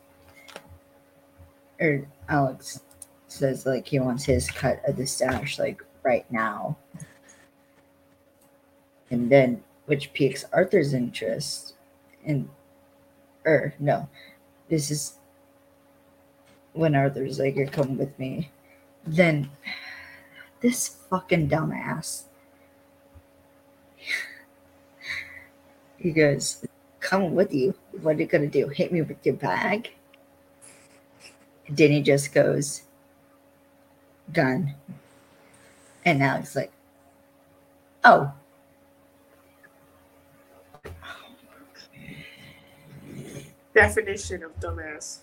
[1.78, 2.80] Or Alex
[3.28, 6.78] says, like, he wants his cut of the stash, like, right now.
[9.10, 11.74] And then which piques Arthur's interest,
[12.24, 12.48] and
[13.44, 14.08] or er, no,
[14.68, 15.14] this is
[16.74, 18.52] when Arthur's like, "You're coming with me."
[19.04, 19.50] Then
[20.60, 22.22] this fucking dumbass.
[25.98, 26.64] he goes,
[27.00, 27.74] "Come with you.
[28.00, 28.68] What are you gonna do?
[28.68, 29.90] Hit me with your bag?"
[31.66, 32.82] And Danny just goes,
[34.32, 34.76] "Gun."
[36.04, 36.70] And Alex like,
[38.04, 38.32] "Oh."
[43.74, 45.18] Definition of dumbass.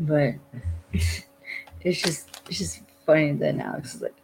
[0.00, 0.34] But
[1.80, 4.16] it's just it's just funny that Alex is like,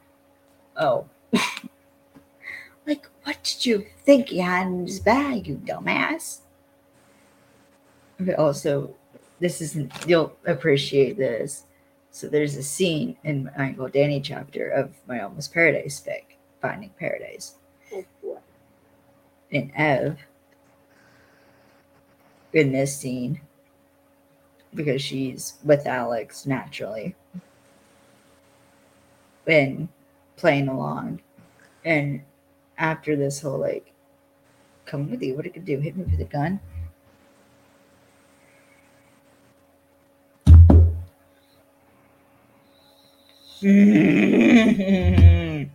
[0.76, 1.06] oh.
[2.86, 6.40] like, what did you think he had in his bag, you dumbass?
[8.18, 8.94] But also,
[9.40, 11.64] this isn't you'll appreciate this.
[12.10, 16.90] So there's a scene in my Uncle Danny chapter of my Almost Paradise fic, Finding
[16.98, 17.54] Paradise.
[17.92, 18.38] Oh, boy.
[19.52, 20.18] And Ev
[22.52, 23.40] in this scene
[24.74, 27.14] because she's with Alex naturally
[29.48, 29.88] and
[30.36, 31.20] playing along.
[31.84, 32.22] And
[32.76, 33.92] after this whole like,
[34.86, 35.78] come with you, what it could do?
[35.78, 36.60] Hit me with a gun?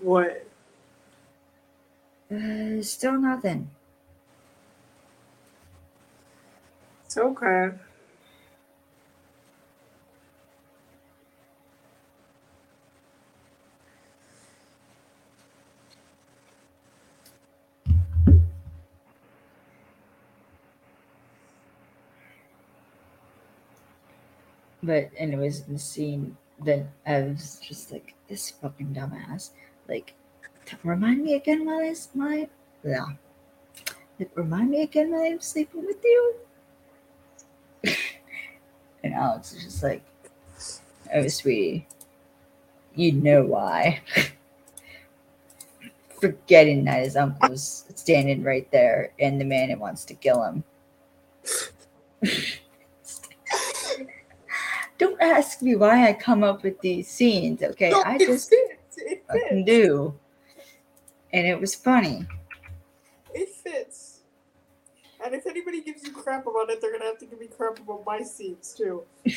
[0.00, 0.46] What?
[2.30, 3.70] uh, still nothing.
[7.04, 7.70] It's okay.
[24.86, 29.50] But anyways, in the scene that I was just like, this fucking dumbass.
[29.88, 30.14] Like,
[30.82, 32.48] remind me again while I my
[32.84, 33.06] yeah.
[34.18, 36.34] Like, remind me again while I'm sleeping with you.
[39.04, 40.02] and Alex is just like,
[41.14, 41.86] oh sweetie,
[42.94, 44.00] you know why.
[46.20, 50.64] Forgetting that his uncle's standing right there and the man that wants to kill him.
[54.98, 57.90] Don't ask me why I come up with these scenes, okay?
[57.90, 58.96] No, I it just fits.
[58.96, 59.66] It fits.
[59.66, 60.14] do.
[61.32, 62.26] And it was funny.
[63.34, 64.20] It fits.
[65.24, 67.78] And if anybody gives you crap about it, they're gonna have to give me crap
[67.78, 69.02] about my scenes too.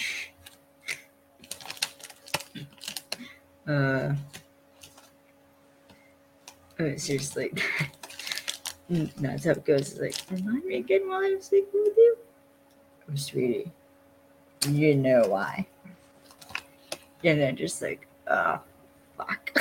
[3.68, 4.16] Uh,
[6.80, 7.54] oh, seriously.
[8.90, 9.92] That's how it goes.
[9.92, 12.18] It's like, remind me again while I'm sleeping with you?
[13.12, 13.72] Oh, sweetie.
[14.68, 15.68] You know why.
[17.24, 18.60] And then just like, oh,
[19.18, 19.52] fuck.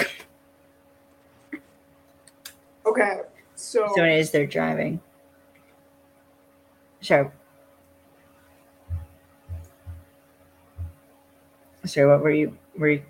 [2.86, 3.20] Okay,
[3.54, 5.00] so So as they're driving.
[7.00, 7.30] So.
[11.84, 12.56] Sorry, what were you?
[12.76, 13.02] Were you?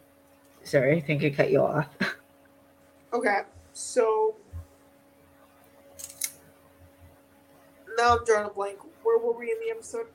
[0.64, 1.88] Sorry, I think I cut you off.
[3.12, 3.40] okay,
[3.72, 4.34] so
[7.96, 8.78] now I'm drawing a blank.
[9.02, 10.06] Where were we in the episode?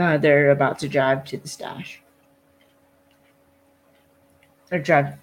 [0.00, 2.00] Uh, they're about to drive to the stash.
[4.70, 5.18] They're driving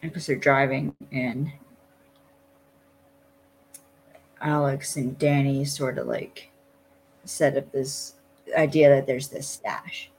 [0.00, 1.52] because they're driving, and
[4.40, 6.50] Alex and Danny sort of like
[7.24, 8.14] set up this
[8.56, 10.10] idea that there's this stash.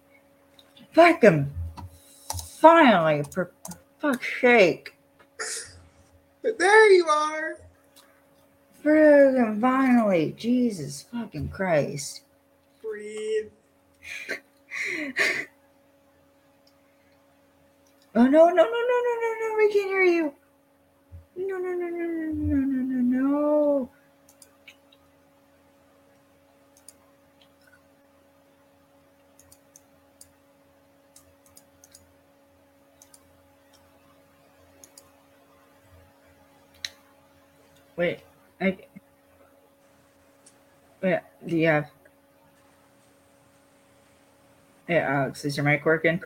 [0.93, 1.51] Fucking
[2.61, 3.51] finally, for
[3.99, 4.95] fuck's sake.
[6.41, 7.57] But there you are.
[8.81, 10.33] Friggin' finally.
[10.37, 12.21] Jesus fucking Christ.
[12.81, 13.51] Breathe.
[18.17, 19.55] Oh no no no no no no no!
[19.57, 20.33] We can't hear you.
[21.35, 23.89] No no no no no no no no no.
[37.97, 38.19] Wait,
[38.61, 38.77] I.
[41.01, 41.94] Wait, do you have?
[44.87, 46.21] Yeah, Alex, is your mic working?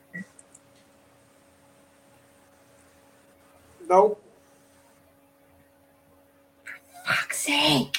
[3.88, 4.22] Nope.
[6.64, 6.74] For
[7.06, 7.98] fuck's sake.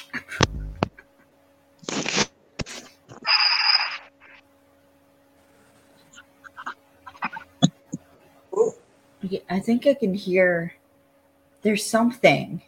[9.23, 10.73] Yeah, I think I can hear
[11.61, 12.61] there's something.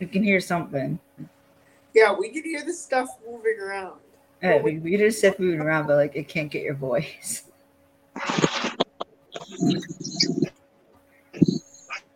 [0.00, 0.98] I can hear something.
[1.94, 4.01] Yeah, we can hear the stuff moving around.
[4.42, 7.44] Uh, we, we just sit moving around, but like it can't get your voice.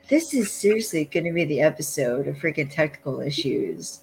[0.08, 4.00] This is seriously going to be the episode of freaking technical issues,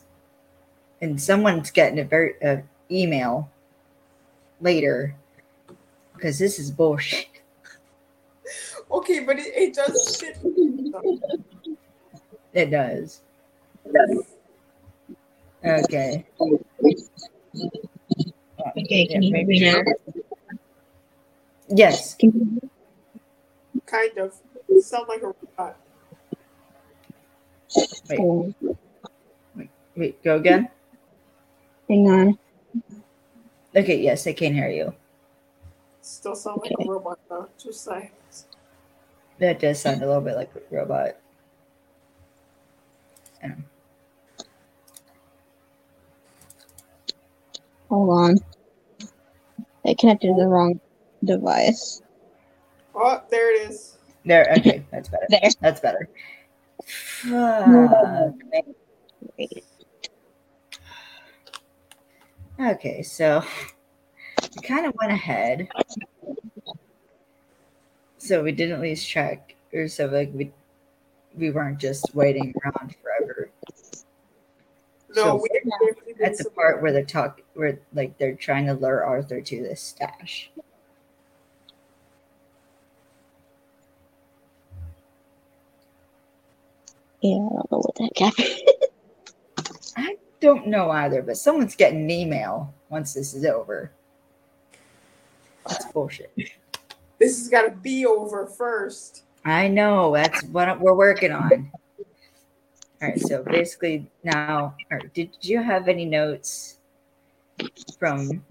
[1.01, 2.57] and someone's getting a very uh,
[2.91, 3.49] email
[4.61, 5.15] later
[6.13, 7.27] because this is bullshit.
[8.91, 10.37] Okay, but it, it does fit.
[12.53, 13.21] It does.
[15.65, 16.25] Okay.
[18.65, 19.81] Okay, can you hear me now?
[21.69, 22.15] Yes.
[23.85, 24.33] Kind of.
[24.69, 25.77] You sound like a robot.
[29.55, 30.69] Wait, wait, go again.
[31.89, 32.37] Hang on.
[33.75, 34.93] Okay, yes, I can hear you.
[36.01, 37.49] Still sound like a robot though.
[37.57, 38.11] Just saying.
[39.39, 41.17] That does sound a little bit like a robot.
[47.89, 48.37] Hold on.
[49.85, 50.79] I connected to the wrong
[51.23, 52.01] device.
[52.95, 53.97] Oh, there it is.
[54.25, 55.25] There, okay, that's better.
[55.29, 55.49] There.
[55.59, 56.09] That's better.
[56.85, 58.33] Fuck.
[62.59, 63.43] Okay, so
[64.55, 65.67] we kind of went ahead.
[68.17, 70.51] So we didn't lose track, or so like we
[71.35, 73.49] we weren't just waiting around forever.
[75.15, 75.49] No, So- we
[75.89, 79.41] actually did At the part where they're talk, where like they're trying to lure Arthur
[79.41, 80.51] to this stash.
[87.21, 88.59] Yeah, I don't know what that heck happened.
[89.97, 93.91] I don't know either, but someone's getting an email once this is over.
[95.67, 96.33] That's bullshit.
[97.19, 99.23] This has got to be over first.
[99.45, 100.13] I know.
[100.13, 101.71] That's what we're working on.
[103.03, 103.19] All right.
[103.19, 106.79] So basically, now, or did you have any notes
[107.99, 108.45] from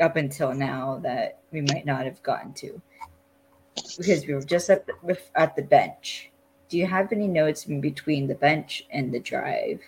[0.00, 2.80] up until now that we might not have gotten to?
[3.98, 6.30] Because we were just at the, at the bench.
[6.70, 9.80] Do you have any notes in between the bench and the drive?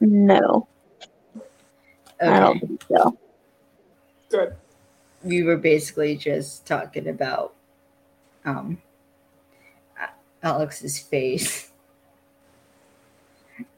[0.00, 0.68] No,
[2.20, 3.16] I don't think so.
[4.28, 4.54] Good.
[5.24, 7.54] we were basically just talking about
[8.44, 8.85] um A-
[10.46, 11.70] Alex's face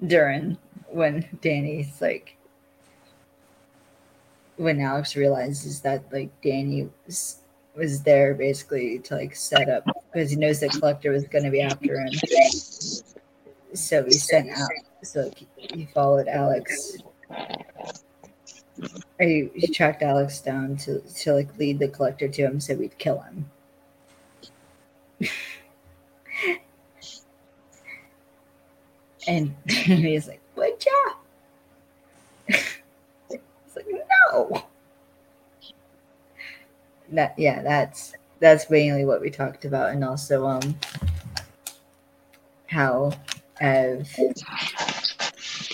[0.07, 0.59] during
[0.89, 2.37] when Danny's like
[4.57, 7.39] when Alex realizes that like Danny was
[7.75, 11.51] was there basically to like set up because he knows the collector was going to
[11.51, 12.13] be after him.
[13.73, 14.69] So he sent out
[15.03, 16.99] so like, he followed Alex
[19.19, 22.99] he, he tracked Alex down to to like lead the collector to him so we'd
[22.99, 23.51] kill him.
[29.29, 31.13] And he's like, "Would ya?"
[33.31, 33.87] it's like,
[34.33, 34.65] "No."
[37.11, 40.79] That yeah, that's that's mainly what we talked about, and also um
[42.67, 43.13] how
[43.61, 44.09] Ev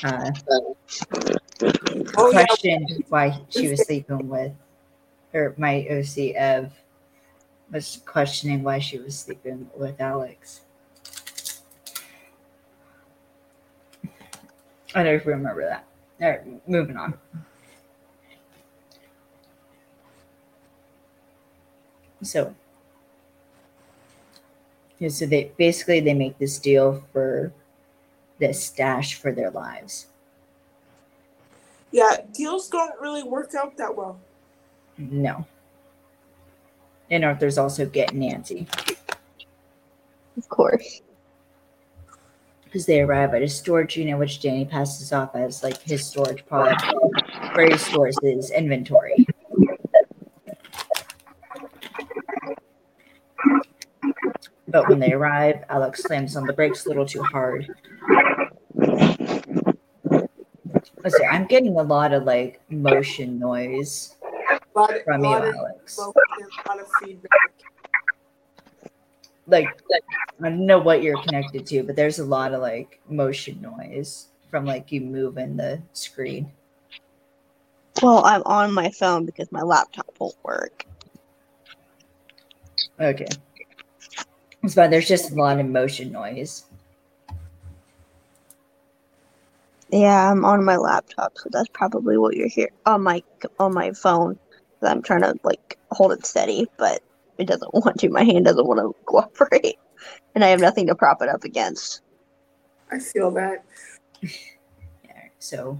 [0.04, 0.30] uh,
[2.16, 4.52] Oh, questioned why she was sleeping with,
[5.32, 6.72] or my OC Ev
[7.72, 10.60] was questioning why she was sleeping with Alex.
[14.94, 15.84] I don't know if you remember that.
[16.22, 17.14] All right, moving on.
[22.22, 22.54] So,
[24.98, 27.52] yeah, so they basically they make this deal for
[28.38, 30.06] this stash for their lives.
[31.90, 34.18] Yeah, deals don't really work out that well.
[34.96, 35.44] No.
[37.10, 38.66] And Arthur's also getting Nancy
[40.36, 41.02] Of course.
[42.74, 46.44] Because they arrive at a storage unit, which Danny passes off as like his storage
[46.44, 46.74] pod,
[47.54, 49.24] where he stores his inventory.
[54.66, 57.72] But when they arrive, Alex slams on the brakes a little too hard.
[61.04, 64.16] Let's see, I'm getting a lot of like motion noise
[64.74, 65.96] lot, from you, of Alex.
[65.96, 67.53] a lot of feedback.
[69.46, 69.68] Like
[70.42, 74.28] I don't know what you're connected to, but there's a lot of like motion noise
[74.50, 76.50] from like you moving the screen.
[78.02, 80.84] Well, I'm on my phone because my laptop won't work.
[83.00, 83.28] Okay.
[84.62, 84.90] It's fine.
[84.90, 86.64] There's just a lot of motion noise.
[89.90, 93.22] Yeah, I'm on my laptop, so that's probably what you're hearing on my
[93.60, 94.38] on my phone.
[94.82, 97.00] I'm trying to like hold it steady, but
[97.38, 98.08] it doesn't want to.
[98.08, 99.78] My hand doesn't want to cooperate,
[100.34, 102.02] and I have nothing to prop it up against.
[102.90, 103.64] I feel that.
[105.04, 105.28] Yeah.
[105.38, 105.78] So,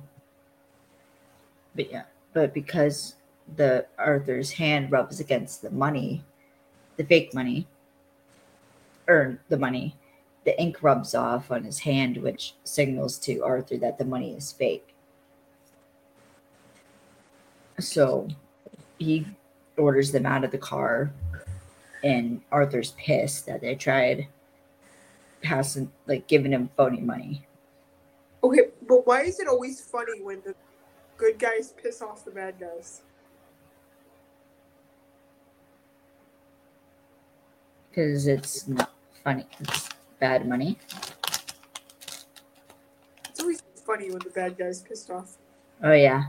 [1.75, 2.03] but yeah,
[2.35, 3.15] but because
[3.57, 6.23] the Arthur's hand rubs against the money,
[6.99, 7.67] the fake money,
[9.09, 9.97] or the money,
[10.45, 14.53] the ink rubs off on his hand, which signals to Arthur that the money is
[14.53, 14.95] fake.
[17.81, 18.29] So
[18.99, 19.27] he
[19.77, 21.13] orders them out of the car,
[22.05, 24.29] and Arthur's pissed that they tried
[25.43, 27.45] passing, like giving him phony money.
[28.45, 30.55] Okay, but why is it always funny when the
[31.17, 33.03] good guys piss off the bad guys?
[37.95, 39.47] because it's not funny.
[39.61, 40.79] It's bad money.
[43.29, 45.37] It's always funny when the bad guys pissed off.
[45.83, 46.25] Oh yeah,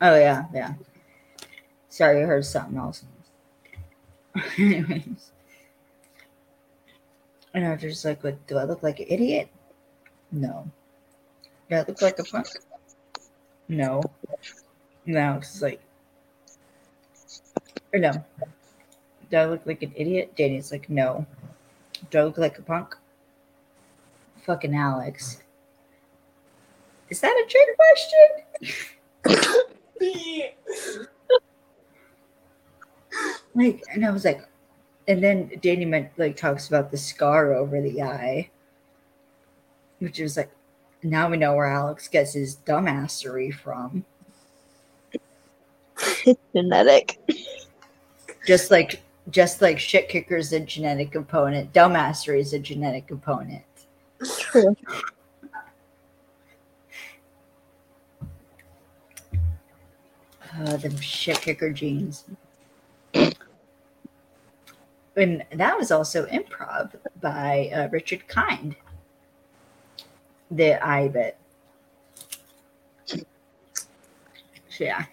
[0.00, 0.74] oh yeah, yeah.
[1.88, 3.04] Sorry, I heard something else.
[4.58, 5.32] Anyways,
[7.54, 8.46] and I was just like, "What?
[8.46, 9.48] Do I look like an idiot?
[10.30, 10.70] No.
[11.68, 12.46] Do I look like a punk?
[13.68, 14.02] No.
[15.04, 15.80] No, it's like,
[17.92, 18.12] or no.
[19.30, 20.34] Do I look like an idiot?
[20.36, 21.26] Danny's like, no.
[22.10, 22.96] Do I look like a punk?
[24.46, 25.42] Fucking Alex.
[27.10, 29.48] Is that a trick question?
[33.54, 34.46] like, and I was like,
[35.08, 38.50] and then Danny meant like talks about the scar over the eye,
[39.98, 40.50] which is like,
[41.02, 44.04] now we know where Alex gets his dumbassery from.
[46.24, 47.18] It's genetic.
[48.46, 53.64] Just like, just like shit kicker is a genetic component, dumbassery is a genetic component.
[54.38, 54.76] True.
[60.54, 62.24] Uh, the shit kicker genes.
[65.16, 68.76] And that was also improv by uh, Richard Kind.
[70.50, 71.36] The I bit.
[74.78, 75.04] Yeah.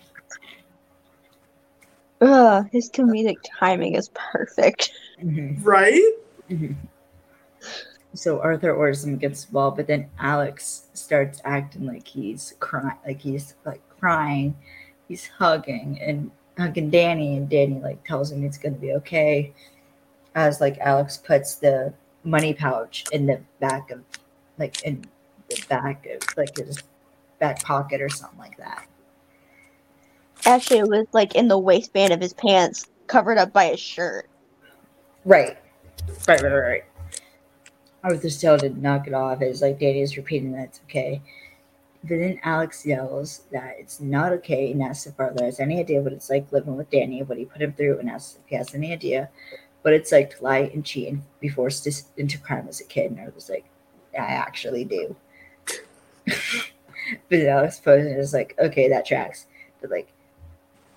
[2.21, 4.91] Ugh, his comedic timing is perfect.
[5.21, 5.57] Mhm.
[5.63, 6.13] Right?
[6.49, 6.75] Mhm.
[8.13, 12.97] So Arthur orders him against the wall, but then Alex starts acting like he's crying,
[13.05, 14.55] like he's like crying.
[15.07, 19.53] He's hugging and hugging Danny, and Danny like tells him it's gonna be okay.
[20.39, 21.93] As like Alex puts the
[22.23, 24.01] money pouch in the back of,
[24.57, 25.03] like in
[25.49, 26.81] the back of like his
[27.39, 28.87] back pocket or something like that.
[30.45, 34.29] Actually, it was like in the waistband of his pants, covered up by his shirt.
[35.25, 35.57] Right.
[36.25, 36.83] Right, right, right.
[38.01, 39.41] Arthur still did knock it off.
[39.41, 41.21] It's like Danny is repeating that it's okay.
[42.01, 45.99] But then Alex yells that it's not okay and asks if Arthur has any idea
[45.99, 48.55] what it's like living with Danny, what he put him through, and asks if he
[48.55, 49.29] has any idea
[49.81, 52.85] what it's like to lie and cheat and be forced to, into crime as a
[52.85, 53.11] kid.
[53.11, 53.65] And I was like,
[54.13, 55.15] I actually do.
[57.29, 59.45] but Alex Posen is like, okay, that tracks.
[59.81, 60.09] But like,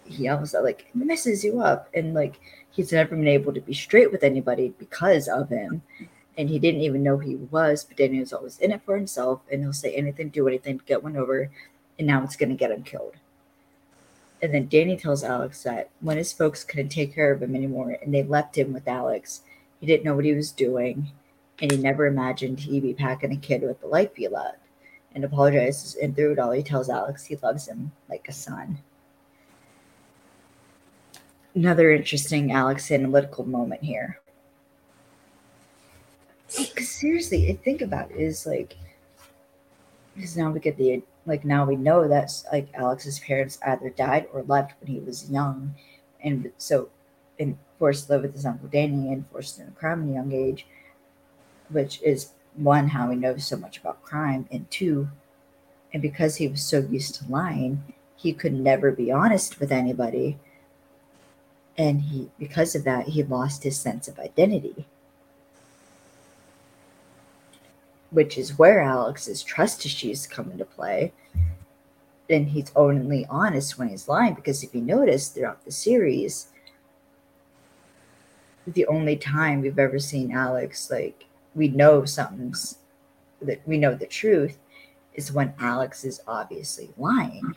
[0.05, 2.41] he that like messes you up, and like
[2.71, 5.83] he's never been able to be straight with anybody because of him.
[6.37, 9.43] And he didn't even know he was, but Danny was always in it for himself,
[9.51, 11.51] and he'll say anything, do anything to get one over,
[11.99, 13.17] and now it's gonna get him killed.
[14.43, 17.97] And then Danny tells Alex that when his folks couldn't take care of him anymore
[18.03, 19.43] and they left him with Alex,
[19.81, 21.09] he didn't know what he was doing,
[21.61, 24.59] and he never imagined he'd be packing a kid with the life he loved.
[25.15, 28.79] And apologizes, and through it all, he tells Alex he loves him like a son
[31.55, 34.21] another interesting Alex analytical moment here.
[36.57, 38.77] Because seriously, think about it is like
[40.15, 44.27] because now we get the like now we know that like Alex's parents either died
[44.33, 45.75] or left when he was young,
[46.23, 46.89] and so
[47.39, 50.33] and forced to live with his uncle Danny and forced into crime at a young
[50.33, 50.67] age,
[51.69, 55.09] which is one how he knows so much about crime, and two,
[55.93, 57.83] and because he was so used to lying,
[58.17, 60.39] he could never be honest with anybody
[61.79, 64.87] and he because of that he lost his sense of identity
[68.13, 71.13] which is where alex's trust issues come into play.
[72.31, 76.49] And he's only honest when he's lying because if you notice throughout the series
[78.67, 82.79] the only time we've ever seen alex like we know something's
[83.43, 84.57] that we know the truth
[85.15, 87.55] is when alex is obviously lying.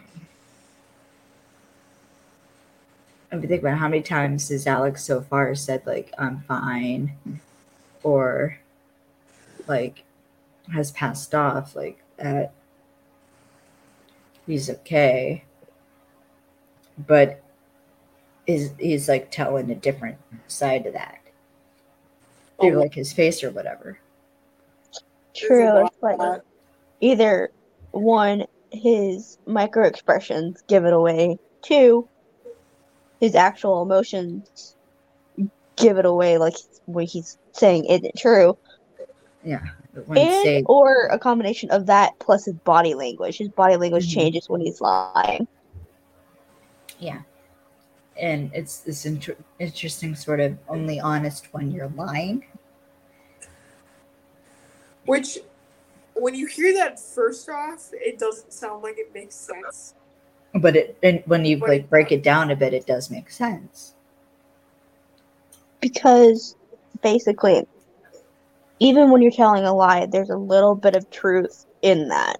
[3.35, 7.41] If you think about how many times has Alex so far said like I'm fine
[8.01, 8.57] or
[9.67, 10.04] like
[10.73, 12.51] has passed off like that
[14.47, 15.43] he's okay
[17.07, 17.41] but
[18.47, 20.17] is he's like telling a different
[20.47, 21.19] side of that
[22.59, 22.79] through Oh.
[22.79, 23.97] like his face or whatever
[25.35, 25.87] True.
[26.01, 26.41] like
[27.01, 27.51] either
[27.91, 31.37] one, his micro expressions give it away.
[31.61, 32.07] Two,
[33.19, 34.75] his actual emotions
[35.75, 36.55] give it away, like
[36.85, 38.57] what he's saying isn't true.
[38.97, 39.09] but
[39.43, 39.61] when
[39.95, 43.37] and or a combination of that plus his body language.
[43.37, 44.13] His body language Mhm.
[44.13, 45.47] changes when he's lying.
[46.99, 47.21] yeah
[48.17, 52.45] and it's this inter- interesting sort of only honest when you're lying
[55.05, 55.37] Which,
[56.15, 59.93] when you hear that first off, it doesn't sound like it makes sense.
[60.55, 63.29] but it and when you But like break it down a bit it does make
[63.29, 63.93] sense
[65.81, 66.55] Because
[67.03, 67.67] basically,
[68.79, 72.37] even when you're telling a lie, there's a little bit of truth in that.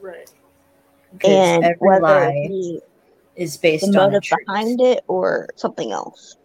[0.00, 0.30] Right.
[1.12, 2.82] because And every whether lie it
[3.36, 4.40] is based the on a motive truth.
[4.46, 6.36] behind it or something else.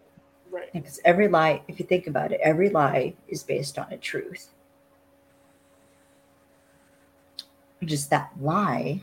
[0.50, 0.72] Right.
[0.72, 4.48] Because every lie, if you think about it, every lie is based on a truth.
[7.84, 9.02] Just that lie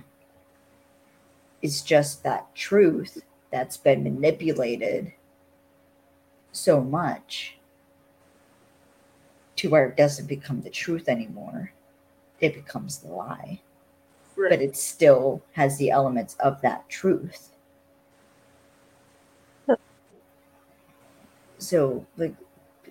[1.61, 5.13] is just that truth that's been manipulated
[6.51, 7.57] so much
[9.65, 11.71] to where it doesn't become the truth anymore.
[12.39, 13.59] It becomes the lie.
[14.37, 14.51] Right.
[14.51, 17.49] But it still has the elements of that truth.
[21.57, 22.35] so like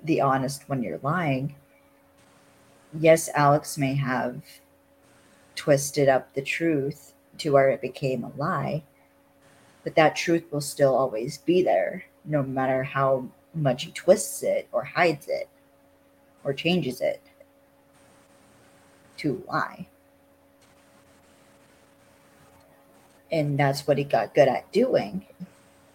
[0.04, 1.54] the honest when you're lying
[2.98, 4.42] yes alex may have
[5.54, 8.82] twisted up the truth to where it became a lie
[9.84, 13.24] but that truth will still always be there no matter how
[13.54, 15.48] much he twists it or hides it
[16.44, 17.20] or changes it
[19.16, 19.86] to lie
[23.34, 25.26] and that's what he got good at doing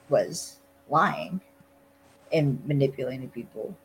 [0.10, 0.58] was
[0.90, 1.40] lying
[2.34, 3.78] and manipulating people.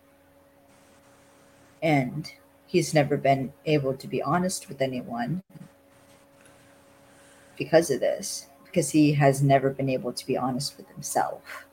[1.81, 2.33] And
[2.67, 5.45] he's never been able to be honest with anyone
[7.57, 11.65] because of this, because he has never been able to be honest with himself.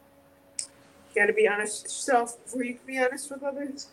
[0.59, 3.87] You gotta be honest with yourself before you can be honest with others.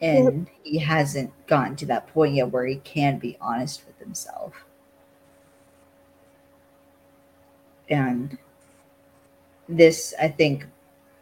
[0.00, 0.44] And mm-hmm.
[0.62, 4.54] he hasn't gotten to that point yet where he can be honest with himself.
[7.88, 8.38] And
[9.68, 10.66] this, I think,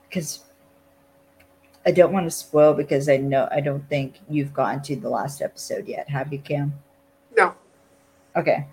[0.09, 0.45] because
[1.87, 5.09] I don't want to spoil because I know I don't think you've gotten to the
[5.09, 6.09] last episode yet.
[6.11, 6.75] Have you, Cam?
[7.37, 7.55] No.
[8.37, 8.67] Okay.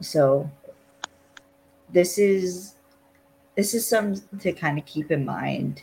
[0.00, 0.50] So
[1.90, 2.74] this is
[3.56, 5.82] this is something to kind of keep in mind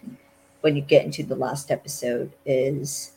[0.62, 3.12] when you get into the last episode is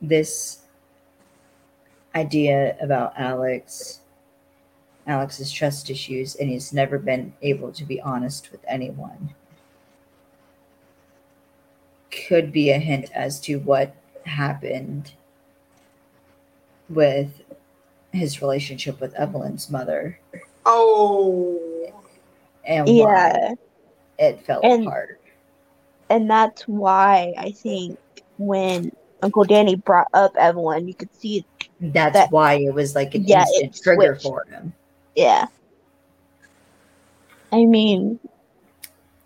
[0.00, 0.60] this
[2.14, 4.00] idea about Alex
[5.06, 9.34] Alex's trust issues and he's never been able to be honest with anyone
[12.10, 13.94] could be a hint as to what
[14.26, 15.12] happened
[16.88, 17.42] with
[18.12, 20.18] his relationship with Evelyn's mother
[20.66, 21.58] Oh.
[22.66, 23.04] and Yeah.
[23.04, 23.54] why
[24.18, 25.20] it fell And- apart.
[26.10, 27.98] And that's why I think
[28.38, 28.90] when
[29.22, 31.44] Uncle Danny brought up Evelyn, you could see,
[31.80, 34.22] That's that- why it was like an Yeah, instant trigger switched.
[34.22, 34.72] for him.
[35.14, 35.46] yeah.
[37.52, 38.18] I mean,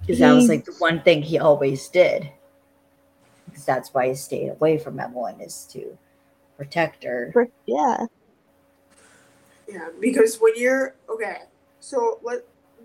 [0.01, 2.31] Because that was like the one thing he always did.
[3.47, 5.97] Because that's why he stayed away from Evelyn is to
[6.57, 7.31] protect her.
[7.33, 8.07] for, yeah.
[9.69, 11.43] Yeah, because when you're okay,
[11.81, 12.45] so let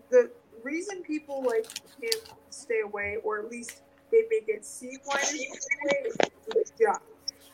[0.10, 0.30] the
[0.64, 1.68] reason people like
[2.00, 6.08] can't stay away, or at least they make it seem why they can't stay away,
[6.08, 7.02] is because of his job.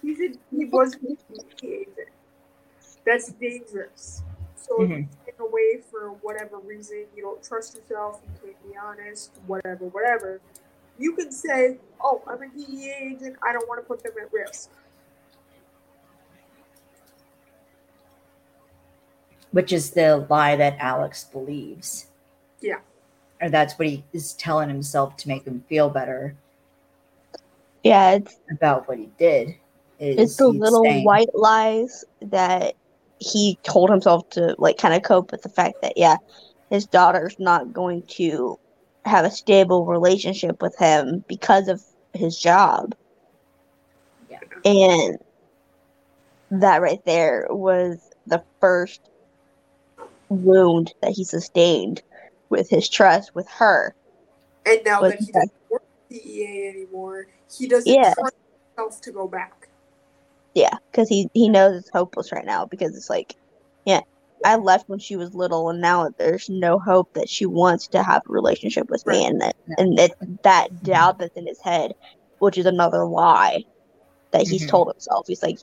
[0.02, 2.10] He's a, he was a DEA agent.
[3.06, 4.24] That's dangerous.
[4.56, 5.08] So if Mhm.
[5.40, 10.40] you away for whatever reason, you don't trust yourself, you can't be honest, whatever, whatever.
[10.98, 13.38] You can say, "Oh, I'm a DEA agent.
[13.42, 14.70] I don't want to put them at risk."
[19.52, 22.08] which is the lie that Alex believes.
[22.60, 22.80] Yeah.
[23.40, 26.36] Or that's what he is telling himself to make him feel better
[27.84, 29.56] Yeah, it's about what he did.
[30.00, 32.76] Is it's the little white lies that
[33.20, 36.18] he told himself to like kind of cope with the fact that yeah,
[36.70, 38.58] his daughter's not going to
[39.06, 41.82] have a stable relationship with him because of
[42.14, 42.96] his job.
[44.30, 44.40] Yeah.
[44.66, 45.18] And
[46.52, 49.02] that right there was the first
[50.30, 52.02] wound that he sustained
[52.50, 53.96] with his trust with her.
[54.66, 57.28] And now that he doesn't work at DEA anymore,
[57.58, 58.14] he doesn't Yeah.
[58.14, 58.36] trust
[58.76, 59.70] himself to go back.
[60.54, 63.36] Yeah, because he he knows it's hopeless right now because it's like,
[63.86, 64.02] yeah,
[64.46, 68.04] I left when she was little, and now there's no hope that she wants to
[68.04, 70.12] have a relationship with me, and that and that
[70.44, 71.94] that doubt that's in his head,
[72.40, 73.64] which is another lie
[74.32, 74.70] that he's Mhm.
[74.70, 75.26] told himself.
[75.28, 75.58] He's like,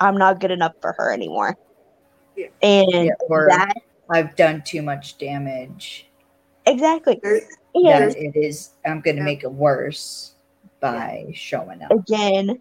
[0.00, 1.56] I'm not good enough for her anymore,
[2.36, 2.48] Yeah.
[2.62, 3.74] and Yeah, or that
[4.10, 6.08] I've done too much damage.
[6.66, 7.20] exactly,
[7.74, 8.70] Yeah, it is.
[8.84, 9.26] I'm going to Yeah.
[9.26, 10.32] make it worse
[10.82, 11.92] by showing up.
[11.92, 12.60] again,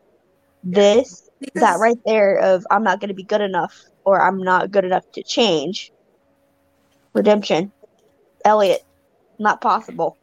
[0.63, 3.75] this that right there of I'm not going to be good enough
[4.05, 5.91] or I'm not good enough to change.
[7.13, 7.73] Redemption,
[8.45, 8.83] Elliot,
[9.39, 10.17] not possible.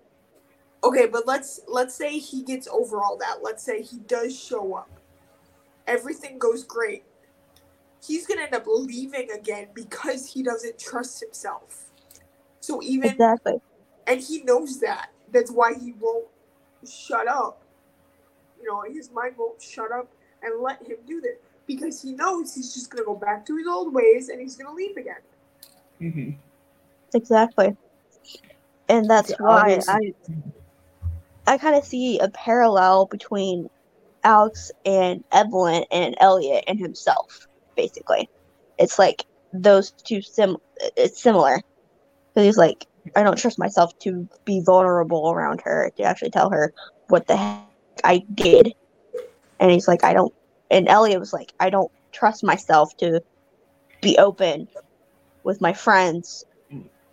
[0.83, 3.39] Okay, but let's let's say he gets over all that.
[3.43, 4.89] Let's say he does show up.
[5.87, 7.03] Everything goes great.
[8.07, 11.91] He's gonna end up leaving again because he doesn't trust himself.
[12.61, 13.55] So even Exactly.
[14.07, 15.11] and he knows that.
[15.33, 16.29] That's why he won't
[16.89, 17.63] shut up.
[18.61, 20.09] You know, his mind won't shut up
[20.43, 21.37] and let him do this
[21.67, 24.75] because he knows he's just gonna go back to his old ways and he's gonna
[24.75, 25.23] leave again.
[25.99, 26.31] hmm
[27.15, 27.77] Exactly.
[28.89, 30.13] And that's It's why always- I
[31.47, 33.71] I kind of see a parallel between
[34.23, 37.47] Alex and Evelyn and Elliot and himself.
[37.75, 38.29] Basically,
[38.79, 40.59] it's like those two sim.
[40.97, 41.63] It's similar
[42.35, 42.87] because he's like,
[43.17, 46.73] I don't trust myself to be vulnerable around her to actually tell her
[47.09, 47.68] what the heck
[48.05, 48.75] I did,
[49.61, 50.33] and he's like, I don't.
[50.71, 53.23] And Elliot was like, I don't trust myself to
[54.01, 54.69] be open
[55.45, 56.45] with my friends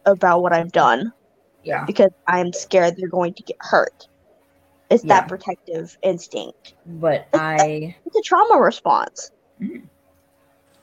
[0.05, 1.11] about what I've done
[1.63, 1.85] Yeah.
[1.85, 4.07] because I'm scared they're going to get hurt.
[4.89, 5.21] It's Yeah.
[5.21, 6.73] that protective instinct.
[6.85, 7.95] But I.
[8.05, 9.31] It's a trauma response.
[9.61, 9.85] Mm-hmm.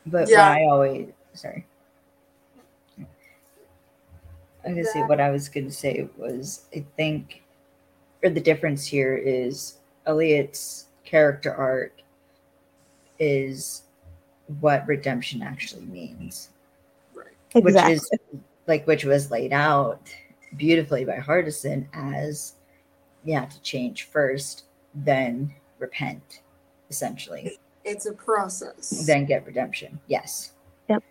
[0.07, 0.49] But Yeah.
[0.51, 1.67] I always sorry.
[4.65, 7.43] I was gonna say what I was gonna say was I think
[8.23, 11.93] or the difference here is Elliot's character arc
[13.19, 13.83] is
[14.61, 16.51] what redemption actually means.
[17.15, 17.27] Right.
[17.55, 17.95] Exactly.
[17.95, 18.11] Which is
[18.67, 20.09] like which was laid out
[20.57, 22.55] beautifully by Hardison as
[23.25, 24.65] you have to change first,
[24.95, 26.43] then repent,
[26.91, 27.59] essentially.
[27.85, 29.05] It's a process.
[29.07, 30.01] Then get redemption.
[30.07, 30.53] Yes.
[30.89, 31.03] Yep.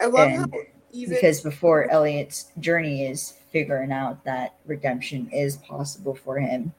[0.00, 0.58] I love and how
[0.92, 6.72] even because before Elliot's journey is figuring out that redemption is possible for him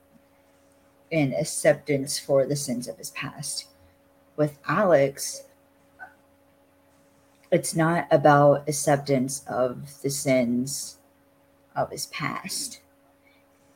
[1.12, 3.68] and acceptance for the sins of his past.
[4.38, 5.44] With Alex,
[7.52, 10.98] it's not about acceptance of the sins
[11.76, 12.82] of his past.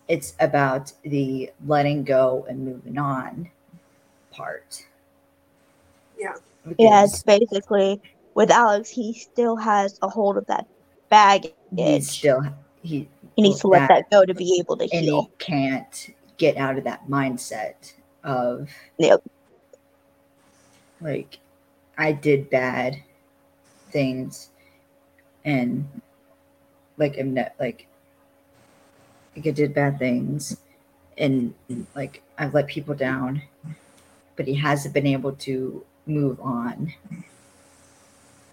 [0.08, 3.50] It's about the letting go and moving on
[4.32, 4.86] part.
[6.18, 6.34] Yeah.
[6.78, 8.02] yeah, Because it's basically
[8.34, 10.66] with Alex, he still has a hold of that
[11.10, 11.54] baggage.
[11.76, 12.44] he's still
[12.84, 15.22] he he needs to let that go to be able to and heal.
[15.24, 16.10] he can't
[16.40, 17.94] get out of that mindset
[18.26, 19.24] of Yep.
[21.02, 21.40] like
[21.98, 23.02] I did bad
[23.92, 24.50] things
[25.46, 25.88] and
[26.98, 27.88] like I'm not like
[29.36, 30.58] like I did bad things
[31.18, 31.54] and
[31.96, 33.44] like I've let people down
[34.38, 36.94] but he hasn't been able to move on.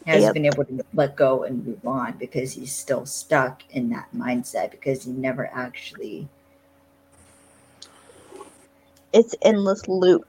[0.05, 0.37] He hasn't Yep.
[0.37, 4.73] been able to let go and move on because he's still stuck in that mindset
[4.73, 6.29] because he never actually
[9.17, 10.27] It's endless loop.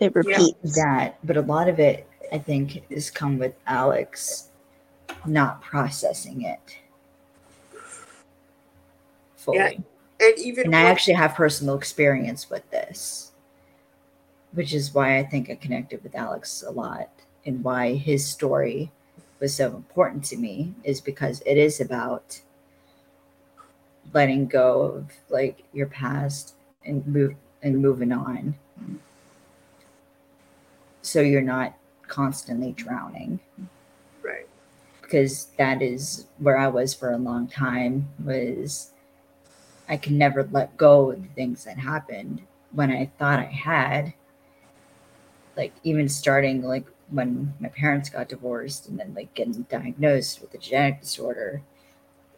[0.00, 0.74] It repeats.
[0.76, 4.50] that but a lot of it i think has come with alex
[5.24, 6.76] not processing it
[9.36, 9.70] fully Yeah,
[10.20, 13.32] and even and i with- actually have personal experience with this
[14.52, 17.08] which is why i think i connected with alex a lot
[17.46, 18.90] and why his story
[19.40, 22.38] was so important to me is because it is about
[24.12, 27.34] letting go of like your past and move
[27.66, 28.54] and moving on.
[31.02, 31.76] So you're not
[32.06, 33.40] constantly drowning.
[34.22, 34.46] Right.
[35.02, 38.90] because that is where I was for a long time was
[39.88, 42.42] I could never let go of the things that happened.
[42.72, 44.14] When I thought I had
[45.56, 50.52] like even starting like when my parents got divorced and then like getting diagnosed with
[50.54, 51.62] a genetic disorder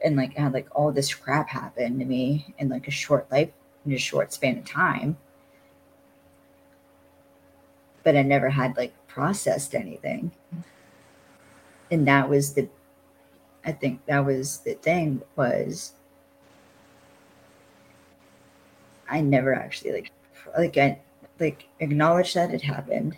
[0.04, 3.30] and like I had like all this crap happen to me in like a short
[3.32, 3.50] life
[3.88, 5.16] in a short span of time.
[8.04, 10.32] But I never had like processed anything.
[11.90, 12.68] And that was the
[13.64, 15.92] i think that was the thing was
[19.10, 20.12] i never actually like
[20.56, 20.98] like i
[21.40, 23.16] like acknowledged that it happened.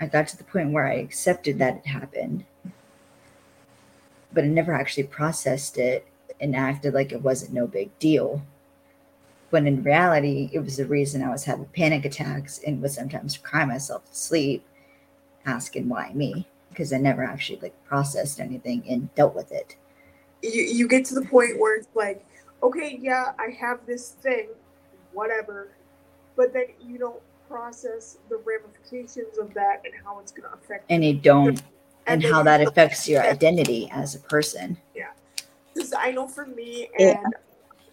[0.00, 2.44] I got to the point where i accepted that it happened.
[4.32, 6.06] But i never actually processed it
[6.40, 8.42] and acted like it wasn't no big deal.
[9.50, 13.36] When in reality, it was the reason I was having panic attacks and would sometimes
[13.36, 14.64] cry myself to sleep,
[15.44, 19.76] asking why me, because I never actually like processed anything and dealt with it.
[20.42, 22.24] You you get to the point where it's like,
[22.62, 24.48] okay, yeah, I have this thing,
[25.12, 25.68] whatever,
[26.36, 30.84] but then you don't process the ramifications of that and how it's going to affect
[30.88, 31.60] And you don't,
[32.06, 34.78] and then how that affects your identity as a person.
[34.94, 35.08] Yeah
[35.74, 37.18] because I know for me and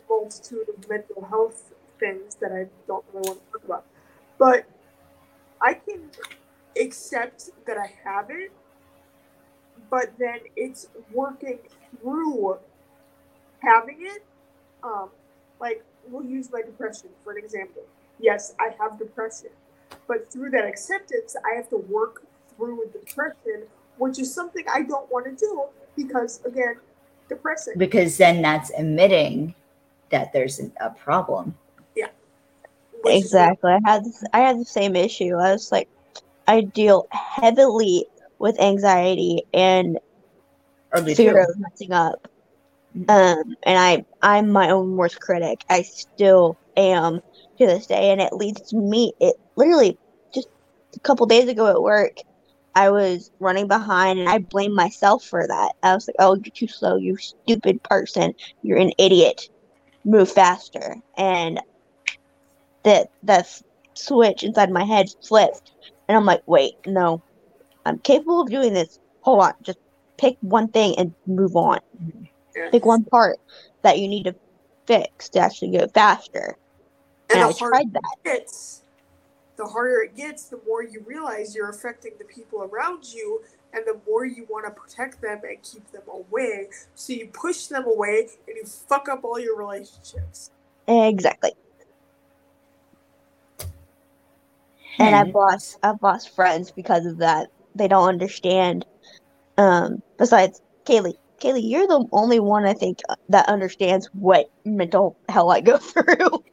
[0.10, 3.86] multitude of mental health things that I don't really want to talk about,
[4.38, 4.66] but
[5.62, 6.10] I can
[6.80, 8.52] accept that I have it,
[9.90, 11.60] but then it's working
[12.02, 12.58] through
[13.60, 14.24] having it.
[14.84, 15.10] Um,
[15.60, 17.84] like we'll use my depression for an example.
[18.20, 19.50] Yes, I have depression,
[20.08, 22.24] but through that acceptance, I have to work
[22.56, 23.64] through the depression,
[23.98, 25.66] which is something I don't want to do
[25.96, 26.76] because again,
[27.30, 27.74] depressing.
[27.78, 29.56] Because then that's admitting
[30.10, 31.56] that there's a problem.
[33.04, 33.72] which is Exactly.
[33.72, 35.36] I had this, I had the same issue.
[35.36, 35.88] I was like,
[36.48, 38.06] I deal heavily
[38.40, 40.00] with anxiety and
[40.94, 41.40] Or do fear too.
[41.40, 42.28] of messing up.
[43.10, 45.64] Um, and I, I'm my own worst critic.
[45.70, 47.22] I still am
[47.60, 49.14] to this day, and it leads to me.
[49.20, 49.98] It literally
[50.34, 50.48] just
[50.96, 52.14] a couple days ago at work,
[52.76, 55.74] I was running behind, and I blamed myself for that.
[55.84, 56.96] I was like, "Oh, you're too slow.
[56.96, 58.34] You stupid person.
[58.64, 59.50] You're an idiot.
[60.08, 61.62] Move faster." And
[62.84, 63.48] that that
[63.94, 65.72] switch inside my head flipped,
[66.08, 67.22] and I'm like, "Wait, no,
[67.86, 69.00] I'm capable of doing this.
[69.22, 69.80] Hold on, just
[70.18, 71.80] pick one thing and move on."
[72.56, 72.70] Yeah.
[72.72, 73.38] pick one part
[73.84, 74.36] that you need to
[74.88, 76.58] fix to actually go faster.
[77.30, 78.16] And And, I tried that.
[78.24, 78.84] gets,
[79.58, 83.44] the harder it gets, the more you realize you're affecting the people around you,
[83.74, 86.68] and the more you want to protect them and keep them away.
[86.96, 90.52] So you push them away, and you fuck up all your relationships.
[90.88, 91.52] Exactly.
[95.00, 97.50] And I've lost I've lost friends because of that.
[97.76, 98.86] They don't understand.
[99.58, 103.00] Um, besides Kaylee, Kaylee, you're the only one I think
[103.30, 106.44] that understands what mental hell I go through.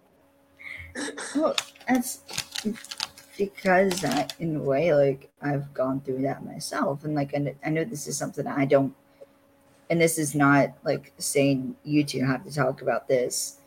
[1.35, 1.57] Well,
[1.89, 2.21] that's
[3.37, 7.71] because I, in a way, like I've gone through that myself, and like I, I
[7.71, 8.95] know this is something I don't,
[9.91, 13.59] and this is not like saying you two have to talk about this.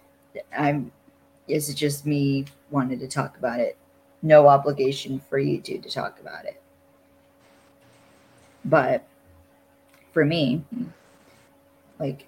[0.58, 0.92] I'm,
[1.48, 3.78] this is just me wanted to talk about it.
[4.22, 6.62] No obligation for you two to talk about it.
[8.66, 9.06] But
[10.12, 10.64] for me,
[12.00, 12.26] like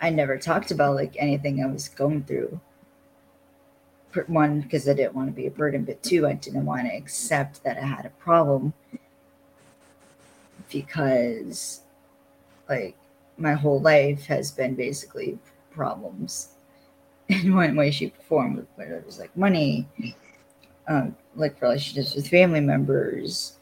[0.00, 2.60] I never talked about like anything I was going through
[4.26, 6.96] one because I didn't want to be a burden, but two, I didn't want to
[6.96, 8.72] accept that I had a problem
[10.70, 11.80] because,
[12.68, 12.96] like,
[13.36, 15.38] my whole life has been basically
[15.70, 16.50] problems
[17.28, 18.66] in one way, shape, or form.
[18.76, 19.88] Whether it was like money,
[20.88, 23.54] um, like relationships with family members,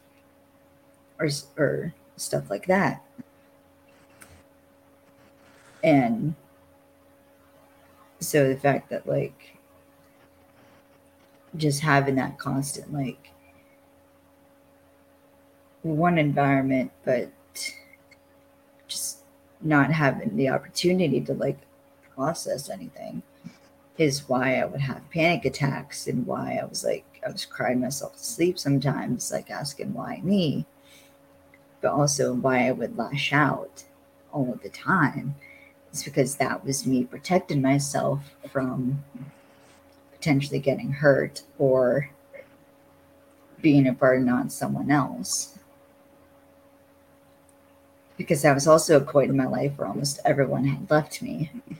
[1.19, 3.03] or or stuff like that,
[5.83, 6.35] and
[8.21, 9.57] so the fact that like
[11.57, 13.31] just having that constant like
[15.83, 17.31] one environment but
[18.89, 19.19] just
[19.61, 21.59] not having the opportunity to like
[22.15, 23.23] process anything
[23.99, 27.81] is why I would have panic attacks and why I was like I was crying
[27.81, 30.67] myself to sleep sometimes like asking why me
[31.83, 33.85] but also why I would lash out
[34.33, 35.35] all of the time.
[35.93, 39.05] Is because that was me protecting myself from
[40.23, 42.09] potentially getting hurt or
[43.61, 45.59] being a burden on someone else.
[48.17, 51.51] Because I was also a point in my life where almost everyone had left me.
[51.69, 51.77] You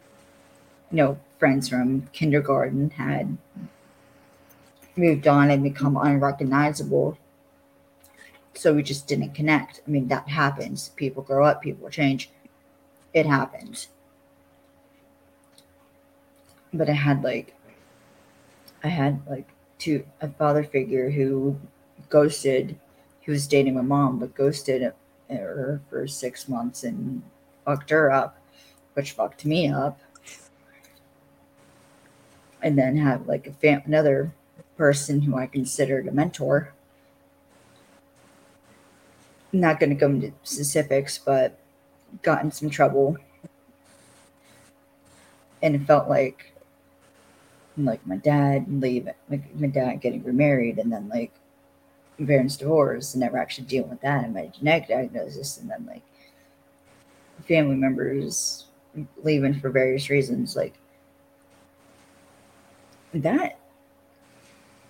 [0.91, 3.39] know, friends from kindergarten had
[4.97, 7.17] moved on and become unrecognizable.
[8.55, 9.83] So we just didn't connect.
[9.87, 10.89] I mean, that happens.
[10.97, 12.29] People grow up, people change.
[13.15, 13.87] It happens.
[16.75, 17.55] But I had like
[18.83, 19.49] I had like
[19.79, 21.59] two a father figure who
[22.09, 22.79] ghosted.
[23.21, 24.93] He was dating my mom, but ghosted
[25.31, 27.23] her for six months and
[27.65, 28.39] fucked her up,
[28.95, 30.01] which fucked me up.
[32.63, 34.33] And then had like a fam- another
[34.77, 36.73] person who I considered a mentor.
[39.53, 41.59] I'm not going to go into specifics, but
[42.23, 43.17] got in some trouble,
[45.63, 46.52] and it felt like
[47.79, 47.87] Mm.
[47.87, 51.33] like my dad leaving, like my dad getting remarried, and then like
[52.19, 55.87] my parents divorced, and never actually dealing with that, and my genetic diagnosis, and then
[55.87, 56.03] like
[57.47, 58.67] family members
[59.23, 60.75] leaving for various reasons, like
[63.15, 63.59] that.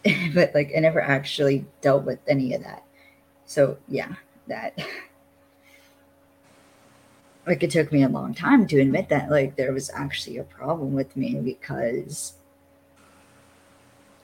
[0.34, 2.82] but like I never actually dealt with any of that.
[3.46, 4.14] So yeah,
[4.48, 4.76] that
[7.46, 10.44] like it took me a long time to admit that like there was actually a
[10.44, 12.34] problem with me because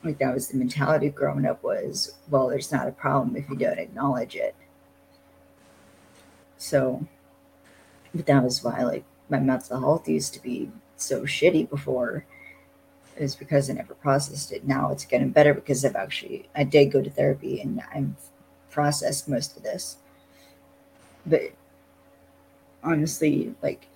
[0.04, 3.56] like that was the mentality growing up was well there's not a problem if you
[3.56, 4.54] don't acknowledge it
[6.56, 7.04] so
[8.14, 12.24] but that was why like my mental health used to be so shitty before
[13.16, 14.66] is because I never processed it.
[14.66, 18.14] Now it's getting better because I've actually I did go to therapy and I've
[18.70, 19.96] processed most of this.
[21.26, 21.52] But
[22.82, 23.86] honestly, like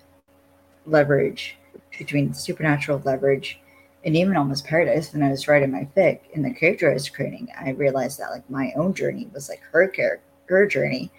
[0.85, 1.57] leverage
[1.97, 3.59] between supernatural leverage
[4.05, 7.09] and even almost paradise when I was writing my fic in the character I was
[7.09, 11.11] creating, I realized that like my own journey was like her character her journey.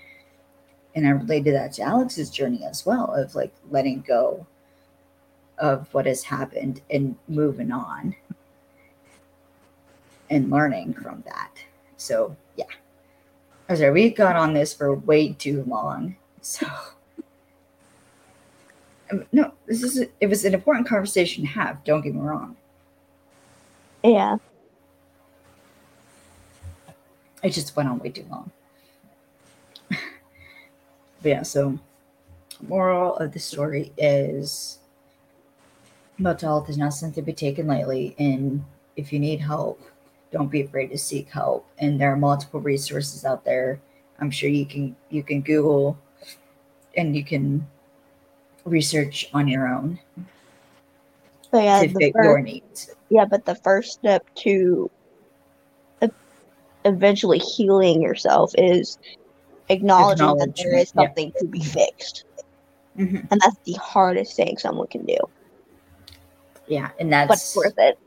[0.94, 4.46] And I related that to Alex's journey as well of like letting go
[5.58, 8.14] of what has happened and moving on
[10.30, 11.52] and learning from that.
[11.96, 12.64] So yeah.
[13.68, 16.16] I'm sorry, we got on this for way too long.
[16.42, 16.66] So
[19.10, 21.82] um, no, this is a, it was an important conversation to have.
[21.84, 22.54] Don't get me wrong.
[24.04, 24.36] Yeah.
[27.42, 28.50] It just went on way too long.
[29.88, 29.98] but
[31.22, 31.78] yeah, so
[32.68, 34.78] moral of the story is
[36.18, 38.14] mental health is not something to be taken lightly.
[38.18, 38.64] And
[38.96, 39.80] if you need help,
[40.32, 41.66] don't be afraid to seek help.
[41.78, 43.80] And there are multiple resources out there.
[44.20, 45.98] I'm sure you can you can Google
[46.96, 47.66] and you can
[48.64, 49.98] research on your own
[51.50, 52.90] So yeah, to fit first, your needs.
[53.14, 54.90] Yeah, but the first step to
[56.84, 58.98] eventually healing yourself is
[59.68, 61.06] acknowledging that there is Acknowledgement, yeah.
[61.06, 62.24] something to be fixed,
[62.98, 63.28] Mhm.
[63.30, 65.16] and that's the hardest thing someone can do,
[66.66, 67.98] Yeah, and but that's it's worth it.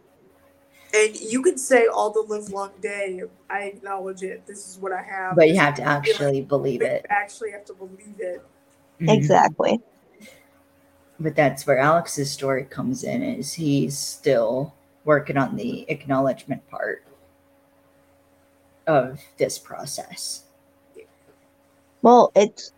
[0.94, 4.46] And you can say all the live long day, I acknowledge it.
[4.46, 5.36] This is what I have.
[5.36, 7.06] but you have to what I actually believe it.
[7.10, 8.44] Actually have to believe it.
[9.00, 9.10] Mhm.
[9.10, 9.80] Exactly.
[11.20, 14.76] But that's where Alex's story comes in is he's still
[15.08, 17.04] working on the acknowledgement part
[18.86, 20.44] of this process.
[22.02, 22.74] Well, it's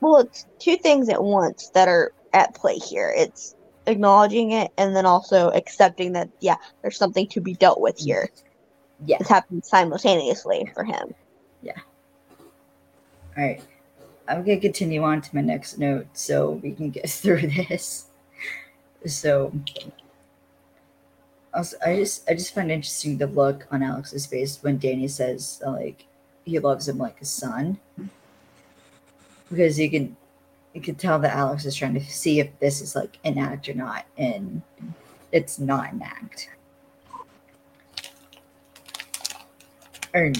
[0.00, 3.14] well, it's two things at once that are at play here.
[3.16, 3.54] It's
[3.86, 8.30] acknowledging it and then also accepting that yeah, there's something to be dealt with here.
[9.04, 9.18] Yeah.
[9.20, 11.14] It's happening simultaneously for him.
[11.62, 11.78] Yeah.
[13.36, 13.62] All right.
[14.28, 18.06] I'm going to continue on to my next note so we can get through this.
[19.04, 19.52] So
[21.56, 25.60] also, I just I just find interesting the look on Alex's face when Danny says
[25.66, 26.04] like
[26.44, 27.78] he loves him like a son.
[29.50, 30.16] Because you can
[30.74, 33.68] you can tell that Alex is trying to see if this is like an act
[33.68, 34.60] or not and
[35.32, 36.50] it's not an act.
[40.14, 40.32] Or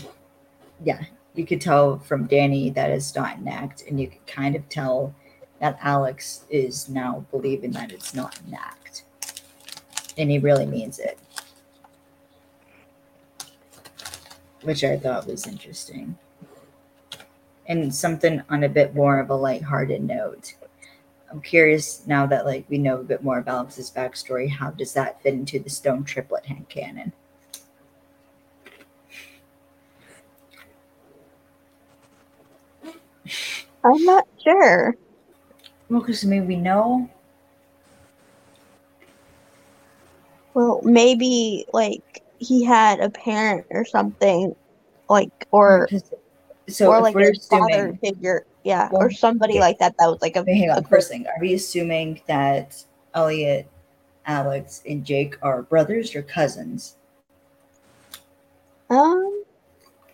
[0.85, 1.05] yeah,
[1.35, 4.69] you could tell from Danny that it's not an act, and you could kind of
[4.69, 5.15] tell
[5.61, 9.05] that Alex is now believing that it's not an act.
[10.19, 11.19] And he really means it.
[14.63, 16.17] Which I thought was interesting.
[17.69, 20.55] And something on a bit more of a lighthearted note.
[21.31, 24.93] I'm curious now that like we know a bit more about Alex's backstory, how does
[24.95, 27.13] that fit into the Stone Triplet headcanon?
[33.85, 34.97] I'm not sure.
[35.89, 37.11] Well, because I mean we know
[40.57, 44.57] Well, maybe like he had a parent or something,
[45.11, 45.87] like or
[46.67, 49.61] so or like we're a father figure, yeah, Well, or somebody yeah.
[49.61, 49.95] like that.
[49.99, 53.69] That was like a, wait, hang a on, first thing, are we assuming that Elliot,
[54.25, 56.97] Alex, and Jake are brothers or cousins?
[58.89, 59.43] Um,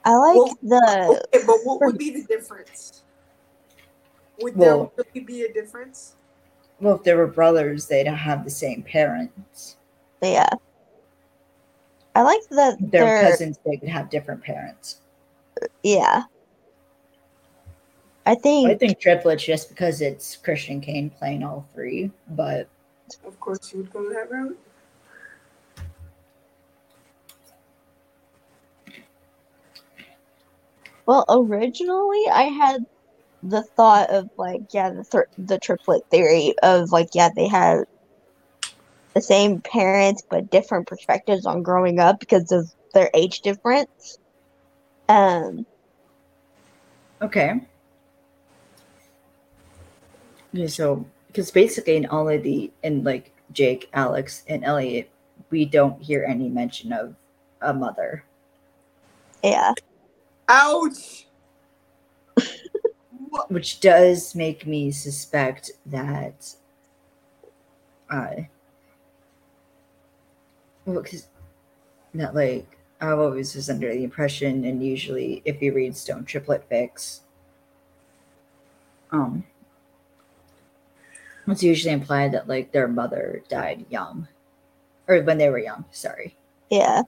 [0.05, 3.05] I like Well, the Okay, but what would be the difference?
[4.41, 6.17] Would Well- there really be a difference?
[6.81, 9.77] Well, if they were brothers, they'd have the same parents.
[10.23, 10.49] Yeah.
[12.15, 15.01] I like that their they're they're cousins, they could have different parents.
[15.83, 16.25] yeah.
[18.25, 22.69] I think I think think triplets just because it's Christian Kane playing all three, but
[23.27, 24.59] Of course, you would go that route.
[31.07, 32.87] well originally I had
[33.43, 37.85] the thought of like yeah the th- the triplet theory of like yeah they had
[39.15, 44.19] the same parents but different perspectives on growing up because of their age difference.
[45.09, 45.67] Um,
[47.21, 47.61] okay.
[50.55, 55.11] Okay, so because basically in all of the in like Jake, Alex, and Elliot,
[55.51, 57.15] we don't hear any mention of
[57.61, 58.25] a mother.
[59.43, 59.73] Yeah.
[60.49, 61.27] Ouch.
[63.49, 66.55] Which does make me suspect that
[68.11, 68.43] uh
[70.87, 71.29] well, 'cause-
[72.15, 76.69] that like I've always was under the impression and usually if you read Stone Triplet
[76.69, 77.21] Fics
[79.11, 79.45] um
[81.49, 84.29] it's usually implied that like their mother died young
[85.09, 86.37] or when they were young sorry
[86.71, 87.03] Yeah.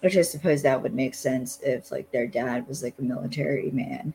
[0.00, 3.70] which I suppose that would make sense if like their dad was like a military
[3.70, 4.12] man,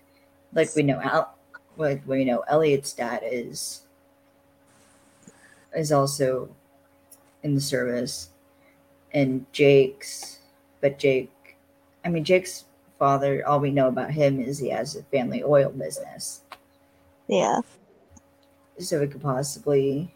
[0.54, 1.34] like we know Al,
[1.76, 3.82] like we know Elliot's dad is
[5.76, 6.50] is also
[7.44, 8.30] in the service,
[9.14, 10.40] and Jake's,
[10.80, 11.32] but Jake,
[12.06, 12.66] I mean Jake's
[13.00, 13.46] father.
[13.48, 16.42] All we know about him is he has a family oil business,
[17.28, 17.60] Yeah.
[18.80, 20.14] so it could possibly,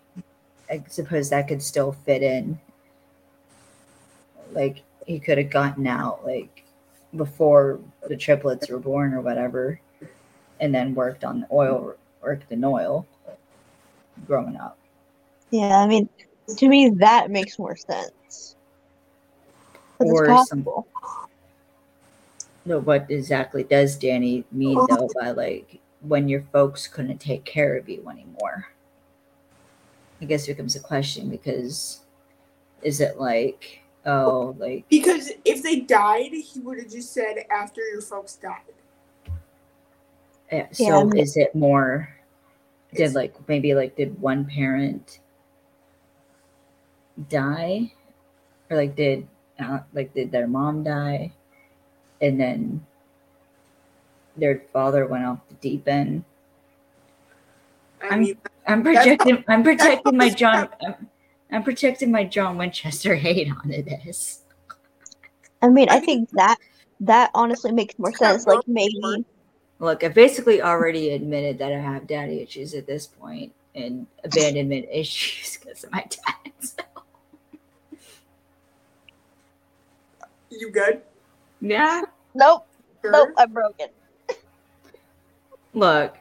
[0.69, 2.59] I suppose that could still fit in.
[4.51, 6.63] Like he could have gotten out like
[7.15, 9.79] before the triplets were born or whatever,
[10.59, 13.05] and then worked on oil, worked in oil,
[14.27, 14.77] growing up.
[15.51, 15.77] Yeah.
[15.79, 16.07] I mean,
[16.57, 18.55] to me, that makes more sense.
[19.99, 20.65] Or it's some-
[22.65, 27.75] No, what exactly does Danny mean though by like when your folks couldn't take care
[27.77, 28.67] of you anymore?
[30.21, 32.01] I guess it becomes a question because
[32.81, 37.81] is it like oh like Because if they died, he would have just said after
[37.81, 38.61] your folks died.
[40.51, 42.09] eh, so Yeah, I mean- is it more
[42.93, 45.19] did like maybe like did one parent
[47.29, 47.91] die
[48.69, 49.27] or like did
[49.59, 51.31] uh, like did their mom die
[52.21, 52.85] and then
[54.37, 56.23] their father went off the deep end
[58.01, 58.37] I I'm- mean,
[58.67, 59.43] I'm projecting.
[59.47, 60.69] I'm protecting my John.
[60.85, 61.07] I'm,
[61.51, 64.41] I'm protecting my John Winchester hate onto this.
[65.61, 66.57] I mean, I I think that
[66.99, 68.45] that honestly makes more sense.
[68.45, 69.25] Like maybe,
[69.79, 74.87] Look, I basically already admitted that I have daddy issues at this point and abandonment
[74.91, 76.85] issues because of my dad.
[80.49, 81.01] You good?
[81.61, 82.01] yeah.
[82.33, 82.65] nope,
[83.01, 83.11] Sure.
[83.11, 83.87] nope, I'm broken.
[85.73, 86.15] Look.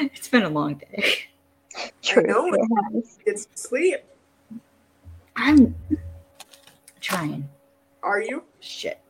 [0.00, 1.14] it's been a long day.
[2.02, 2.22] True.
[2.24, 2.52] know.
[2.52, 2.60] it
[2.94, 3.18] has.
[3.24, 4.00] Get some sleep.
[5.36, 5.74] I'm
[7.00, 7.48] trying.
[8.02, 8.42] Are you?
[8.60, 9.00] Shit.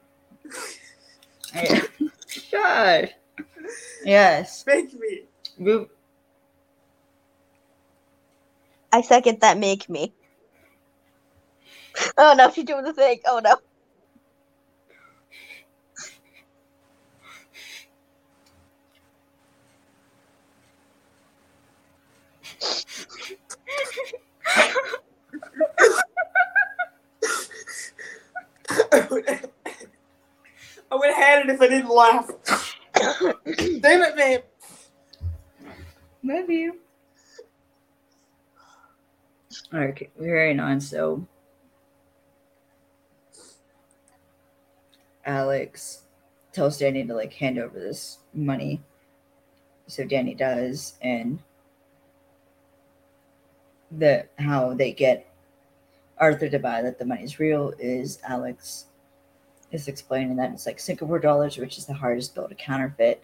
[1.54, 1.88] I-
[2.28, 3.14] Shut.
[4.04, 4.64] Yes.
[4.66, 5.22] Make me.
[5.58, 5.88] Move.
[8.92, 9.58] I second that.
[9.58, 10.12] Make me.
[12.16, 13.20] Oh no, she's doing the thing.
[13.26, 13.56] Oh no.
[30.90, 32.30] I would have had it if I didn't laugh.
[33.80, 34.40] Damn it, babe.
[36.22, 36.78] Love you.
[39.72, 40.80] Okay, carrying on.
[40.80, 41.26] So,
[45.28, 46.02] Alex
[46.52, 48.82] tells Danny to like hand over this money.
[49.86, 51.38] So Danny does, and
[53.90, 55.26] the how they get
[56.18, 58.86] Arthur to buy that the money's real is Alex
[59.70, 63.22] is explaining that it's like Singapore dollars, which is the hardest bill to counterfeit.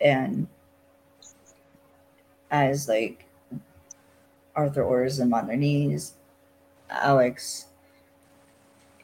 [0.00, 0.48] And
[2.50, 3.24] as like
[4.56, 6.14] Arthur orders them on their knees,
[6.90, 7.66] Alex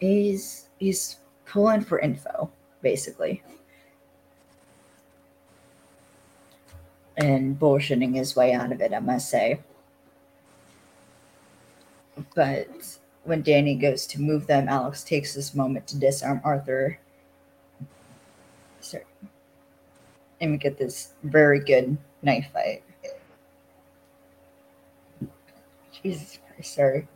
[0.00, 2.50] he's he's pulling for info,
[2.82, 3.42] basically.
[7.18, 9.60] And bullshitting his way out of it, I must say.
[12.34, 12.68] But
[13.24, 16.98] when Danny goes to move them, Alex takes this moment to disarm Arthur.
[18.80, 19.04] Sorry.
[20.40, 22.82] And we get this very good knife fight.
[26.02, 27.06] Jesus Christ, sorry.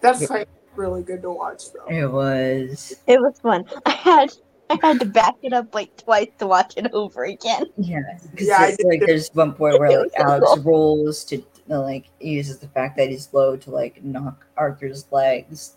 [0.00, 0.46] that's was
[0.80, 1.86] really good to watch, though.
[1.94, 3.64] It was It was fun.
[3.86, 4.32] I had
[4.70, 7.66] I had to back it up like twice to watch it over again.
[7.76, 8.00] yeah,
[8.30, 10.62] because Yeah, I did like there's one point where like was so Alex cool.
[10.62, 15.74] rolls to like uses the fact that he's low to like knock Arthur's legs,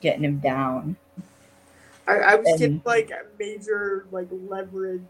[0.00, 0.96] getting him down.
[2.06, 5.02] I, I was getting like a major like leverage.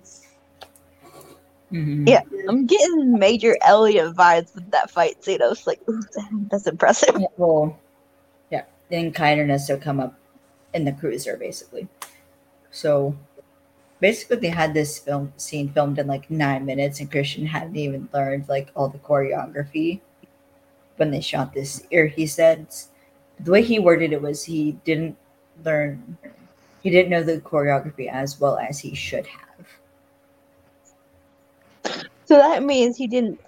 [1.73, 2.09] Mhm.
[2.09, 2.23] Yeah.
[2.49, 5.43] I'm getting major Elliot vibes with that fight scene.
[5.43, 6.03] I was like, ooh,
[6.51, 7.17] that's impressive.
[7.19, 7.77] Yeah, well,
[8.95, 10.15] then kindness will come up
[10.73, 11.89] in the cruiser basically.
[12.71, 13.17] So
[14.01, 18.09] basically, they had this film scene filmed in like nine minutes, and Christian hadn't even
[18.13, 20.01] learned like all the choreography
[20.97, 21.83] when they shot this.
[21.93, 22.67] Or he said
[23.41, 25.17] the way he worded it was he didn't
[25.65, 26.19] learn,
[26.83, 29.67] he didn't know the choreography as well as he should have.
[32.27, 33.41] So that means he didn't.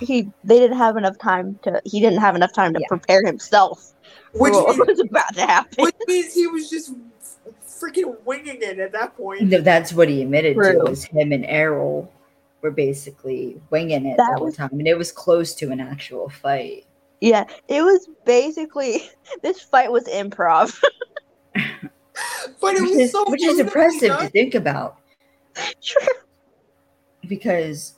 [0.00, 1.80] He they didn't have enough time to.
[1.84, 2.88] He didn't have enough time to Yeah.
[2.88, 3.92] prepare himself
[4.38, 5.84] Which what means, was about to happen.
[5.84, 6.92] which means he was just
[7.66, 9.42] freaking winging it at that point.
[9.42, 12.10] No, That's what he admitted to was him and Errol
[12.62, 16.28] were basically winging it That the whole time, and it was close to an actual
[16.30, 16.86] fight.
[17.20, 19.10] Yeah, it was basically
[19.42, 20.78] this fight was improv.
[22.62, 24.22] But it which was is, so which is impressive done.
[24.24, 24.98] to think about
[25.80, 26.02] Sure.
[27.28, 27.96] because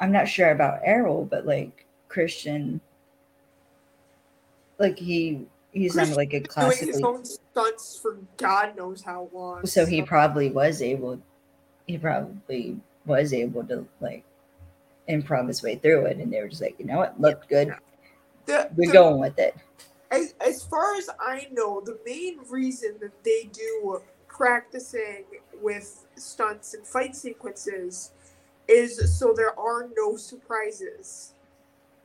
[0.00, 2.80] I'm not sure about Errol, but like Christian,
[4.78, 5.46] like he
[5.76, 9.66] he's not like a Doing his own stunts for God knows how long.
[9.66, 11.20] so he probably was able,
[11.86, 14.24] he probably was able to like
[15.08, 17.74] improv his way through it, and they were just like, you know what, looked good,
[18.46, 19.54] The- we're the- going with it.
[20.10, 25.24] as, as far as I know, the main reason that they do practicing
[25.62, 28.10] with stunts and fight sequences
[28.68, 31.32] is so there are no surprises.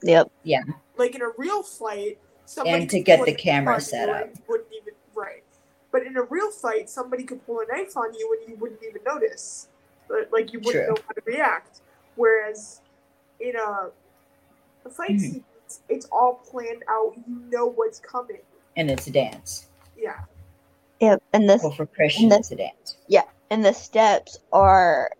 [0.03, 0.31] Yep.
[0.43, 0.61] Yeah.
[0.97, 4.29] Like in a real fight, somebody And to get the camera set up.
[4.47, 5.43] Wouldn't even right.
[5.91, 8.81] But in a real fight, somebody could pull a knife on you and you wouldn't
[8.87, 9.67] even notice.
[10.09, 10.93] Like- Like you wouldn't True.
[10.95, 11.81] know how to react.
[12.15, 12.81] Whereas
[13.39, 13.89] in a,
[14.85, 15.19] a fight Mhm.
[15.19, 17.13] sequence, it's all planned out.
[17.27, 18.41] You know what's coming.
[18.77, 19.67] And it's a dance.
[19.97, 20.19] Yeah.
[20.99, 21.23] Yep.
[21.33, 22.97] And this Well, for Christian, the- it's a dance.
[23.07, 25.11] Yeah, and the steps are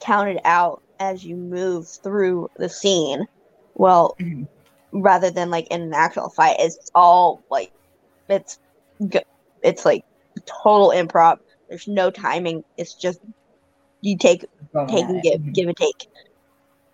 [0.00, 3.26] counted out as you move through the scene.
[3.74, 4.46] Well, Mhm.
[4.92, 7.72] Rather than like in an actual fight, it's all like
[8.28, 8.58] it's
[9.62, 10.04] it's like
[10.62, 11.38] total improv.
[11.68, 12.64] There's no timing.
[12.76, 13.20] It's just
[14.00, 15.22] you take Going take and it.
[15.22, 16.08] give, give and take.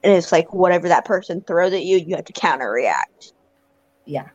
[0.02, 3.32] And it's like whatever that person throws at you, you have to counter react.
[4.04, 4.28] Yeah.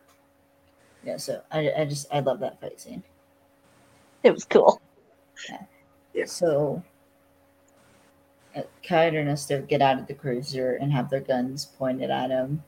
[1.04, 3.04] Yeah, so I, I just I love that fight scene.
[4.24, 4.82] It was cool.
[6.14, 6.26] Yeah.
[6.26, 6.84] So
[8.56, 12.30] uh, Kai and Ernesto get out of the cruiser and have their guns pointed at
[12.30, 12.64] him,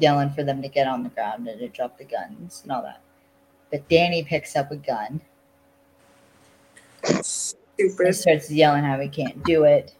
[0.00, 2.82] yelling for them to get on the ground and to drop the guns and all
[2.82, 3.00] that.
[3.70, 5.20] But Danny picks up a gun
[7.04, 8.14] and Stupid.
[8.14, 9.94] starts yelling how he can't do it.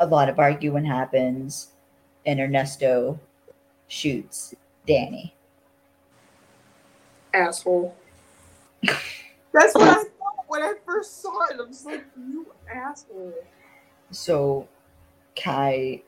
[0.00, 1.68] A lot of arguing happens,
[2.26, 3.18] and Ernesto
[3.88, 4.54] shoots
[4.86, 5.34] Danny.
[7.32, 7.94] Asshole.
[8.82, 11.56] That's what I thought when I first saw it.
[11.60, 13.34] I was like, you asshole.
[14.10, 14.68] So
[15.36, 16.02] Kai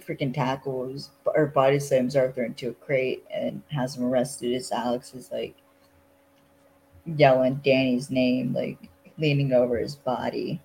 [0.00, 5.14] freaking tackles or body slams Arthur into a crate and has him arrested as Alex
[5.14, 5.54] is like
[7.04, 8.78] yelling Danny's name, like
[9.18, 10.60] leaning over his body.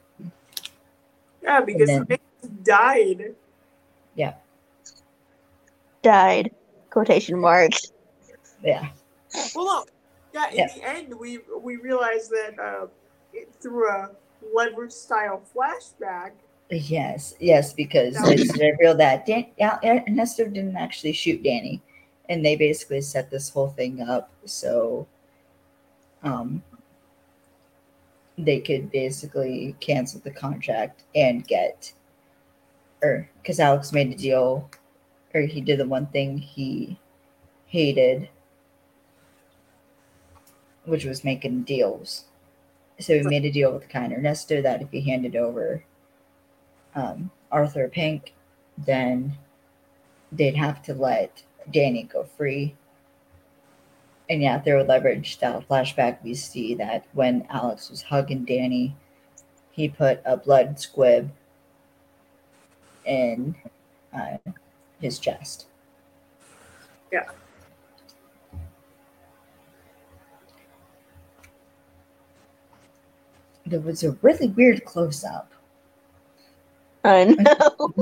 [1.42, 2.20] Yeah, because And the
[2.64, 3.36] died.
[4.16, 4.36] Yeah.
[6.02, 6.52] Died.
[6.90, 7.92] Quotation marks.
[8.64, 8.90] Yeah.
[9.56, 9.86] Well, no.
[10.34, 10.68] Yeah, in Yeah.
[10.76, 12.88] the end, we we realized that uh,
[13.34, 14.12] it, through a
[14.54, 16.32] leverage style flashback.
[16.72, 19.52] Yes, yes, because it's revealed that Dan-
[19.84, 21.82] Ernesto didn't actually shoot Danny,
[22.30, 25.06] and they basically set this whole thing up so
[26.24, 26.64] um,
[28.38, 31.92] they could basically cancel the contract and get,
[33.04, 34.70] or because Alex made a deal,
[35.34, 36.98] or he did the one thing he
[37.66, 38.30] hated,
[40.86, 42.26] which was making deals.
[42.98, 45.84] So he made a deal with Kai and Ernesto that if he handed over
[46.96, 48.34] um, Arthur Pink,
[48.78, 49.38] then
[50.32, 52.76] they'd have to let Danny go free.
[54.30, 58.96] And yeah, through a leverage style flashback, we see that when Alex was hugging Danny,
[59.72, 61.32] he put a blood squib
[63.06, 63.56] in
[64.14, 64.38] uh,
[65.00, 65.68] his chest.
[67.12, 67.30] Yeah.
[73.66, 75.52] There was a really weird close up.
[77.04, 77.94] I know.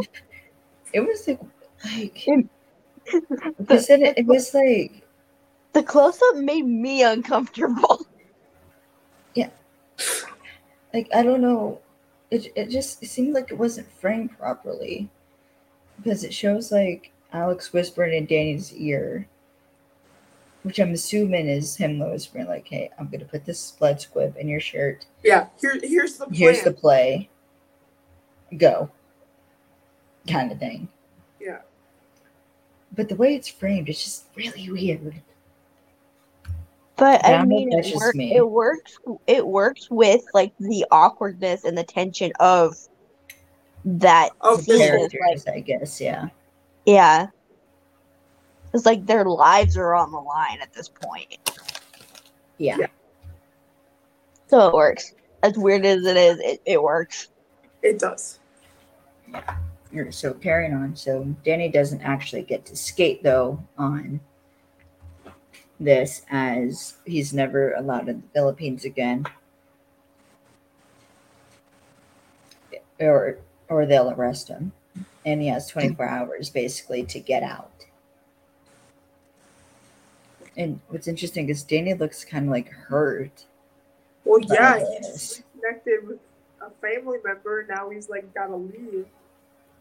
[0.93, 1.39] It was like,
[1.85, 2.49] like
[3.57, 5.03] because it, it was like
[5.73, 8.05] the close up made me uncomfortable.
[9.35, 9.49] Yeah.
[10.93, 11.79] Like I don't know.
[12.31, 15.09] It it just it seemed like it wasn't framed properly
[15.97, 19.27] because it shows like Alex whispering in Danny's ear,
[20.63, 24.47] which I'm assuming is him whispering like, "Hey, I'm gonna put this blood squib in
[24.47, 25.05] your shirt.
[25.23, 26.35] Yeah, here here's the plan.
[26.35, 27.29] Here's the play.
[28.57, 28.89] Go."
[30.27, 30.87] Kind of thing.
[31.39, 31.59] Yeah.
[32.95, 35.21] But the way it's framed, it's just really weird.
[36.95, 38.35] But I I, don't know if mean, it, just work, me.
[38.35, 38.99] it works.
[39.25, 42.75] It works with like the awkwardness and the tension of
[43.85, 46.01] that Of scene the like characters, I guess.
[46.01, 46.27] Yeah.
[46.85, 47.27] Yeah.
[48.73, 51.37] It's like their lives are on the line at this point.
[52.57, 52.77] Yeah.
[52.79, 52.87] Yeah.
[54.47, 55.13] So it works.
[55.41, 57.29] As weird as it is, it, it works.
[57.81, 58.39] It does.
[59.95, 60.95] Or- So carrying on.
[60.95, 64.19] So Danny doesn't actually get to skate though on
[65.79, 69.25] this as he's never allowed in the Philippines again.
[72.99, 73.37] Or
[73.69, 74.71] or they'll arrest him.
[75.25, 77.85] And he has 24 hours basically to get out.
[80.57, 83.45] And what's interesting is Danny looks kind of like hurt.
[84.25, 85.07] Well, yeah, he this.
[85.07, 86.19] just connected with
[86.69, 87.65] a family member.
[87.69, 89.05] Now he's like gotta leave.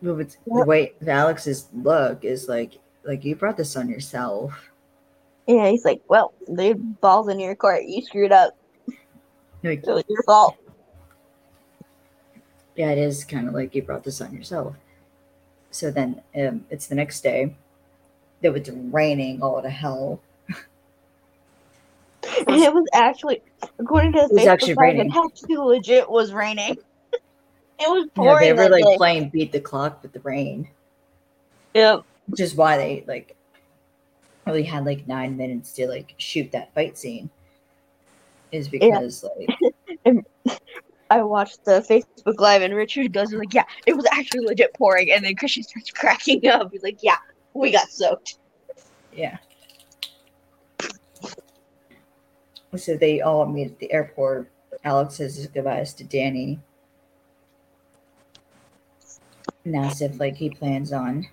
[0.03, 4.71] But what's, the way Alex's look is like like you brought this on yourself.
[5.47, 7.85] Yeah, he's like, well, the ball's in your court.
[7.85, 8.55] You screwed up.
[9.65, 10.57] Like, It was your fault.
[12.77, 14.77] yeah, it is kind of like you brought this on yourself.
[15.71, 17.57] So then um, it's the next day.
[18.43, 20.21] It was raining all to hell.
[22.47, 23.43] And it was actually,
[23.79, 25.11] according to the It was Facebook raining.
[25.11, 26.77] it actually legit was raining.
[27.81, 28.49] It was pouring.
[28.49, 28.97] Yeah, they were like day.
[28.97, 30.69] playing beat the clock with the rain,
[31.75, 32.03] Yep.
[32.27, 33.37] which is why they like
[34.49, 37.31] only had like nine minutes to like shoot that fight scene.
[38.51, 39.49] Is because like
[41.11, 45.13] I watched the Facebook Live and Richard goes like, yeah, it was actually legit pouring.
[45.13, 46.73] And then Christian starts cracking up.
[46.73, 47.19] He's like, yeah,
[47.55, 48.39] we got soaked.
[49.15, 49.39] Yeah.
[52.77, 54.51] So they all meet at the airport.
[54.85, 56.61] Alex says his goodbyes to Danny.
[59.65, 61.27] And asks if like he plans on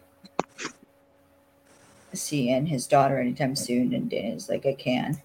[2.14, 3.94] seeing his daughter anytime soon.
[3.94, 5.22] And Danny's like, I can.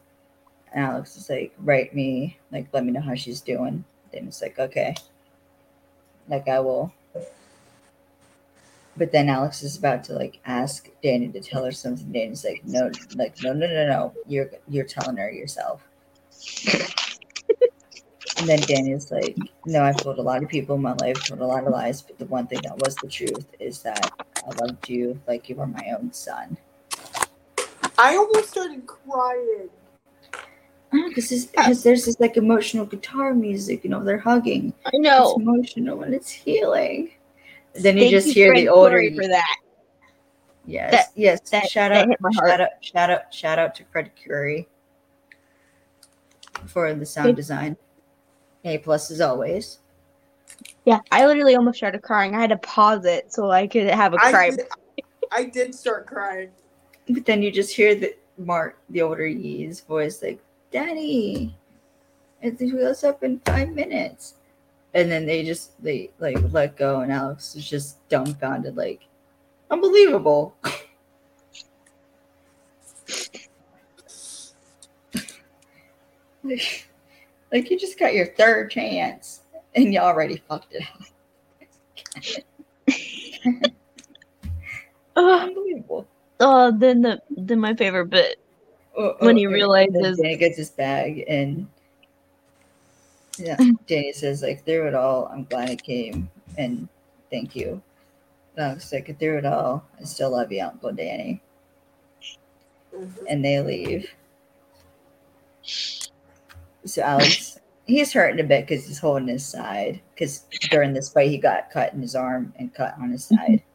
[0.73, 3.85] And Alex is like, write me, like let me know how she's doing.
[4.13, 4.95] Danny's like, okay.
[6.29, 6.93] Like I will.
[8.97, 12.11] But then Alex is about to like ask Danny to tell her something.
[12.13, 14.15] Danny's like, no, like no, no, no, no.
[14.27, 15.83] You're you're telling her yourself.
[18.39, 19.37] And then Danny's like,
[19.67, 22.03] no, I've told a lot of people in my life, told a lot of lies,
[22.03, 24.11] but the one thing that was the truth is that
[24.47, 26.57] I loved you like you were my own son.
[27.99, 29.69] I almost started crying.
[30.93, 34.73] Because because there's this like emotional guitar music, you know, they're hugging.
[34.87, 35.31] I know.
[35.31, 37.11] It's emotional and it's healing.
[37.75, 39.57] Then you Thank just you, hear Fred the older Coury, for that.
[40.67, 41.41] Yes, That- yes.
[41.51, 42.49] that- shout that out, hit my heart.
[42.51, 44.67] shout out, shout out, shout out to Fred Curie
[46.67, 47.77] for the sound design.
[48.65, 49.79] A plus as always.
[50.85, 52.35] Yeah, I literally almost started crying.
[52.35, 54.47] I had to pause it so I could have a cry.
[54.47, 54.67] I did,
[55.33, 56.51] I did start crying.
[57.09, 60.41] But then you just hear the Mark, the older Yee's voice, like,
[60.71, 61.55] "Daddy,
[62.41, 64.35] it wheels up in five minutes,"
[64.95, 69.03] and then they just they like let go, and Alex is just dumbfounded, like,
[69.71, 70.55] unbelievable.
[76.45, 76.89] like,
[77.53, 79.41] like you just got your third chance,
[79.75, 81.03] and you already fucked it up.
[85.17, 86.07] Unbelievable.
[86.41, 88.39] Oh, then the then my favorite bit
[88.97, 91.69] Oh, when oh, he realizes- then Danny gets his bag and
[93.39, 96.29] yeah, Danny says like through it all, I'm glad I came
[96.59, 96.89] and
[97.31, 97.81] thank you.
[98.57, 101.41] And I was like through it all, I still love you, Uncle Danny.
[102.95, 103.13] Mhm.
[103.29, 104.11] And they leave.
[106.85, 110.01] So Alex, he's hurting a bit because he's holding his side.
[110.15, 113.63] Because during this fight, he got cut in his arm and cut on his side.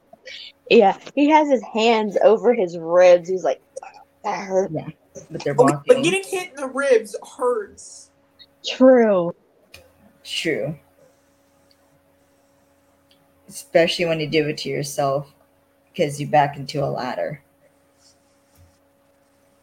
[0.71, 3.29] Yeah, he has his hands over his ribs.
[3.29, 3.61] He's like,
[4.23, 4.71] that hurt.
[4.71, 4.89] Yeah,
[5.29, 8.09] but they're Oh, but getting hit in the ribs hurts.
[8.67, 9.35] True.
[10.23, 10.75] True.
[13.47, 15.31] Especially when you do it to yourself
[15.91, 17.43] because you back into a ladder.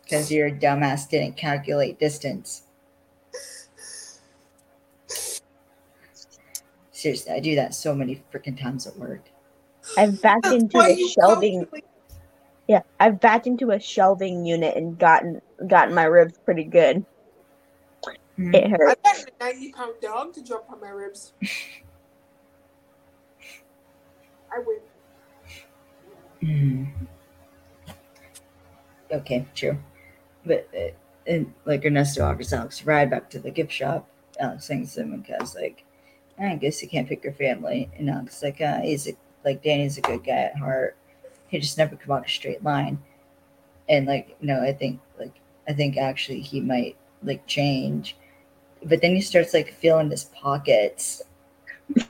[0.05, 2.63] Because your dumbass didn't calculate distance.
[7.03, 9.23] Seriously, I do that so many freaking times at work.
[9.99, 11.67] I've backed That's into why a shelving.
[12.69, 17.05] Yeah, I've backed into a shelving unit and gotten gotten my ribs pretty good.
[18.39, 18.55] Mhm.
[18.55, 19.01] It hurt.
[19.05, 21.33] I got a 90 pound dog to jump on my ribs.
[24.53, 24.79] I win.
[26.41, 26.87] Mhm.
[29.11, 29.77] Okay, true.
[30.47, 30.93] But uh,
[31.27, 34.09] and like Ernesto offers Alex a ride back to the gift shop.
[34.39, 35.85] Alex thanks him and because like
[36.39, 37.91] I guess you can't pick your family.
[37.99, 39.13] you know, because like uh, he's a,
[39.45, 40.97] like Danny's a good guy at heart.
[41.49, 42.99] He just never come out a straight line.
[43.89, 45.35] And like no, I think like
[45.69, 48.17] I think actually he might like change,
[48.85, 51.23] but then he starts like feeling his pockets.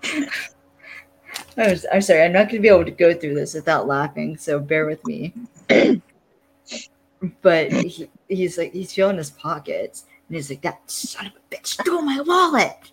[1.57, 3.87] I was, I'm sorry, I'm not going to be able to go through this without
[3.87, 5.35] laughing, so bear with me.
[7.43, 11.55] but he, he's like, he's feeling his pockets, and he's like, "That son of a
[11.55, 12.92] bitch stole my wallet."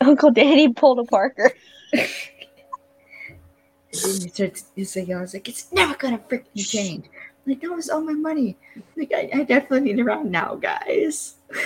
[0.06, 1.52] Uncle Danny pulled a Parker.
[1.92, 2.08] And
[3.92, 7.06] he starts, he's like, I was like, "It's never gonna freaking change."
[7.46, 8.56] Like that was all my money.
[8.96, 11.34] Like I, I definitely need around now, guys.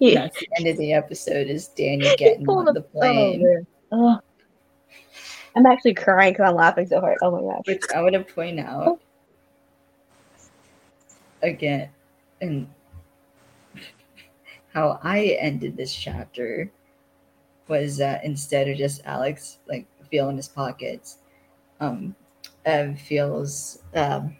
[0.00, 0.22] yeah.
[0.22, 1.46] That's the end of the episode.
[1.46, 3.64] Is Danny getting pulled on the plane?
[3.92, 4.20] Oh, man.
[5.56, 7.18] I'm actually crying because I'm laughing so hard.
[7.22, 7.62] Oh my gosh.
[7.66, 9.00] Which I want to point out
[11.42, 11.90] again,
[12.40, 12.66] and
[14.74, 16.70] how I ended this chapter
[17.68, 21.18] was that instead of just Alex like feeling his pockets,
[21.80, 22.14] um,
[22.66, 24.36] Ev feels um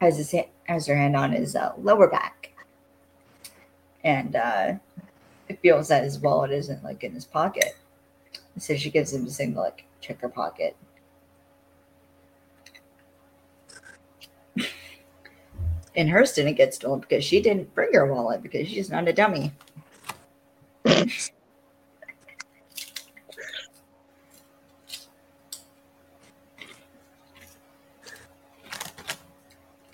[0.00, 2.52] has his ha- has her hand on his uh, lower back,
[4.04, 4.74] and uh,
[5.48, 7.76] it feels that his wallet isn't like in his pocket.
[8.58, 10.76] So she gives him a signal like check her pocket.
[15.94, 19.12] And hers didn't get stolen because she didn't bring her wallet because she's not a
[19.12, 19.52] dummy.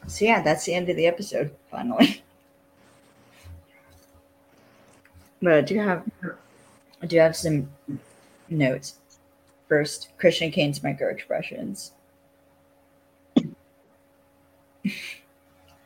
[0.06, 1.50] so yeah, that's the end of the episode.
[1.70, 2.22] Finally,
[5.42, 6.04] but I do have,
[7.02, 7.68] I do have some
[8.48, 8.94] notes.
[9.68, 11.92] First, Christian Kane's micro expressions.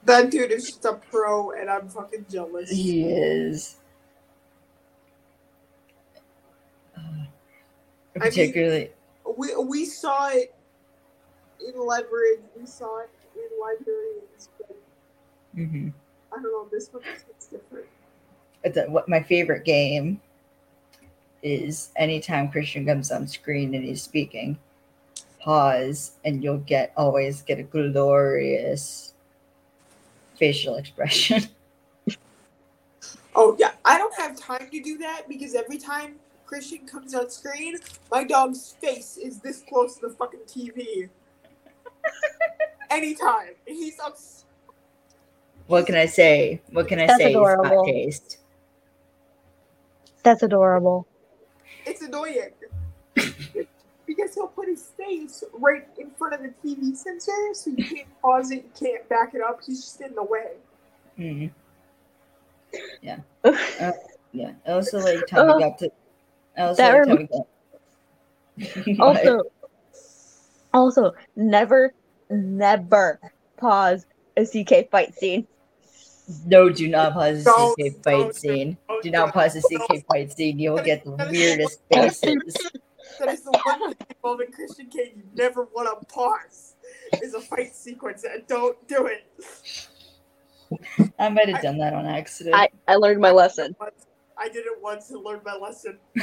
[0.05, 2.71] That dude is just a pro, and I'm fucking jealous.
[2.71, 3.77] He is.
[6.97, 7.29] Uh, mean-
[8.15, 8.91] particularly,
[9.39, 10.55] We we saw it
[11.67, 12.41] in Leverage.
[12.59, 14.49] We saw it in Librarians.
[14.59, 14.77] But
[15.57, 15.93] Mhm.
[16.33, 16.69] I don't know.
[16.71, 17.87] This one it's different.
[18.63, 20.21] But the- what my favorite game
[21.43, 24.59] is anytime Christian comes on screen and he's speaking,
[25.41, 29.12] pause and you'll get always get a glorious
[30.39, 31.45] facial expression.
[33.35, 37.31] Oh yeah, I don't have time to do that because every time Christian comes on
[37.31, 37.77] screen,
[38.11, 41.09] my dog's face is this close to the fucking TV.
[42.91, 44.17] Anytime he's up.
[45.67, 46.61] what can I say?
[46.73, 47.29] What can I That's say?
[47.29, 47.85] He's adorable.
[47.87, 48.39] taste.
[50.23, 51.07] That's adorable.
[51.87, 52.51] It's annoying
[54.17, 58.09] because he'll put his face right in front of the TV sensor, so you can't
[58.21, 59.61] pause it, you can't back it up.
[59.65, 60.53] He's just in the way.
[61.19, 61.51] Mhm.
[63.01, 63.19] Yeah.
[63.45, 63.93] Uh,
[64.33, 64.53] yeah.
[64.67, 65.59] I also like how Oh.
[65.59, 65.91] got to.
[66.57, 67.29] I also That like rem-
[68.87, 69.01] we got.
[69.01, 69.41] Also,
[70.73, 71.93] also never,
[72.31, 73.19] never
[73.57, 75.47] pause a CK fight scene.
[76.47, 78.77] No, do not pause the CK fight scene.
[78.89, 80.59] don't- Do not pause the CK fight scene.
[80.59, 82.57] You'll get the weirdest faces.
[83.19, 86.77] That is the one thing involving Christian Kane you never want to pause.
[87.23, 88.25] Is a fight sequence.
[88.25, 89.89] And don't do it.
[91.19, 92.55] I might have done that on accident.
[92.55, 93.77] I, I learned my lesson.
[94.39, 95.99] I did it once and learned my lesson.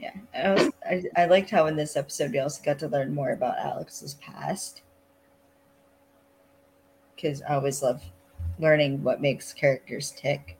[0.00, 3.14] yeah, I, was, I, I liked how in this episode we also got to learn
[3.14, 4.82] more about Alex's past.
[7.14, 8.02] Because I always love
[8.58, 10.58] learning what makes characters tick.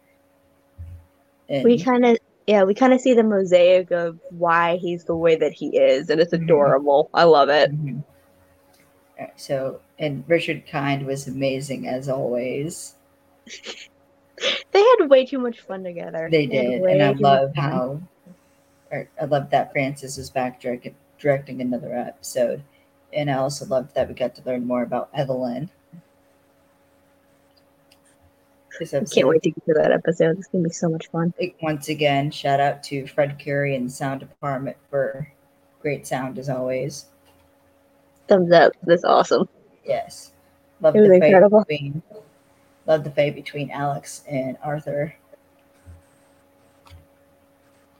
[1.49, 5.17] And We kind of, yeah, we kind of see the mosaic of why he's the
[5.17, 6.45] way that he is, and it's Mhm.
[6.45, 7.11] adorable.
[7.13, 7.73] I love it.
[7.73, 8.03] Mhm.
[9.21, 12.95] Uh, So, and Richard Kind was amazing as always.
[14.73, 16.29] They had way too much fun together.
[16.31, 18.03] They had did, and I love how,
[18.93, 20.87] or I love that Francis is back direct,
[21.19, 22.63] directing another episode,
[23.13, 25.71] and I also loved that we got to learn more about Evelyn.
[28.79, 30.39] This I episode, can't wait to get to that episode.
[30.39, 31.33] It's gonna be so much fun.
[31.63, 35.31] once again, shout out to Fred Curry and the sound department for
[35.81, 37.07] great sound as always.
[38.29, 38.73] Thumbs up.
[38.83, 39.49] That's awesome.
[39.85, 40.33] Yes,
[40.81, 42.03] love the fight between,
[42.87, 45.15] love the fight between Alex and Arthur.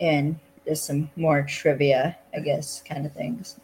[0.01, 3.59] And there's some more trivia, I guess, kind of things.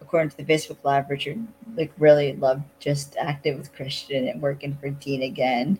[0.00, 1.46] According to the Facebook Live, Richard
[1.76, 5.78] like really loved just acting with Christian and working for Dean again.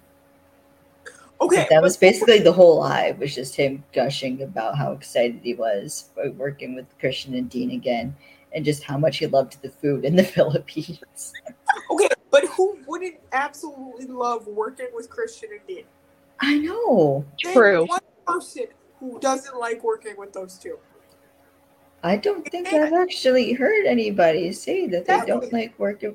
[1.40, 5.40] Okay, But that was basically the whole live was just him gushing about how excited
[5.42, 8.16] he was by working with Christian and Dean again,
[8.52, 11.32] and just how much he loved the food in the Philippines.
[11.90, 15.84] Okay, but who wouldn't absolutely love working with Christian and Dean?
[16.40, 17.24] I know.
[17.44, 17.86] Name True.
[17.86, 18.66] One person
[18.98, 20.78] who doesn't like working with those two.
[22.02, 26.14] I don't think I've actually heard anybody say that they don't like working.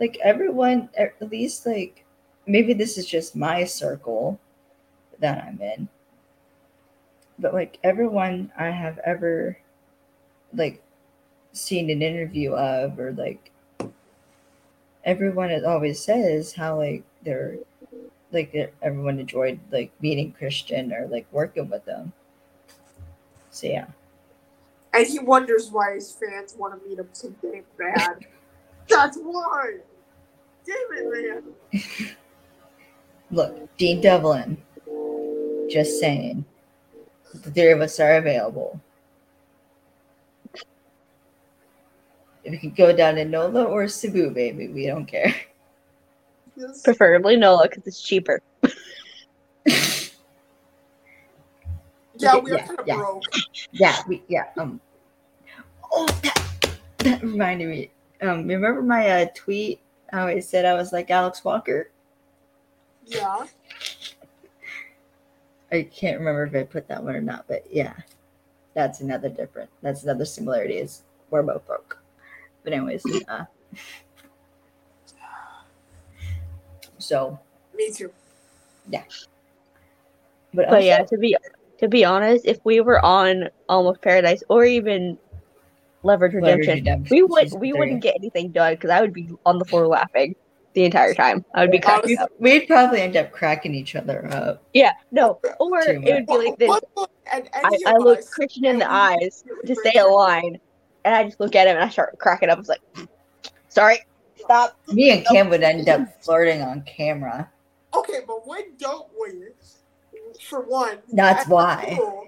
[0.00, 2.04] like everyone at least like
[2.46, 4.38] maybe this is just my circle
[5.20, 5.88] that I'm in.
[7.38, 9.58] But like everyone I have ever
[10.54, 10.82] like
[11.52, 13.50] seen an interview of or like
[15.04, 17.56] everyone it always says how like they're
[18.32, 22.12] like everyone enjoyed like meeting Christian or like working with them.
[23.50, 23.86] So yeah.
[24.92, 28.26] And he wonders why his fans want to meet him so damn bad.
[28.88, 29.78] That's why.
[30.66, 32.16] Damn it, man.
[33.30, 34.56] Look, Dean Devlin.
[35.70, 36.44] Just saying.
[37.32, 38.80] The three of us are available.
[42.44, 45.34] If we could go down to Nola or Cebu, baby, we don't care.
[46.84, 48.40] Preferably Nola because it's cheaper.
[52.16, 52.96] Yeah, we are yeah, kind of yeah.
[52.96, 53.22] broke.
[53.72, 54.44] Yeah, we yeah.
[54.56, 54.80] Um.
[55.92, 57.90] Oh, that that reminded me.
[58.22, 59.80] Um, remember my uh, tweet?
[60.12, 61.90] How I said I was like Alex Walker.
[63.04, 63.46] Yeah.
[65.74, 67.94] I can't remember if I put that one or not, but yeah,
[68.74, 69.70] that's another different.
[69.82, 70.76] That's another similarity.
[70.76, 71.98] Is we're both broke.
[72.62, 73.44] But anyways, uh,
[76.98, 77.38] so
[77.76, 78.10] Me too.
[80.54, 81.36] but, But also- yeah, to be
[81.78, 85.18] to be honest, if we were on Almost Paradise or even
[86.02, 89.28] Leverage Leverage Redemption, Redemption we would we wouldn't get anything done because I would be
[89.44, 90.36] on the floor laughing
[90.74, 91.44] the entire time.
[91.54, 92.30] I would be cracking we'd, up.
[92.38, 94.62] we'd probably end up cracking each other up.
[94.74, 96.68] Yeah, no, or it would be like this.
[96.68, 100.60] What- what- and I, I look us- Christian in the eyes to say a line,
[101.04, 102.58] and I just look at him and I start cracking up.
[102.58, 102.82] I was like,
[103.68, 104.00] "Sorry,
[104.36, 107.50] stop." Me and Kim would end up flirting on camera.
[107.94, 109.48] Okay, but when don't we?
[110.42, 110.98] For one.
[111.12, 111.92] That's why.
[111.94, 112.26] school,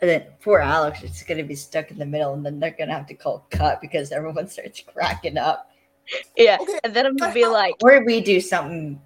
[0.00, 2.70] And then poor Alex is going to be stuck in the middle, and then they're
[2.72, 5.70] going to have to call cut because everyone starts cracking up.
[6.36, 9.00] Yeah, Okay, and then I'm gonna be like, Or we do something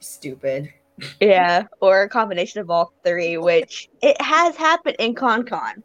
[0.00, 0.72] stupid.
[1.20, 5.82] "Yeah," or a combination of all three, which it has happened in ConCon.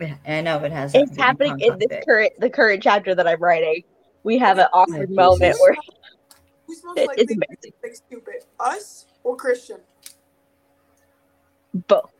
[0.00, 0.94] Yeah, I know it has.
[0.94, 2.04] It's happening in this current.
[2.06, 3.82] current the current chapter that I'm writing.
[4.24, 5.16] We have an awkward Jesus.
[5.16, 5.76] moment where
[6.66, 7.72] who's most it, likely it's to amazing.
[7.80, 8.34] think stupid?
[8.60, 9.78] Us or Christian?
[11.88, 12.12] Both.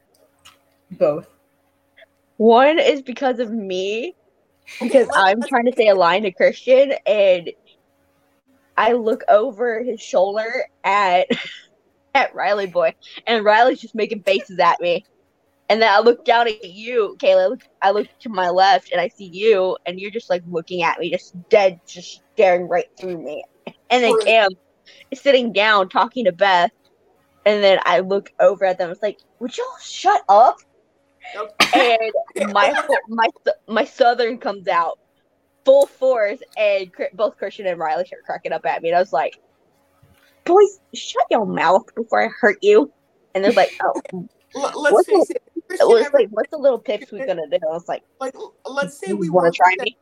[0.93, 1.29] Both.
[2.39, 4.15] One is because of me,
[4.81, 7.51] because I'm trying to say a line to Christian, and
[8.77, 11.27] I look over his shoulder at
[12.15, 12.95] at Riley boy,
[13.27, 15.05] and Riley's just making faces at me.
[15.69, 17.45] And then I look down at you, Kaylee.
[17.45, 20.43] I look, I look to my left, and I see you, and you're just like
[20.51, 23.43] looking at me, just dead, just staring right through me.
[23.91, 24.15] And then.
[24.25, 24.51] Cam
[25.11, 26.71] is sitting down talking to Beth,
[27.47, 28.91] and then I look over at them.
[28.91, 30.57] It's like, would y'all shut up?
[31.35, 31.55] Yep.
[32.37, 32.75] and my
[33.09, 33.29] my
[33.69, 34.99] my southern comes out
[35.65, 39.13] full force, and both Christian and Riley start cracking up at me, and I was
[39.13, 39.39] like,
[40.45, 42.93] "Boys, shut your mouth before I hurt you."
[43.35, 44.01] And they're like, "Oh,
[44.55, 45.43] let's What's face it.
[45.57, 48.35] it was ever- like, what's the little pips we gonna do?" I was like, like,
[48.67, 49.97] let's say we want to try with me?"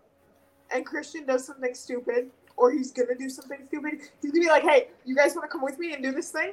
[0.72, 4.62] and Christian does something stupid, or he's gonna do something stupid, he's gonna be like,
[4.62, 6.52] "Hey, you guys want to come with me and do this thing?"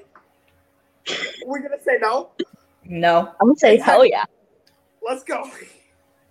[1.46, 2.32] We're gonna say no.
[2.84, 3.32] No.
[3.40, 4.26] I'm gonna say, "Hell yeah,
[5.08, 5.50] Let's go.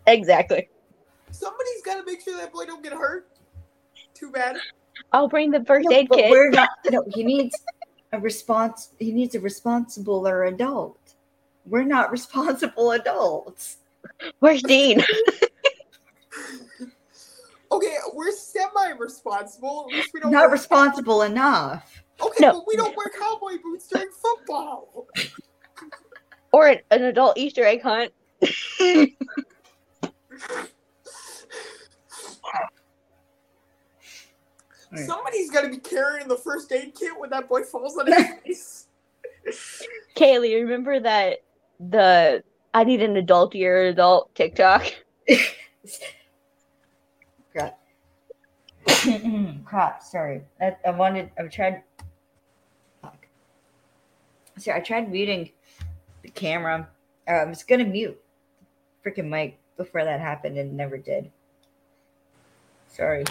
[0.07, 0.69] exactly."
[1.31, 3.29] Somebody's gotta make sure that boy don't get hurt.
[4.15, 4.57] Too bad.
[5.13, 6.31] I'll bring the first No, aid but kit.
[6.31, 6.69] we're not.
[6.91, 7.55] No, he needs
[8.13, 8.91] a response.
[8.99, 10.99] He needs a responsible or adult.
[11.67, 13.79] We're not responsible adults.
[14.39, 15.03] Where's Dean?
[17.73, 19.89] Okay, we're semi-responsible.
[19.91, 20.31] At least we don't.
[20.31, 22.01] Not wear- responsible enough.
[22.21, 22.53] Okay, No.
[22.53, 25.09] but we don't wear cowboy boots during football.
[26.53, 28.13] or an, an adult Easter egg hunt?
[34.93, 35.07] Right.
[35.07, 38.87] Somebody's gotta be carrying the first aid kit when that boy falls on his face.
[40.17, 41.39] Kaylee, remember that
[41.81, 42.43] the
[42.73, 44.87] I need an adult year adult TikTok?
[47.53, 47.79] Crap.
[49.65, 50.03] Crap.
[50.03, 50.43] Sorry.
[50.61, 51.31] I, I wanted.
[51.39, 51.83] I tried.
[53.03, 53.27] Fuck.
[54.59, 54.79] Sorry.
[54.79, 55.51] I tried muting
[56.23, 56.89] the camera.
[57.29, 58.19] Uh, I was gonna mute
[59.07, 61.31] freaking mic before that happened and never did.
[62.89, 63.25] Sorry.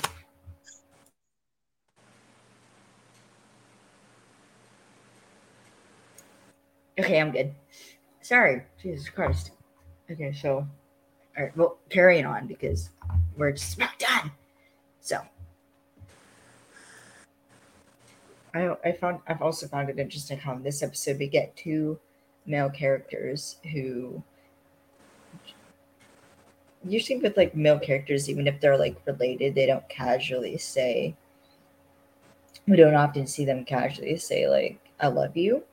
[6.98, 7.54] Okay, I'm good.
[8.22, 8.64] Sorry.
[8.82, 9.52] Jesus Christ.
[10.10, 10.68] Okay, so
[11.38, 12.92] all right, well, carrying on because
[13.36, 14.32] we're just about done.
[15.02, 15.18] So,
[18.54, 22.00] I I found I've also found it interesting how in this episode we get two
[22.46, 24.24] male characters who
[26.88, 31.16] usually with like male characters, even if they're like related, they don't casually say
[32.68, 35.64] we don't often see them casually say like "I love you."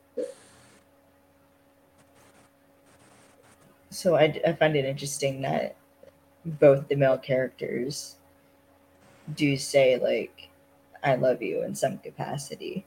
[3.91, 5.77] So I, I find it interesting that
[6.45, 8.17] both the male characters
[9.35, 10.49] do say like
[11.03, 12.85] "I love you" in some capacity.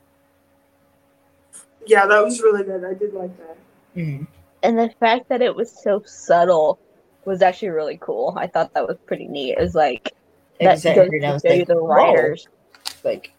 [1.87, 2.83] Yeah, that was really good.
[2.83, 3.57] I did like that.
[3.95, 4.27] Mm.
[4.63, 6.79] And the fact that it was so subtle
[7.25, 8.33] was actually really cool.
[8.37, 9.57] I thought that was pretty neat.
[9.57, 10.13] It was like
[10.59, 12.47] that goes to show you the "Whoa." writers.
[13.03, 13.33] Like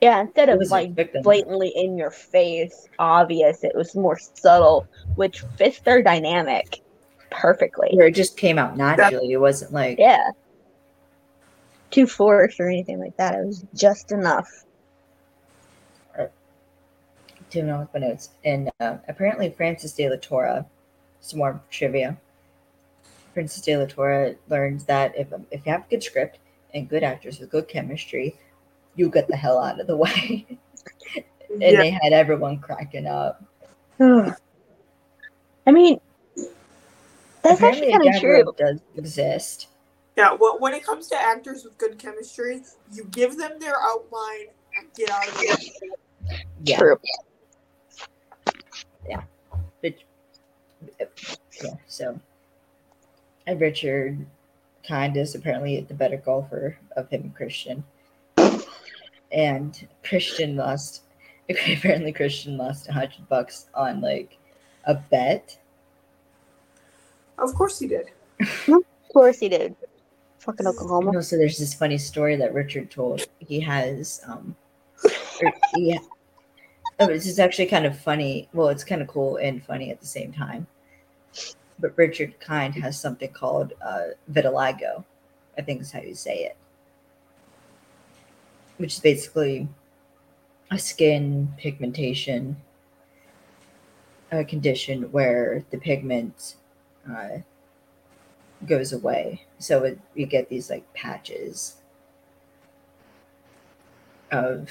[0.00, 5.80] Yeah, instead of like blatantly in your face, obvious, it was more subtle, which fits
[5.80, 6.82] their dynamic
[7.30, 7.90] perfectly.
[7.92, 9.32] where it just came out naturally.
[9.32, 10.30] It wasn't like Yeah.
[11.90, 13.34] Too forced or anything like that.
[13.38, 14.48] It was just enough.
[17.50, 18.30] to know my notes.
[18.44, 20.66] And uh, apparently, Francis de la Torre,
[21.20, 22.18] some more trivia.
[23.34, 26.38] Francis de la Torre learns that if if you have a good script
[26.72, 28.36] and good actors with good chemistry,
[28.96, 30.46] you get the hell out of the way.
[31.50, 33.42] and yeah, they had everyone cracking up.
[34.00, 34.34] I
[35.70, 36.00] mean,
[37.42, 38.32] that's apparently, actually kind of true.
[38.32, 39.68] reel does exist.
[40.16, 40.32] yeah.
[40.32, 44.46] When, when it comes to actors with good chemistry, you give them their outline
[44.78, 45.70] and get out of it.
[46.64, 46.96] Yeah, True.
[46.96, 47.10] but
[49.08, 49.22] yeah.
[51.86, 52.18] So,
[53.46, 54.24] and Richard
[54.86, 57.84] Kind is apparently the better golfer of him and Christian.
[59.32, 61.02] And Christian lost.
[61.48, 64.38] Apparently, Christian lost a hundred bucks on like
[64.84, 65.58] a bet.
[67.38, 68.10] Of course he did.
[68.68, 69.74] Of course he did.
[70.38, 71.12] Fucking Oklahoma.
[71.12, 73.26] No, so there's this funny story that Richard told.
[73.38, 74.54] He has, um,
[75.42, 75.98] or he,
[77.00, 78.48] oh, this is actually kind of funny.
[78.52, 80.66] Well, it's kind of cool and funny at the same time.
[81.78, 85.04] But Richard Kind has something called uh, vitiligo.
[85.56, 86.56] I think is how you say it,
[88.76, 89.68] which is basically
[90.70, 92.56] a skin pigmentation
[94.38, 96.56] a condition where the pigment
[97.10, 97.38] uh,
[98.66, 99.42] goes away.
[99.58, 101.76] So it, you get these like patches
[104.32, 104.70] of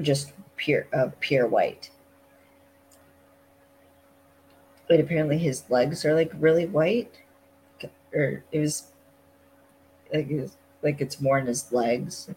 [0.00, 1.90] just pure of pure white.
[4.88, 7.12] But apparently his legs are like really white,
[8.12, 8.84] or it was
[10.12, 12.28] like it was, like it's more in his legs.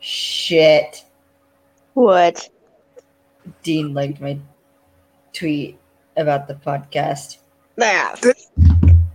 [0.00, 1.04] Shit.
[1.94, 2.48] What?
[3.62, 4.38] Dean liked my
[5.32, 5.78] tweet
[6.16, 7.38] about the podcast.
[7.76, 8.14] Nah.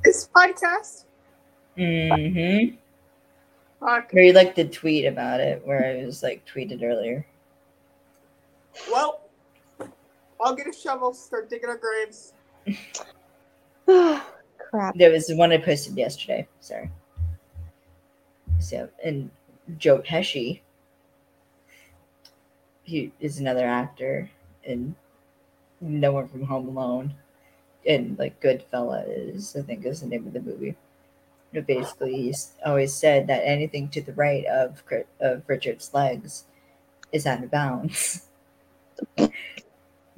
[0.04, 1.06] This podcast.
[1.78, 2.76] Mm-hmm.
[3.80, 4.14] Fuck.
[4.14, 7.26] Or you liked the tweet about it where I was like tweeted earlier.
[8.92, 9.22] Well,
[10.42, 12.34] I'll get a shovel, start digging our graves.
[14.70, 14.96] Crap.
[14.96, 16.48] There was the one I posted yesterday.
[16.60, 16.92] Sorry.
[18.60, 19.32] So and
[19.78, 20.62] Joe Pesci,
[22.84, 24.30] he is another actor
[24.64, 24.96] in
[25.82, 27.16] No One from Home Alone,
[27.88, 30.76] and like Goodfellas, I think is the name of the movie.
[31.54, 34.84] But basically, he's always said that anything to the right of
[35.20, 36.46] of Richard's legs
[37.12, 38.28] is out of bounds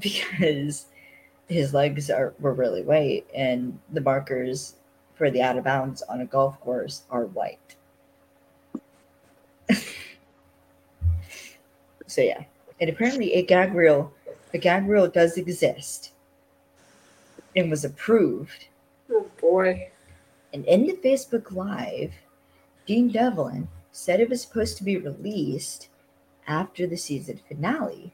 [0.03, 0.85] because
[1.47, 4.75] his legs are were really white, and the markers
[5.15, 7.75] for the out of bounds on a golf course are white.
[12.07, 12.43] so yeah,
[12.79, 14.11] and apparently a gag reel,
[14.53, 16.13] a gag reel does exist,
[17.55, 18.67] and was approved.
[19.11, 19.89] Oh boy.
[20.53, 22.13] And in the Facebook Live,
[22.85, 25.87] Dean Devlin said it was supposed to be released
[26.47, 28.11] after the season finale.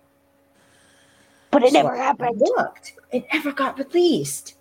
[1.59, 2.39] But it So never I happened.
[2.39, 4.57] Looked, it never got released.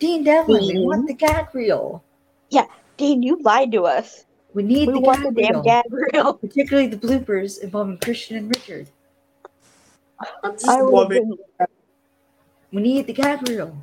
[0.00, 2.02] Dean Devlin, we want the gag reel.
[2.48, 2.66] Yeah,
[2.96, 4.24] Dean, you lied to us.
[4.54, 5.62] We need We the want gag the damn reel.
[5.62, 6.34] gag reel.
[6.42, 8.88] particularly the bloopers involving Christian and Richard.
[10.44, 11.36] Just I have been.
[12.72, 13.76] We need the gag reel.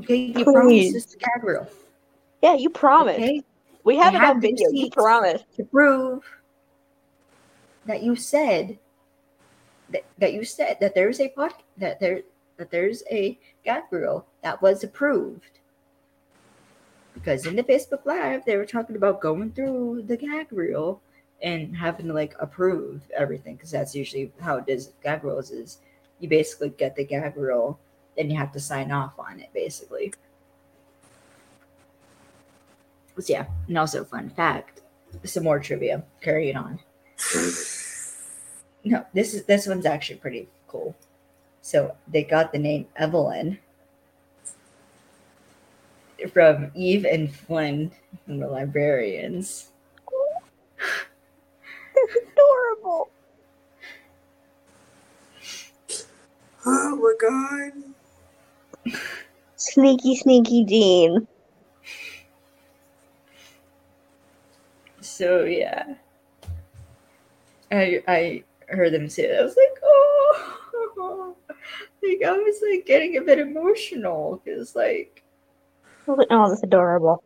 [0.00, 0.44] Okay, you Please.
[0.52, 1.68] promised us the gag reel.
[2.42, 3.20] Yeah, you promised.
[3.20, 3.40] Okay,
[3.84, 4.68] We have I it have on video.
[4.72, 5.44] You promised.
[5.56, 6.24] to prove
[7.86, 8.78] that you said
[10.18, 12.22] that, you said that there is a pod that there
[12.56, 15.58] that there's a gag reel that was approved.
[17.14, 21.00] Because in the Facebook Live, they were talking about going through the gag reel
[21.42, 25.50] and having to like approve everything because that's usually how it is with gag reels
[25.50, 25.78] is
[26.20, 27.78] you basically get the gag reel
[28.16, 30.12] then you have to sign off on it basically.
[33.18, 34.80] So yeah, and also fun fact,
[35.24, 36.02] some more trivia.
[36.20, 36.78] Carry it on
[38.84, 40.94] no, this is this one's actually pretty cool.
[41.60, 43.58] So they got the name Evelyn
[46.32, 47.92] from Eve and Flynn
[48.24, 49.70] from the librarians.
[51.94, 53.10] That's adorable.
[56.64, 58.94] Oh my god.
[59.56, 61.26] Sneaky, sneaky Dean.
[65.00, 65.94] So yeah.
[67.70, 69.40] I I heard them say that.
[69.40, 71.36] I was like, oh,
[72.02, 75.22] like I was like getting a bit emotional because like
[76.06, 77.22] I was like, oh, that's adorable.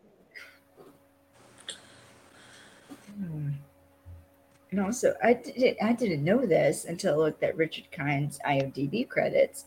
[4.77, 9.09] and also I didn't I didn't know this until I looked at Richard Kind's IMDb
[9.09, 9.65] credits.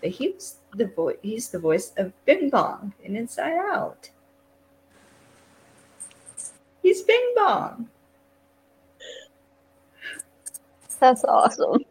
[0.00, 1.16] But he was the voice.
[1.22, 4.10] He's the voice of Bing Bong in Inside Out.
[6.82, 7.88] He's Bing Bong.
[11.00, 11.84] That's awesome.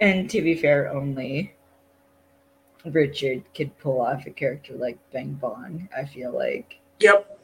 [0.00, 1.52] And to be fair, only
[2.86, 5.88] Richard could pull off a character like Bing Bong.
[5.96, 7.38] I feel like, Yep.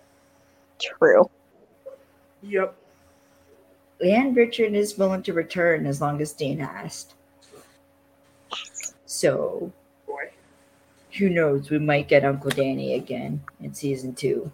[0.81, 1.29] True.
[2.43, 2.75] Yep.
[4.05, 7.15] and Richard is willing to return as long as Dean asked.
[9.07, 9.73] So
[10.07, 10.31] Boy.
[11.19, 11.71] who knows?
[11.71, 14.51] We might get Uncle Danny again in season two.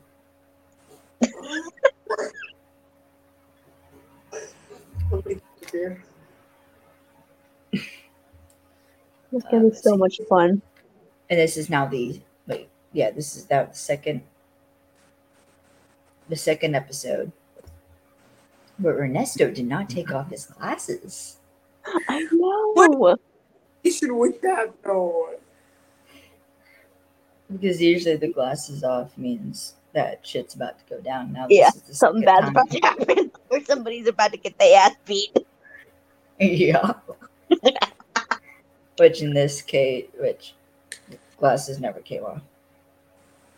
[9.33, 10.63] It's gonna be uh, so much fun.
[11.31, 14.23] And this is now the wait, yeah, this is that second
[16.29, 17.33] the second episode
[18.79, 21.37] where Ernesto did not take off his glasses.
[22.09, 22.73] I know.
[22.99, 23.21] What?
[23.83, 25.31] He should win that though.
[27.51, 31.33] Because usually the glasses off means that shit's about to go down.
[31.33, 32.57] Now Yeah, this is the Something second bad's time.
[32.57, 35.37] about to happen, or somebody's about to get their ass beat.
[36.41, 36.95] Yeah.
[38.99, 40.55] which in this case, which
[41.39, 42.43] glasses never came off.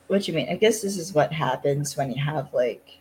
[0.06, 0.48] What you mean?
[0.48, 2.98] I guess this is what happens when you have like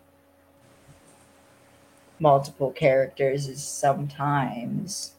[2.19, 3.47] multiple characters.
[3.47, 5.13] Is sometimes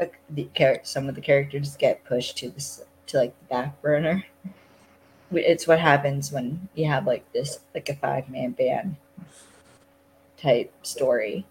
[0.00, 3.80] uh, the char- some of the characters get pushed to this to like the back
[3.80, 4.24] burner.
[5.32, 8.96] It's what happens when you have like this like a five man band
[10.36, 11.46] type story.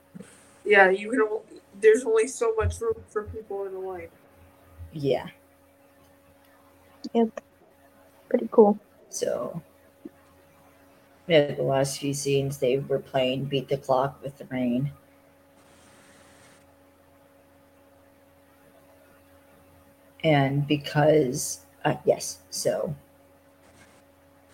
[0.65, 1.59] Yeah, you can.
[1.81, 4.09] There's only so much room for people in the line.
[4.93, 5.27] Yeah.
[7.13, 7.41] Yep.
[8.29, 8.77] Pretty cool.
[9.09, 9.61] So,
[11.27, 14.91] yeah, the last few scenes they were playing Beat the Clock with the Rain.
[20.23, 22.95] And because, uh, yes, so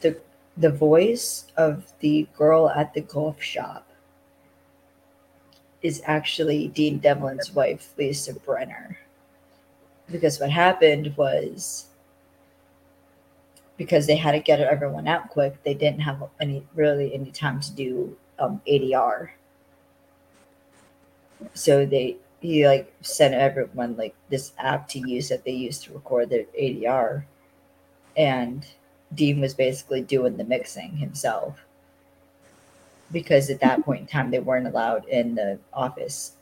[0.01, 0.19] the
[0.57, 3.87] the voice of the girl at the golf shop
[5.81, 8.97] is actually Dean Devlin's wife, Lisa Brenner.
[10.11, 11.85] Because what happened was
[13.77, 17.59] because they had to get everyone out quick, they didn't have any really any time
[17.61, 19.29] to do um, ADR.
[21.53, 25.93] So they he like sent everyone like this app to use that they used to
[25.93, 27.23] record their ADR,
[28.17, 28.65] and
[29.13, 31.65] Dean was basically doing the mixing himself
[33.11, 36.33] because at that point in time they weren't allowed in the office.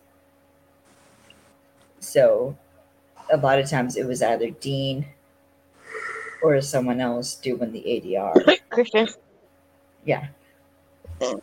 [2.00, 2.58] So
[3.32, 5.06] a lot of times it was either Dean
[6.42, 8.58] or someone else doing the ADR.
[8.70, 9.08] Christian.
[10.06, 10.28] Yeah.
[11.22, 11.36] Uh,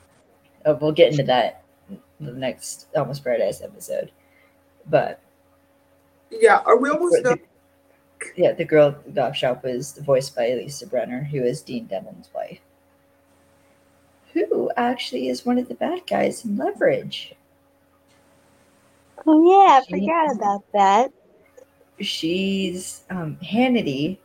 [0.81, 4.11] we'll get into that in the next Almost Paradise episode.
[4.89, 5.21] But
[6.31, 7.41] Yeah, are we almost the, done?
[8.37, 11.87] yeah, the girl at the golf shop was voiced by Lisa Brenner, who is Dean
[11.87, 12.61] Devlin's wife.
[14.33, 17.35] Who actually is one of the bad guys in Leverage.
[19.27, 21.13] Oh yeah, I She- forgot about that.
[22.01, 24.19] She's um, Hannity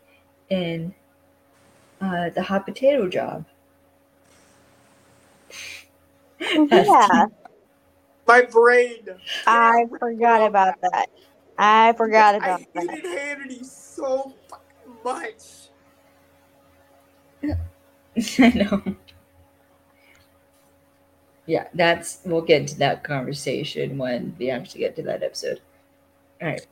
[0.49, 0.93] in
[2.01, 3.45] uh, the hot potato job.
[6.72, 7.25] Yeah,
[8.25, 9.07] My brain.
[9.45, 11.09] I forgot about that.
[11.57, 12.81] I forgot about that.
[12.81, 12.95] I that.
[12.95, 14.33] hated Hannity so
[15.03, 15.69] much.
[18.39, 18.95] I know.
[21.45, 25.59] Yeah, that's we'll get into that conversation when we actually get to that episode.
[26.41, 26.65] All right.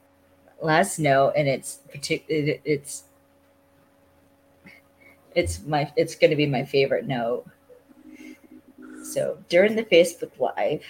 [0.61, 1.79] Last note, and it's.
[1.93, 3.03] It's
[5.37, 7.45] it's my it's going to be my favorite note.
[9.03, 10.83] So during the Facebook Live,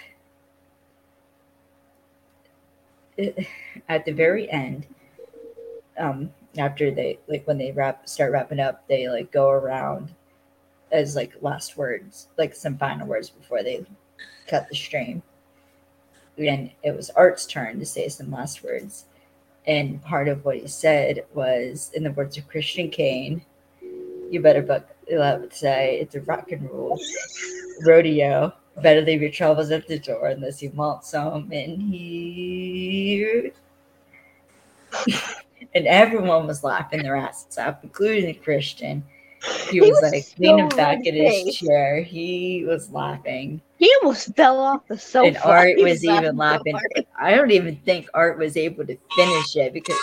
[3.17, 3.45] it,
[3.89, 4.87] at the very end,
[5.97, 10.15] um, after they like when they wrap start wrapping up, they like go around
[10.93, 13.85] as like last words, like some final words before they
[14.47, 15.21] cut the stream.
[16.37, 19.06] And it was Art's turn to say some last words.
[19.67, 23.41] And part of what he said was, in the words of Christian Kane,
[24.29, 28.53] you better buck allowed to say it's a rock and roll oh, rodeo.
[28.81, 33.51] Better leave your troubles at the door unless you want some in here.
[35.75, 39.03] and everyone was laughing their asses off, including Christian.
[39.69, 42.01] He He was, was like so leaning back in his chair.
[42.01, 43.61] He was laughing.
[43.77, 45.27] He almost fell off the sofa.
[45.27, 46.77] and Art He was even laughing.
[47.19, 49.97] I don't even think Art was able to finish it because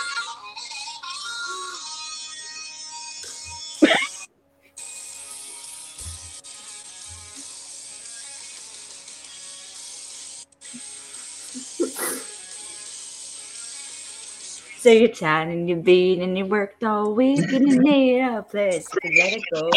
[14.85, 18.43] So you're tired and you're beat and you worked all week and you need a
[18.43, 19.67] place to let it go.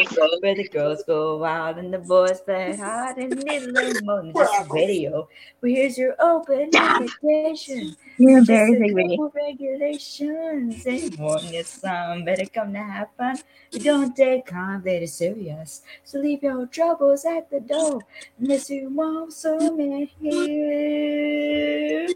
[0.41, 4.03] Where the girls go wild and the boys play hard and you need a little
[4.05, 5.31] more than just a video.
[5.63, 7.97] Well, here's your open invitation.
[8.19, 9.19] You're embarrassing me.
[9.33, 10.87] regulations.
[10.87, 13.39] Anyone gets some better come to have fun.
[13.73, 15.81] We don't take comedy serious.
[16.05, 18.03] So leave your troubles at the door.
[18.39, 22.09] Unless you want some in here.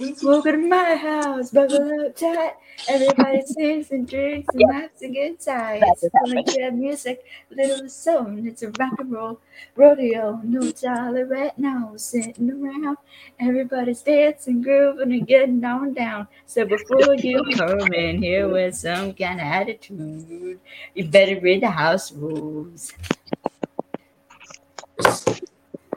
[0.00, 2.54] Welcome to my house, buckle up tight.
[2.88, 5.80] Everybody sings and drinks and laughs and.
[5.80, 8.46] That's It's what's gonna music, little song.
[8.46, 9.40] It's a rock and roll
[9.76, 10.40] rodeo.
[10.42, 12.96] No dollar tolerate, no sitting around.
[13.40, 16.28] Everybody's dancing, grooving, and getting on down.
[16.46, 20.60] So before you come in here with some kind of attitude,
[20.94, 22.94] you better read the house rules.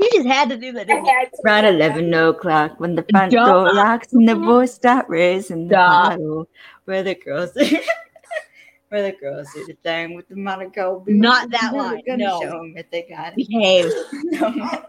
[0.03, 0.87] You just had to do that.
[0.87, 1.25] didn't you?
[1.45, 3.47] Around 11 o'clock when the front Stop.
[3.47, 6.47] door locks and the boys start raising the bottle.
[6.85, 7.51] Where the girls
[8.89, 11.03] where the girls do the thing with the Monaco.
[11.07, 12.41] Not that We're line, Gonna no.
[12.41, 13.47] show them if they got it.
[13.47, 13.91] Behave.
[14.23, 14.81] No, ma-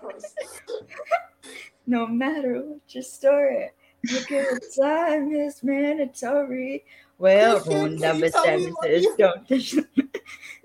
[1.87, 3.71] no matter what your story,
[4.11, 6.85] a good time is mandatory.
[7.19, 9.75] Well, Christian, rule number you tell me seven what says don't touch.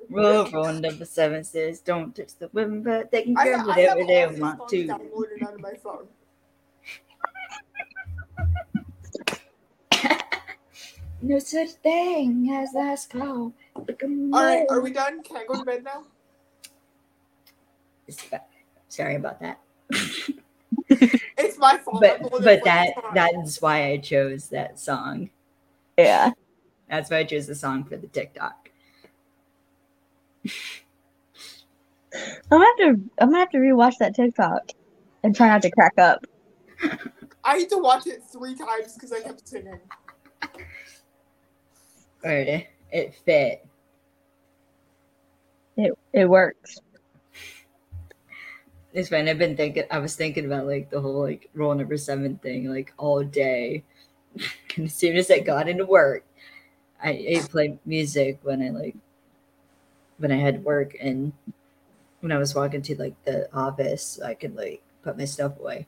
[0.09, 3.67] Rule, rule number seven says don't touch the women, but they can I, grab I
[3.67, 4.87] whatever they these want songs to.
[4.87, 6.07] downloaded onto my phone.
[11.21, 13.53] No such thing as last call.
[13.75, 15.21] Look All right, are we done?
[15.21, 16.05] Can I go to bed now?
[18.87, 19.59] Sorry about that.
[20.89, 22.01] It's my fault.
[22.01, 23.13] But I'm the one but that that plays the song.
[23.13, 25.29] that is why I chose that song.
[25.97, 26.31] Yeah.
[26.89, 28.68] That's why I chose the song for the TikTok.
[32.13, 33.01] I'm gonna have to.
[33.19, 34.71] I'm gonna have to rewatch that TikTok
[35.23, 36.25] and try not to crack up.
[37.43, 39.79] I had to watch it three times because I kept singing.
[42.23, 43.65] Or it, it fit.
[45.77, 46.79] It it works.
[48.91, 49.29] It's fine.
[49.29, 49.83] I've been thinking.
[49.91, 53.83] I was thinking about like the whole like rule number seven thing like all day.
[54.75, 56.25] and as soon as I got into work,
[57.01, 58.95] I, I played music when I like
[60.19, 61.33] when I had work and
[62.19, 65.87] when I was walking to like the office, I could like put my stuff away.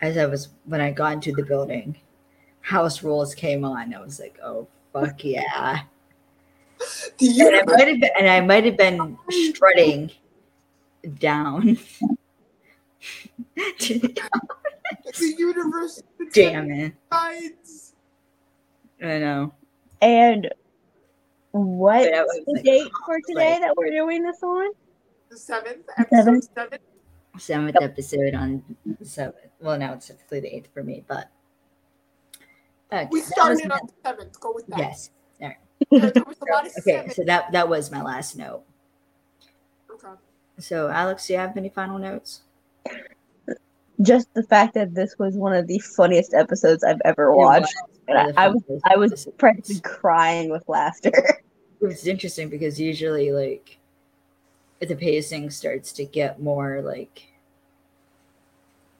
[0.00, 1.96] As I was when I got into the building,
[2.60, 3.94] house rules came on.
[3.94, 5.80] I was like, oh fuck yeah.
[7.18, 10.10] The And I might have been, and I might have been strutting
[11.18, 11.78] down.
[13.78, 14.20] to the
[15.18, 16.02] the universe
[16.32, 16.94] Damn it.
[17.10, 17.50] I
[19.00, 19.52] know.
[20.00, 20.52] And
[21.52, 24.72] what's But I the like, date for today like- that we're doing this on?
[25.30, 26.78] The seventh, episode seven.
[27.38, 28.62] Seventh episode on
[29.02, 29.36] seventh.
[29.60, 31.30] Well, now it's technically the eighth for me, but
[32.92, 34.40] okay, We that started on my- the seventh.
[34.40, 34.78] Go with that.
[34.78, 35.10] yes.
[35.40, 35.58] There,
[35.90, 37.10] there was a lot of Okay, seven.
[37.10, 38.62] so that that was my last note.
[39.90, 40.08] Okay.
[40.58, 42.42] So, Alex, do you have any final notes?
[44.00, 47.74] Just the fact that this was one of the funniest episodes I've ever It watched.
[48.08, 51.12] And One of the I, I was I was practically crying with laughter.
[51.82, 53.78] It's interesting because usually, like,
[54.80, 57.28] the pacing starts to get more like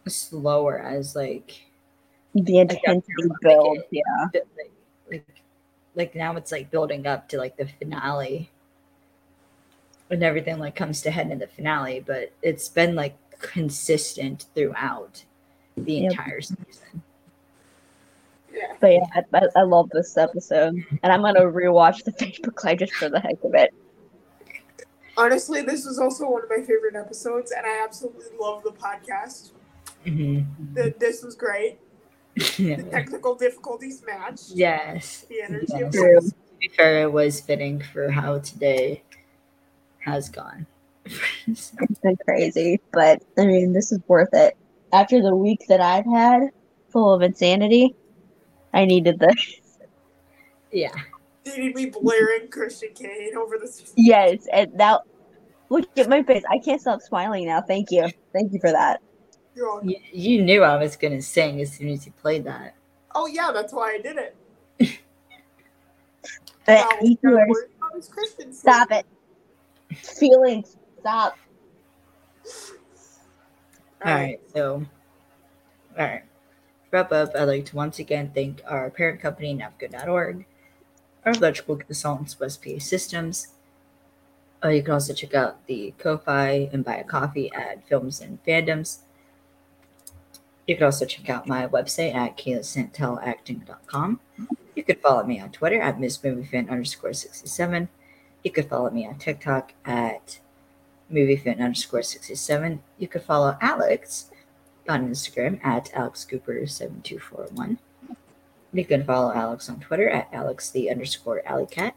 [0.07, 1.65] slower as like
[2.35, 3.83] the intensity builds.
[3.91, 4.03] Yeah.
[4.33, 4.71] bit like,
[5.11, 5.27] like
[5.95, 8.51] like now it's like building up to like the finale
[10.11, 15.25] and everything like comes to head in the finale but it's been like consistent throughout
[15.77, 16.11] the Yep.
[16.13, 17.03] entire season
[18.55, 18.75] Yeah.
[18.81, 22.79] But yeah, I, I, I love this episode, and I'm gonna rewatch the Facebook Live
[22.79, 23.73] just for the heck of it.
[25.17, 29.51] Honestly, this was also one of my favorite episodes, and I absolutely love the podcast.
[30.07, 30.75] Mm-hmm.
[30.75, 31.79] The, this was great.
[32.57, 34.53] The technical difficulties matched.
[34.55, 35.95] yes The energy Yes.
[35.95, 39.03] of to be fair it was fitting for how today
[39.99, 40.67] has gone
[41.55, 44.57] So, It's been crazy, but I mean, this is worth it.
[44.95, 46.49] After the week that I've had,
[46.89, 47.95] full of insanity,
[48.73, 49.61] I needed this.
[50.73, 50.93] yeah
[51.45, 53.93] Needed me blaring Christian Kane over this.
[53.97, 55.01] Yes, and now
[55.71, 56.45] look at my face.
[56.51, 57.61] I can't stop smiling now.
[57.61, 59.01] Thank you, thank you for that.
[59.55, 62.75] You're you, you knew i was gonna sing as soon as you played that
[63.15, 64.37] Oh yeah, that's why I did it.
[66.65, 69.05] But Now, you gotta are- about Christian stop it.
[69.97, 70.77] Feelings.
[71.01, 71.37] Stop.
[74.05, 74.85] All right, so,
[75.99, 76.23] all right.
[76.93, 80.45] Wrap up, I'd like to once again thank our parent company, Nafco.org,
[81.25, 83.49] our electrical consultants, West PA Systems.
[84.63, 88.45] Uh, you can also check out the Ko-Fi and buy a coffee at Films and
[88.45, 88.99] Fandoms.
[90.67, 94.21] You can also check out my website at kayleesantellacting.com.
[94.77, 97.89] You could follow me on Twitter at MissMovieFan underscore 67.
[98.45, 100.41] You could follow me on TikTok at
[101.11, 102.83] moviefan underscore 67.
[102.99, 104.27] You could follow Alex
[104.89, 107.79] on Instagram at AlexCooper7241.
[108.73, 111.93] You can follow Alex on Twitter at Alex the underscore alleycat.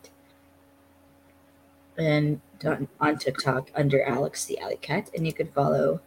[1.97, 5.13] And on, on TikTok under Alex the alleycat.
[5.13, 6.01] And you can follow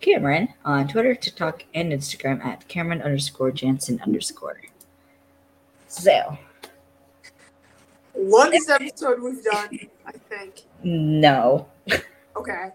[0.00, 4.60] Cameron on Twitter, TikTok, and Instagram at Cameron underscore Jansen underscore.
[5.88, 6.38] So,
[8.16, 10.62] Longest episode we've done, I think.
[10.82, 11.68] no.
[12.36, 12.70] Okay.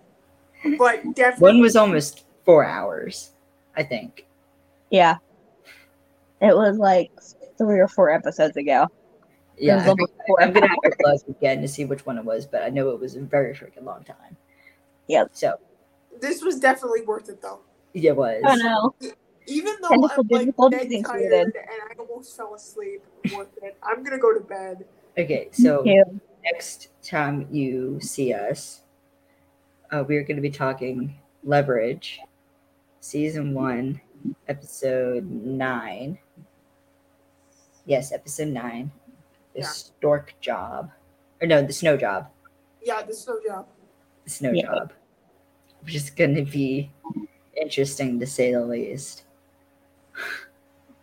[0.78, 3.32] But definitely One was almost four hours,
[3.76, 4.26] I think.
[4.90, 5.18] Yeah.
[6.42, 7.12] It was like
[7.58, 8.88] three or four episodes ago.
[9.58, 12.26] Yeah, I almost four I'm gonna have to look again to see which one it
[12.26, 14.36] was, but I know it was a very freaking long time.
[15.08, 15.30] Yep.
[15.32, 15.56] So
[16.20, 17.62] this was definitely worth it though.
[17.94, 18.42] Yeah, it was.
[18.46, 19.10] Oh no.
[19.48, 23.02] Even though Technical I'm like dead tired and I almost fell asleep,
[23.34, 23.78] worth it.
[23.82, 24.86] I'm gonna go to bed.
[25.18, 25.84] Okay, so
[26.44, 28.82] next time you see us,
[29.92, 32.20] uh, we're going to be talking Leverage,
[33.10, 34.02] season one,
[34.48, 36.18] episode nine.
[37.86, 38.92] Yes, episode nine.
[39.54, 39.68] The Yeah.
[39.68, 40.92] stork job,
[41.40, 42.32] or no, the snow job.
[42.82, 43.68] Yeah, the snow job.
[44.24, 44.66] The snow Yeah.
[44.66, 44.94] job,
[45.84, 46.92] which is going to be
[47.56, 49.24] interesting to say the least.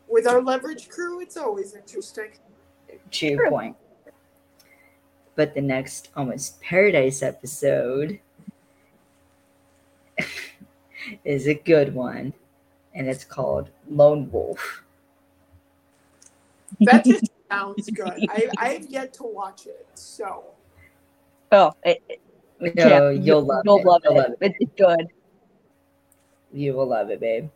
[0.08, 2.32] With our leverage crew, it's always interesting.
[3.10, 3.50] to your True.
[3.50, 3.76] point.
[5.34, 8.20] But the next almost paradise episode
[11.24, 12.32] is a good one,
[12.94, 14.82] and it's called Lone Wolf.
[16.80, 18.24] That just sounds good.
[18.30, 20.44] I I have yet to watch it, so
[21.52, 22.20] Oh, it, it-
[22.60, 23.84] No, yeah, you'll love you'll it.
[23.86, 24.16] love You'll it.
[24.16, 24.54] love it.
[24.58, 25.06] It's good.
[26.52, 27.48] You will love it, babe.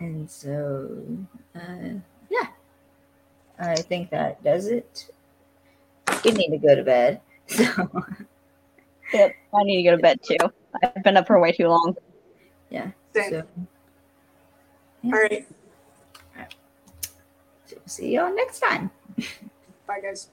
[0.00, 0.88] And so,
[1.54, 1.94] uh,
[2.30, 2.48] yeah,
[3.58, 5.10] I think that does it.
[6.24, 7.20] You need to go to bed.
[7.48, 7.64] So,
[9.12, 9.34] Yep.
[9.54, 10.36] I need to go to bed too.
[10.82, 11.94] I've been up for way too long.
[12.70, 12.90] yeah.
[13.14, 13.30] Same.
[13.30, 13.46] So,
[15.04, 15.46] all right.
[17.66, 18.90] so see y'all next time.
[19.86, 20.30] Bye guys.